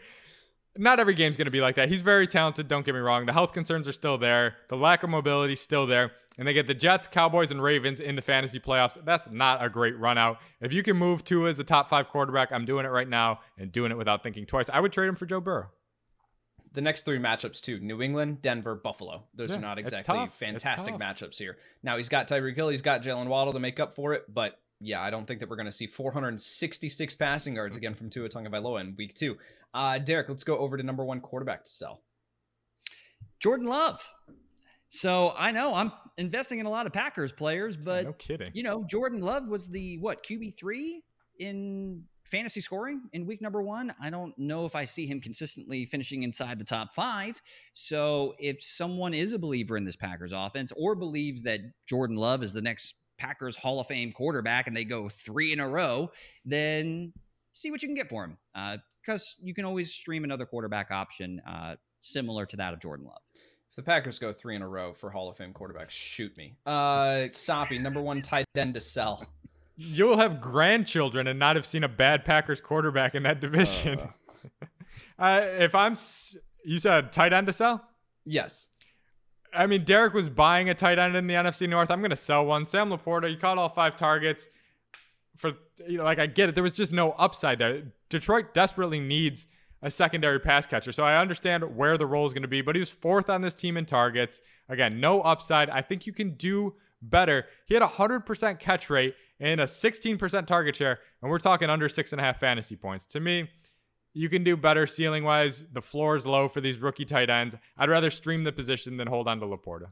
Not 0.78 1.00
every 1.00 1.16
game's 1.16 1.36
going 1.36 1.46
to 1.46 1.52
be 1.52 1.62
like 1.62 1.76
that. 1.76 1.90
He's 1.90 2.02
very 2.02 2.28
talented. 2.28 2.68
Don't 2.68 2.86
get 2.86 2.94
me 2.94 3.02
wrong. 3.02 3.26
The 3.26 3.34
health 3.34 3.54
concerns 3.54 3.88
are 3.88 3.94
still 3.94 4.18
there. 4.18 4.56
The 4.68 4.78
lack 4.78 5.04
of 5.04 5.10
mobility 5.10 5.56
still 5.56 5.86
there. 5.86 6.12
And 6.38 6.48
they 6.48 6.54
get 6.54 6.68
the 6.68 6.74
Jets, 6.74 7.08
Cowboys, 7.08 7.52
and 7.52 7.62
Ravens 7.62 8.00
in 8.00 8.16
the 8.16 8.22
fantasy 8.22 8.60
playoffs. 8.60 8.98
That's 9.04 9.28
not 9.30 9.64
a 9.64 9.70
great 9.70 9.98
run 10.00 10.18
out. 10.18 10.40
If 10.62 10.72
you 10.72 10.82
can 10.82 10.96
move 10.96 11.26
Tua 11.26 11.50
as 11.50 11.60
a 11.60 11.66
top 11.66 11.90
five 11.90 12.08
quarterback, 12.08 12.54
I'm 12.54 12.64
doing 12.64 12.86
it 12.86 12.90
right 12.90 13.08
now 13.08 13.42
and 13.58 13.70
doing 13.70 13.92
it 13.92 13.98
without 13.98 14.24
thinking 14.24 14.46
twice. 14.46 14.70
I 14.72 14.80
would 14.80 14.94
trade 14.94 15.08
him 15.08 15.16
for 15.16 15.26
Joe 15.26 15.42
Burrow 15.42 15.70
the 16.74 16.82
next 16.82 17.04
three 17.04 17.20
matchups 17.20 17.62
too 17.62 17.80
New 17.80 18.02
England, 18.02 18.42
Denver, 18.42 18.76
Buffalo. 18.76 19.24
Those 19.34 19.52
yeah, 19.52 19.58
are 19.58 19.62
not 19.62 19.80
exactly 19.80 20.28
fantastic 20.28 20.96
matchups 20.96 21.38
here. 21.38 21.58
Now 21.84 21.98
he's 21.98 22.10
got 22.10 22.28
Tyreek 22.28 22.56
Hill, 22.56 22.70
he's 22.70 22.82
got 22.82 23.02
Jaylen 23.02 23.28
Waddle 23.28 23.54
to 23.54 23.60
make 23.60 23.80
up 23.80 23.94
for 23.94 24.14
it, 24.14 24.34
but 24.34 24.60
yeah, 24.80 25.02
I 25.02 25.12
don't 25.12 25.28
think 25.28 25.40
that 25.40 25.50
we're 25.50 25.58
going 25.58 25.68
to 25.68 25.72
see 25.72 25.88
466 25.88 27.16
passing 27.16 27.56
yards 27.56 27.78
again 27.78 27.94
from 27.94 28.10
Tua 28.10 28.30
Tagovailoa 28.30 28.82
in 28.82 28.96
week 28.98 29.14
two. 29.14 29.38
Uh, 29.74 30.00
Derek, 30.00 30.28
let's 30.28 30.44
go 30.44 30.58
over 30.58 30.76
to 30.76 30.84
number 30.84 31.06
one 31.06 31.22
quarterback 31.22 31.64
to 31.64 31.70
sell. 31.70 32.02
Jordan 33.40 33.68
Love. 33.68 34.08
So 34.90 35.34
I 35.38 35.52
know 35.52 35.74
I'm 35.74 35.92
investing 36.18 36.60
in 36.60 36.66
a 36.66 36.70
lot 36.70 36.86
of 36.86 36.94
Packers 36.94 37.32
players, 37.32 37.78
but 37.78 38.04
no 38.06 38.14
kidding. 38.14 38.52
You 38.54 38.64
know, 38.64 38.84
Jordan 38.84 39.22
Love 39.22 39.48
was 39.48 39.70
the 39.70 39.98
what 40.00 40.26
QB 40.26 40.58
three 40.58 41.04
in 41.40 42.04
fantasy 42.32 42.62
scoring 42.62 43.02
in 43.14 43.26
week 43.26 43.42
number 43.42 43.62
one. 43.62 43.94
I 44.02 44.10
don't 44.10 44.38
know 44.40 44.66
if 44.66 44.74
I 44.74 44.86
see 44.86 45.06
him 45.06 45.20
consistently 45.20 45.86
finishing 45.86 46.24
inside 46.24 46.58
the 46.58 46.66
top 46.66 46.96
five. 46.96 47.42
So 47.74 48.34
if 48.40 48.64
someone 48.64 49.14
is 49.14 49.34
a 49.34 49.40
believer 49.40 49.78
in 49.78 49.84
this 49.84 49.98
Packers 49.98 50.32
offense 50.34 50.72
or 50.76 50.96
believes 50.96 51.42
that 51.44 51.60
Jordan 51.86 52.16
Love 52.16 52.42
is 52.42 52.54
the 52.54 52.62
next 52.62 52.96
Packers 53.18 53.56
Hall 53.56 53.80
of 53.80 53.88
Fame 53.88 54.12
quarterback 54.14 54.68
and 54.68 54.76
they 54.76 54.86
go 54.86 55.10
three 55.10 55.52
in 55.54 55.60
a 55.60 55.68
row, 55.68 56.10
then 56.46 57.14
see 57.54 57.70
what 57.70 57.82
you 57.82 57.88
can 57.88 57.96
get 57.96 58.10
for 58.10 58.24
him. 58.24 58.38
Because 59.06 59.36
uh, 59.38 59.44
you 59.44 59.54
can 59.54 59.66
always 59.66 59.94
stream 59.94 60.24
another 60.24 60.46
quarterback 60.46 60.90
option 60.90 61.42
uh, 61.46 61.76
similar 62.00 62.46
to 62.48 62.56
that 62.56 62.74
of 62.74 62.80
Jordan 62.80 63.06
Love. 63.06 63.22
If 63.70 63.76
the 63.76 63.84
Packers 63.84 64.20
go 64.20 64.34
three 64.34 64.56
in 64.56 64.62
a 64.62 64.68
row 64.68 64.92
for 64.92 65.10
Hall 65.10 65.30
of 65.30 65.38
Fame 65.38 65.54
quarterbacks, 65.54 65.92
shoot 65.92 66.36
me. 66.36 66.58
Uh, 66.66 67.28
Soppy, 67.32 67.78
number 67.78 68.02
one 68.02 68.22
tight 68.22 68.46
end 68.56 68.74
to 68.74 68.82
sell 68.82 69.26
you'll 69.76 70.18
have 70.18 70.42
grandchildren 70.42 71.28
and 71.28 71.40
not 71.40 71.56
have 71.56 71.66
seen 71.66 71.84
a 71.84 71.90
bad 71.90 72.26
Packers 72.26 72.62
quarterback 72.62 73.16
in 73.16 73.24
that 73.24 73.40
division. 73.40 74.00
Uh. 74.00 74.66
uh, 75.20 75.42
if 75.44 75.76
I'm, 75.76 75.96
you 76.66 76.80
said 76.80 77.12
tight 77.12 77.34
end 77.34 77.48
to 77.48 77.54
sell? 77.54 77.88
Yes. 78.26 78.68
I 79.54 79.68
mean, 79.68 79.84
Derek 79.84 80.14
was 80.14 80.30
buying 80.30 80.70
a 80.70 80.74
tight 80.74 81.00
end 81.00 81.16
in 81.16 81.28
the 81.28 81.34
NFC 81.34 81.68
North. 81.68 81.92
I'm 81.92 82.00
going 82.00 82.12
to 82.12 82.16
sell 82.16 82.46
one. 82.46 82.66
Sam 82.66 82.90
LaPorta, 82.90 83.28
he 83.28 83.36
caught 83.36 83.58
all 83.58 83.70
five 83.70 83.96
targets. 83.96 84.48
For 85.36 85.54
like, 85.90 86.20
I 86.20 86.28
get 86.28 86.50
it. 86.50 86.56
There 86.56 86.64
was 86.64 86.74
just 86.74 86.92
no 86.92 87.12
upside 87.14 87.60
there. 87.60 87.84
Detroit 88.10 88.54
desperately 88.54 89.00
needs 89.00 89.48
a 89.82 89.90
secondary 89.90 90.40
pass 90.40 90.68
catcher, 90.68 90.92
so 90.92 91.04
I 91.04 91.20
understand 91.20 91.76
where 91.76 91.98
the 91.98 92.06
role 92.06 92.26
is 92.26 92.34
going 92.34 92.44
to 92.44 92.48
be. 92.48 92.62
But 92.62 92.76
he 92.76 92.80
was 92.80 92.92
fourth 92.92 93.30
on 93.30 93.42
this 93.42 93.56
team 93.56 93.78
in 93.78 93.86
targets. 93.86 94.42
Again, 94.70 95.00
no 95.00 95.22
upside. 95.22 95.70
I 95.70 95.82
think 95.82 96.06
you 96.06 96.14
can 96.14 96.36
do 96.36 96.76
better. 97.02 97.48
He 97.66 97.74
had 97.74 97.82
a 97.82 97.88
hundred 97.88 98.22
percent 98.22 98.60
catch 98.60 98.90
rate 98.90 99.16
and 99.42 99.60
a 99.60 99.66
16% 99.66 100.46
target 100.46 100.76
share, 100.76 101.00
and 101.22 101.30
we're 101.30 101.40
talking 101.40 101.70
under 101.70 101.90
six 101.90 102.14
and 102.14 102.22
a 102.22 102.24
half 102.24 102.40
fantasy 102.40 102.76
points. 102.76 103.06
To 103.08 103.20
me, 103.20 103.50
you 104.14 104.30
can 104.30 104.44
do 104.44 104.56
better 104.56 104.86
ceiling 104.86 105.24
wise. 105.24 105.66
The 105.74 105.82
floor 105.82 106.16
is 106.16 106.26
low 106.26 106.48
for 106.48 106.62
these 106.62 106.78
rookie 106.78 107.06
tight 107.06 107.30
ends. 107.30 107.56
I'd 107.76 107.90
rather 107.90 108.12
stream 108.12 108.44
the 108.44 108.52
position 108.52 108.98
than 108.98 109.08
hold 109.08 109.28
on 109.28 109.40
to 109.40 109.48
LaPorta. 109.48 109.88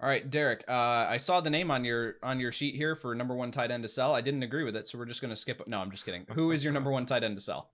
All 0.00 0.08
right, 0.08 0.28
Derek. 0.28 0.64
Uh, 0.68 0.72
I 1.08 1.16
saw 1.16 1.40
the 1.40 1.50
name 1.50 1.70
on 1.70 1.84
your 1.84 2.16
on 2.22 2.38
your 2.38 2.52
sheet 2.52 2.76
here 2.76 2.94
for 2.94 3.14
number 3.14 3.34
one 3.34 3.50
tight 3.50 3.70
end 3.70 3.82
to 3.82 3.88
sell. 3.88 4.14
I 4.14 4.20
didn't 4.20 4.44
agree 4.44 4.62
with 4.62 4.76
it, 4.76 4.86
so 4.86 4.98
we're 4.98 5.06
just 5.06 5.20
going 5.20 5.30
to 5.30 5.36
skip. 5.36 5.66
No, 5.66 5.78
I'm 5.78 5.90
just 5.90 6.04
kidding. 6.04 6.24
Who 6.34 6.52
is 6.52 6.62
your 6.62 6.72
number 6.72 6.90
one 6.90 7.04
tight 7.04 7.24
end 7.24 7.36
to 7.36 7.40
sell? 7.40 7.70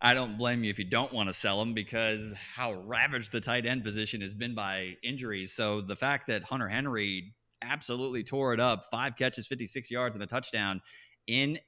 I 0.00 0.12
don't 0.12 0.36
blame 0.36 0.64
you 0.64 0.70
if 0.70 0.78
you 0.78 0.84
don't 0.84 1.12
want 1.12 1.28
to 1.28 1.32
sell 1.32 1.62
him 1.62 1.72
because 1.72 2.34
how 2.54 2.72
ravaged 2.72 3.32
the 3.32 3.40
tight 3.40 3.64
end 3.64 3.82
position 3.82 4.20
has 4.20 4.34
been 4.34 4.54
by 4.54 4.96
injuries. 5.02 5.52
So 5.52 5.80
the 5.80 5.96
fact 5.96 6.26
that 6.26 6.42
Hunter 6.42 6.68
Henry 6.68 7.32
absolutely 7.64 8.22
tore 8.22 8.52
it 8.54 8.60
up. 8.60 8.86
Five 8.90 9.16
catches, 9.16 9.46
56 9.46 9.90
yards, 9.90 10.16
and 10.16 10.22
a 10.22 10.26
touchdown 10.26 10.80
in, 11.26 11.58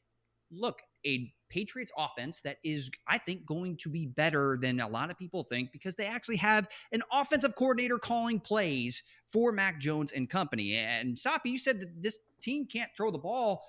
look, 0.50 0.82
a 1.06 1.32
Patriots 1.48 1.92
offense 1.96 2.40
that 2.40 2.58
is, 2.64 2.90
I 3.06 3.18
think, 3.18 3.46
going 3.46 3.76
to 3.78 3.88
be 3.88 4.06
better 4.06 4.58
than 4.60 4.80
a 4.80 4.88
lot 4.88 5.10
of 5.10 5.18
people 5.18 5.44
think 5.44 5.70
because 5.72 5.94
they 5.94 6.06
actually 6.06 6.36
have 6.36 6.68
an 6.92 7.02
offensive 7.12 7.54
coordinator 7.54 7.98
calling 7.98 8.40
plays 8.40 9.02
for 9.26 9.52
Mac 9.52 9.78
Jones 9.80 10.12
and 10.12 10.28
company. 10.28 10.76
And 10.76 11.18
Soppy, 11.18 11.50
you 11.50 11.58
said 11.58 11.80
that 11.80 12.02
this 12.02 12.18
team 12.40 12.66
can't 12.66 12.90
throw 12.96 13.10
the 13.10 13.18
ball. 13.18 13.64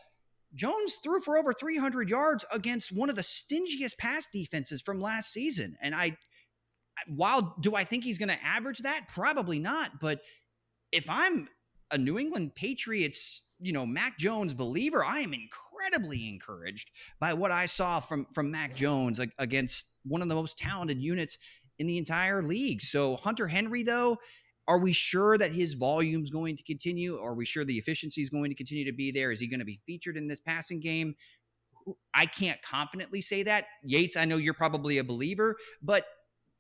Jones 0.56 1.00
threw 1.04 1.20
for 1.20 1.38
over 1.38 1.54
300 1.54 2.10
yards 2.10 2.46
against 2.52 2.92
one 2.92 3.10
of 3.10 3.16
the 3.16 3.22
stingiest 3.22 3.98
pass 3.98 4.28
defenses 4.32 4.82
from 4.82 5.00
last 5.00 5.32
season. 5.32 5.78
And 5.82 5.94
I, 5.94 6.18
while 7.08 7.56
do 7.60 7.76
I 7.76 7.84
think 7.84 8.04
he's 8.04 8.18
going 8.18 8.30
to 8.30 8.44
average 8.44 8.80
that? 8.80 9.08
Probably 9.14 9.60
not. 9.60 10.00
But 10.00 10.22
if 10.92 11.10
I'm 11.10 11.48
a 11.92 11.98
New 11.98 12.20
England 12.20 12.56
Patriots, 12.56 13.44
you 13.60 13.74
know, 13.74 13.86
Mac 13.86 14.18
Jones 14.18 14.54
believer, 14.54 15.04
I 15.04 15.20
am 15.20 15.34
incredibly 15.34 16.28
encouraged 16.28 16.92
by 17.20 17.34
what 17.34 17.52
I 17.52 17.66
saw 17.66 18.00
from 18.00 18.28
from 18.34 18.52
Mac 18.52 18.76
Jones 18.76 19.20
against 19.38 19.88
one 20.04 20.22
of 20.22 20.30
the 20.30 20.36
most 20.36 20.58
talented 20.58 21.02
units 21.02 21.38
in 21.80 21.88
the 21.88 21.98
entire 21.98 22.44
league. 22.44 22.82
So 22.82 23.16
Hunter 23.18 23.48
Henry, 23.48 23.84
though, 23.84 24.18
are 24.68 24.80
we 24.80 24.92
sure 24.92 25.38
that 25.38 25.52
his 25.52 25.74
volume 25.74 26.24
is 26.24 26.30
going 26.30 26.58
to 26.58 26.64
continue? 26.64 27.18
Are 27.18 27.34
we 27.34 27.46
sure 27.46 27.64
the 27.64 27.78
efficiency 27.78 28.22
is 28.22 28.30
going 28.30 28.50
to 28.50 28.56
continue 28.56 28.86
to 28.86 28.96
be 28.96 29.12
there? 29.12 29.32
Is 29.32 29.40
he 29.40 29.48
going 29.48 29.60
to 29.60 29.66
be 29.66 29.80
featured 29.86 30.18
in 30.18 30.28
this 30.28 30.40
passing 30.40 30.80
game? 30.80 31.16
I 32.14 32.26
can't 32.26 32.62
confidently 32.62 33.22
say 33.22 33.44
that. 33.44 33.66
Yates, 33.82 34.18
I 34.18 34.26
know 34.26 34.36
you're 34.38 34.54
probably 34.54 34.98
a 34.98 35.04
believer, 35.06 35.56
but 35.82 36.06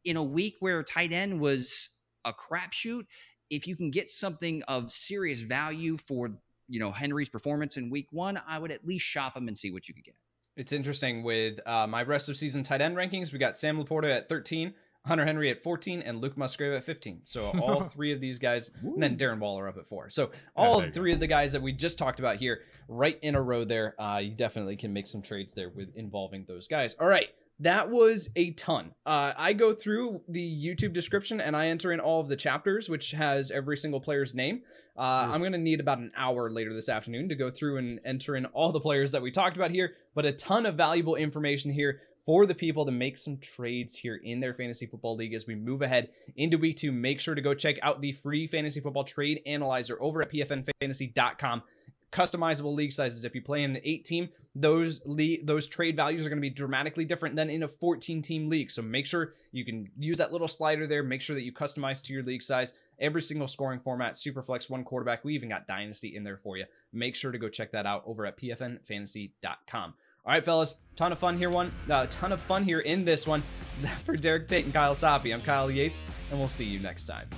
in 0.06 0.16
a 0.16 0.24
week 0.24 0.56
where 0.62 0.84
tight 0.84 1.12
end 1.12 1.42
was 1.42 1.90
a 2.24 2.32
crapshoot, 2.32 3.06
if 3.50 3.68
you 3.68 3.76
can 3.76 3.92
get 3.92 4.12
something 4.12 4.64
of 4.64 4.92
serious 4.92 5.40
value 5.40 5.98
for 5.98 6.32
you 6.68 6.80
know 6.80 6.92
Henry's 6.92 7.30
performance 7.30 7.78
in 7.78 7.90
week 7.90 8.08
one, 8.12 8.42
I 8.48 8.60
would 8.60 8.72
at 8.72 8.86
least 8.86 9.06
shop 9.06 9.36
him 9.36 9.48
and 9.48 9.58
see 9.58 9.72
what 9.72 9.88
you 9.88 9.94
could 9.94 10.04
get. 10.04 10.16
It's 10.56 10.72
interesting 10.72 11.24
with 11.24 11.60
uh, 11.68 11.86
my 11.86 12.02
rest 12.04 12.30
of 12.30 12.38
season 12.38 12.64
tight 12.64 12.82
end 12.82 12.96
rankings. 12.96 13.32
We 13.32 13.40
got 13.40 13.60
Sam 13.60 13.82
LaPorta 13.82 14.10
at 14.16 14.28
13, 14.28 14.74
Hunter 15.06 15.24
Henry 15.24 15.52
at 15.52 15.62
14 15.62 16.02
and 16.02 16.20
Luke 16.20 16.36
Musgrave 16.36 16.74
at 16.74 16.84
15. 16.84 17.22
So 17.26 17.46
all 17.62 17.84
three 17.84 18.12
of 18.12 18.20
these 18.20 18.40
guys, 18.40 18.72
and 18.82 19.02
then 19.02 19.18
Darren 19.18 19.40
Waller 19.40 19.68
up 19.68 19.78
at 19.78 19.88
four. 19.88 20.10
So 20.10 20.32
all 20.56 20.82
three 20.82 21.12
go. 21.12 21.16
of 21.16 21.20
the 21.20 21.28
guys 21.28 21.52
that 21.52 21.62
we 21.62 21.74
just 21.74 22.00
talked 22.00 22.20
about 22.20 22.38
here, 22.38 22.62
right 22.88 23.20
in 23.22 23.36
a 23.36 23.42
row 23.42 23.66
there. 23.66 24.00
Uh, 24.02 24.18
you 24.18 24.32
definitely 24.32 24.76
can 24.76 24.94
make 24.94 25.08
some 25.08 25.22
trades 25.22 25.54
there 25.54 25.70
with 25.70 25.96
involving 25.96 26.46
those 26.46 26.68
guys. 26.68 26.96
All 26.96 27.08
right. 27.08 27.30
That 27.60 27.90
was 27.90 28.30
a 28.36 28.52
ton. 28.52 28.94
Uh, 29.06 29.34
I 29.36 29.54
go 29.54 29.74
through 29.74 30.22
the 30.28 30.66
YouTube 30.66 30.94
description 30.94 31.42
and 31.42 31.56
I 31.56 31.68
enter 31.68 31.92
in 31.92 32.00
all 32.00 32.22
of 32.22 32.30
the 32.30 32.36
chapters, 32.36 32.88
which 32.88 33.12
has 33.12 33.50
every 33.50 33.78
single 33.78 34.00
player's 34.00 34.36
name. 34.36 34.62
Uh, 34.96 35.30
I'm 35.32 35.40
going 35.42 35.54
to 35.54 35.58
need 35.58 35.80
about 35.80 35.98
an 35.98 36.12
hour 36.16 36.52
later 36.52 36.74
this 36.74 36.90
afternoon 36.90 37.30
to 37.30 37.36
go 37.36 37.50
through 37.50 37.78
and 37.78 38.00
enter 38.06 38.36
in 38.36 38.46
all 38.48 38.72
the 38.72 38.80
players 38.80 39.12
that 39.12 39.22
we 39.22 39.32
talked 39.32 39.56
about 39.56 39.72
here, 39.72 39.94
but 40.14 40.26
a 40.26 40.32
ton 40.32 40.66
of 40.68 40.76
valuable 40.76 41.16
information 41.16 41.72
here 41.72 42.02
for 42.28 42.46
the 42.46 42.54
people 42.54 42.86
to 42.86 42.92
make 42.92 43.18
some 43.18 43.38
trades 43.38 43.96
here 43.96 44.20
in 44.22 44.40
their 44.40 44.54
fantasy 44.54 44.86
football 44.86 45.16
league 45.16 45.34
as 45.34 45.48
we 45.48 45.56
move 45.56 45.82
ahead 45.82 46.10
into 46.36 46.58
week 46.58 46.76
two. 46.76 46.92
Make 46.92 47.20
sure 47.22 47.34
to 47.36 47.42
go 47.42 47.54
check 47.54 47.78
out 47.82 48.02
the 48.02 48.12
free 48.12 48.48
fantasy 48.48 48.82
football 48.82 49.06
trade 49.06 49.42
analyzer 49.46 49.98
over 50.02 50.22
at 50.22 50.32
pfnfantasy.com. 50.32 51.64
Customizable 52.12 52.74
league 52.74 52.94
sizes. 52.94 53.24
If 53.24 53.36
you 53.36 53.42
play 53.42 53.64
in 53.64 53.76
an 53.76 53.82
eight 53.84 54.06
team, 54.06 54.30
those 54.56 55.02
le- 55.06 55.44
those 55.44 55.68
trade 55.68 55.96
values 55.96 56.26
are 56.26 56.30
going 56.30 56.38
to 56.38 56.50
be 56.50 56.50
dramatically 56.50 57.06
different 57.06 57.36
than 57.36 57.50
in 57.50 57.64
a 57.64 57.68
14 57.68 58.22
team 58.22 58.50
league. 58.50 58.72
So 58.72 58.82
make 58.82 59.06
sure 59.06 59.34
you 59.52 59.66
can 59.66 59.90
use 59.98 60.18
that 60.18 60.32
little 60.32 60.48
slider 60.48 60.88
there. 60.88 61.04
Make 61.04 61.22
sure 61.22 61.36
that 61.36 61.44
you 61.44 61.54
customize 61.54 62.02
to 62.04 62.14
your 62.14 62.24
league 62.24 62.42
size. 62.42 62.74
Every 63.00 63.22
single 63.22 63.48
scoring 63.48 63.80
format, 63.80 64.14
Superflex, 64.14 64.70
one 64.70 64.84
quarterback. 64.84 65.24
We 65.24 65.36
even 65.36 65.50
got 65.50 65.68
Dynasty 65.68 66.16
in 66.16 66.24
there 66.24 66.38
for 66.38 66.58
you. 66.58 66.66
Make 66.92 67.16
sure 67.16 67.32
to 67.32 67.38
go 67.38 67.50
check 67.50 67.72
that 67.74 67.86
out 67.86 68.04
over 68.06 68.26
at 68.26 68.38
pfnfantasy.com. 68.38 69.94
All 70.26 70.34
right, 70.34 70.44
fellas, 70.44 70.76
ton 70.98 71.14
of 71.14 71.20
fun 71.20 71.38
here. 71.38 71.50
One, 71.50 71.72
uh, 71.90 72.06
ton 72.10 72.34
of 72.34 72.42
fun 72.42 72.64
here 72.66 72.80
in 72.82 73.06
this 73.06 73.26
one. 73.26 73.44
For 74.04 74.18
Derek 74.18 74.48
Tate 74.48 74.66
and 74.66 74.74
Kyle 74.74 74.94
Soppe, 74.94 75.34
I'm 75.34 75.42
Kyle 75.42 75.72
Yates, 75.72 76.04
and 76.30 76.38
we'll 76.38 76.50
see 76.50 76.66
you 76.66 76.80
next 76.80 77.06
time. 77.06 77.30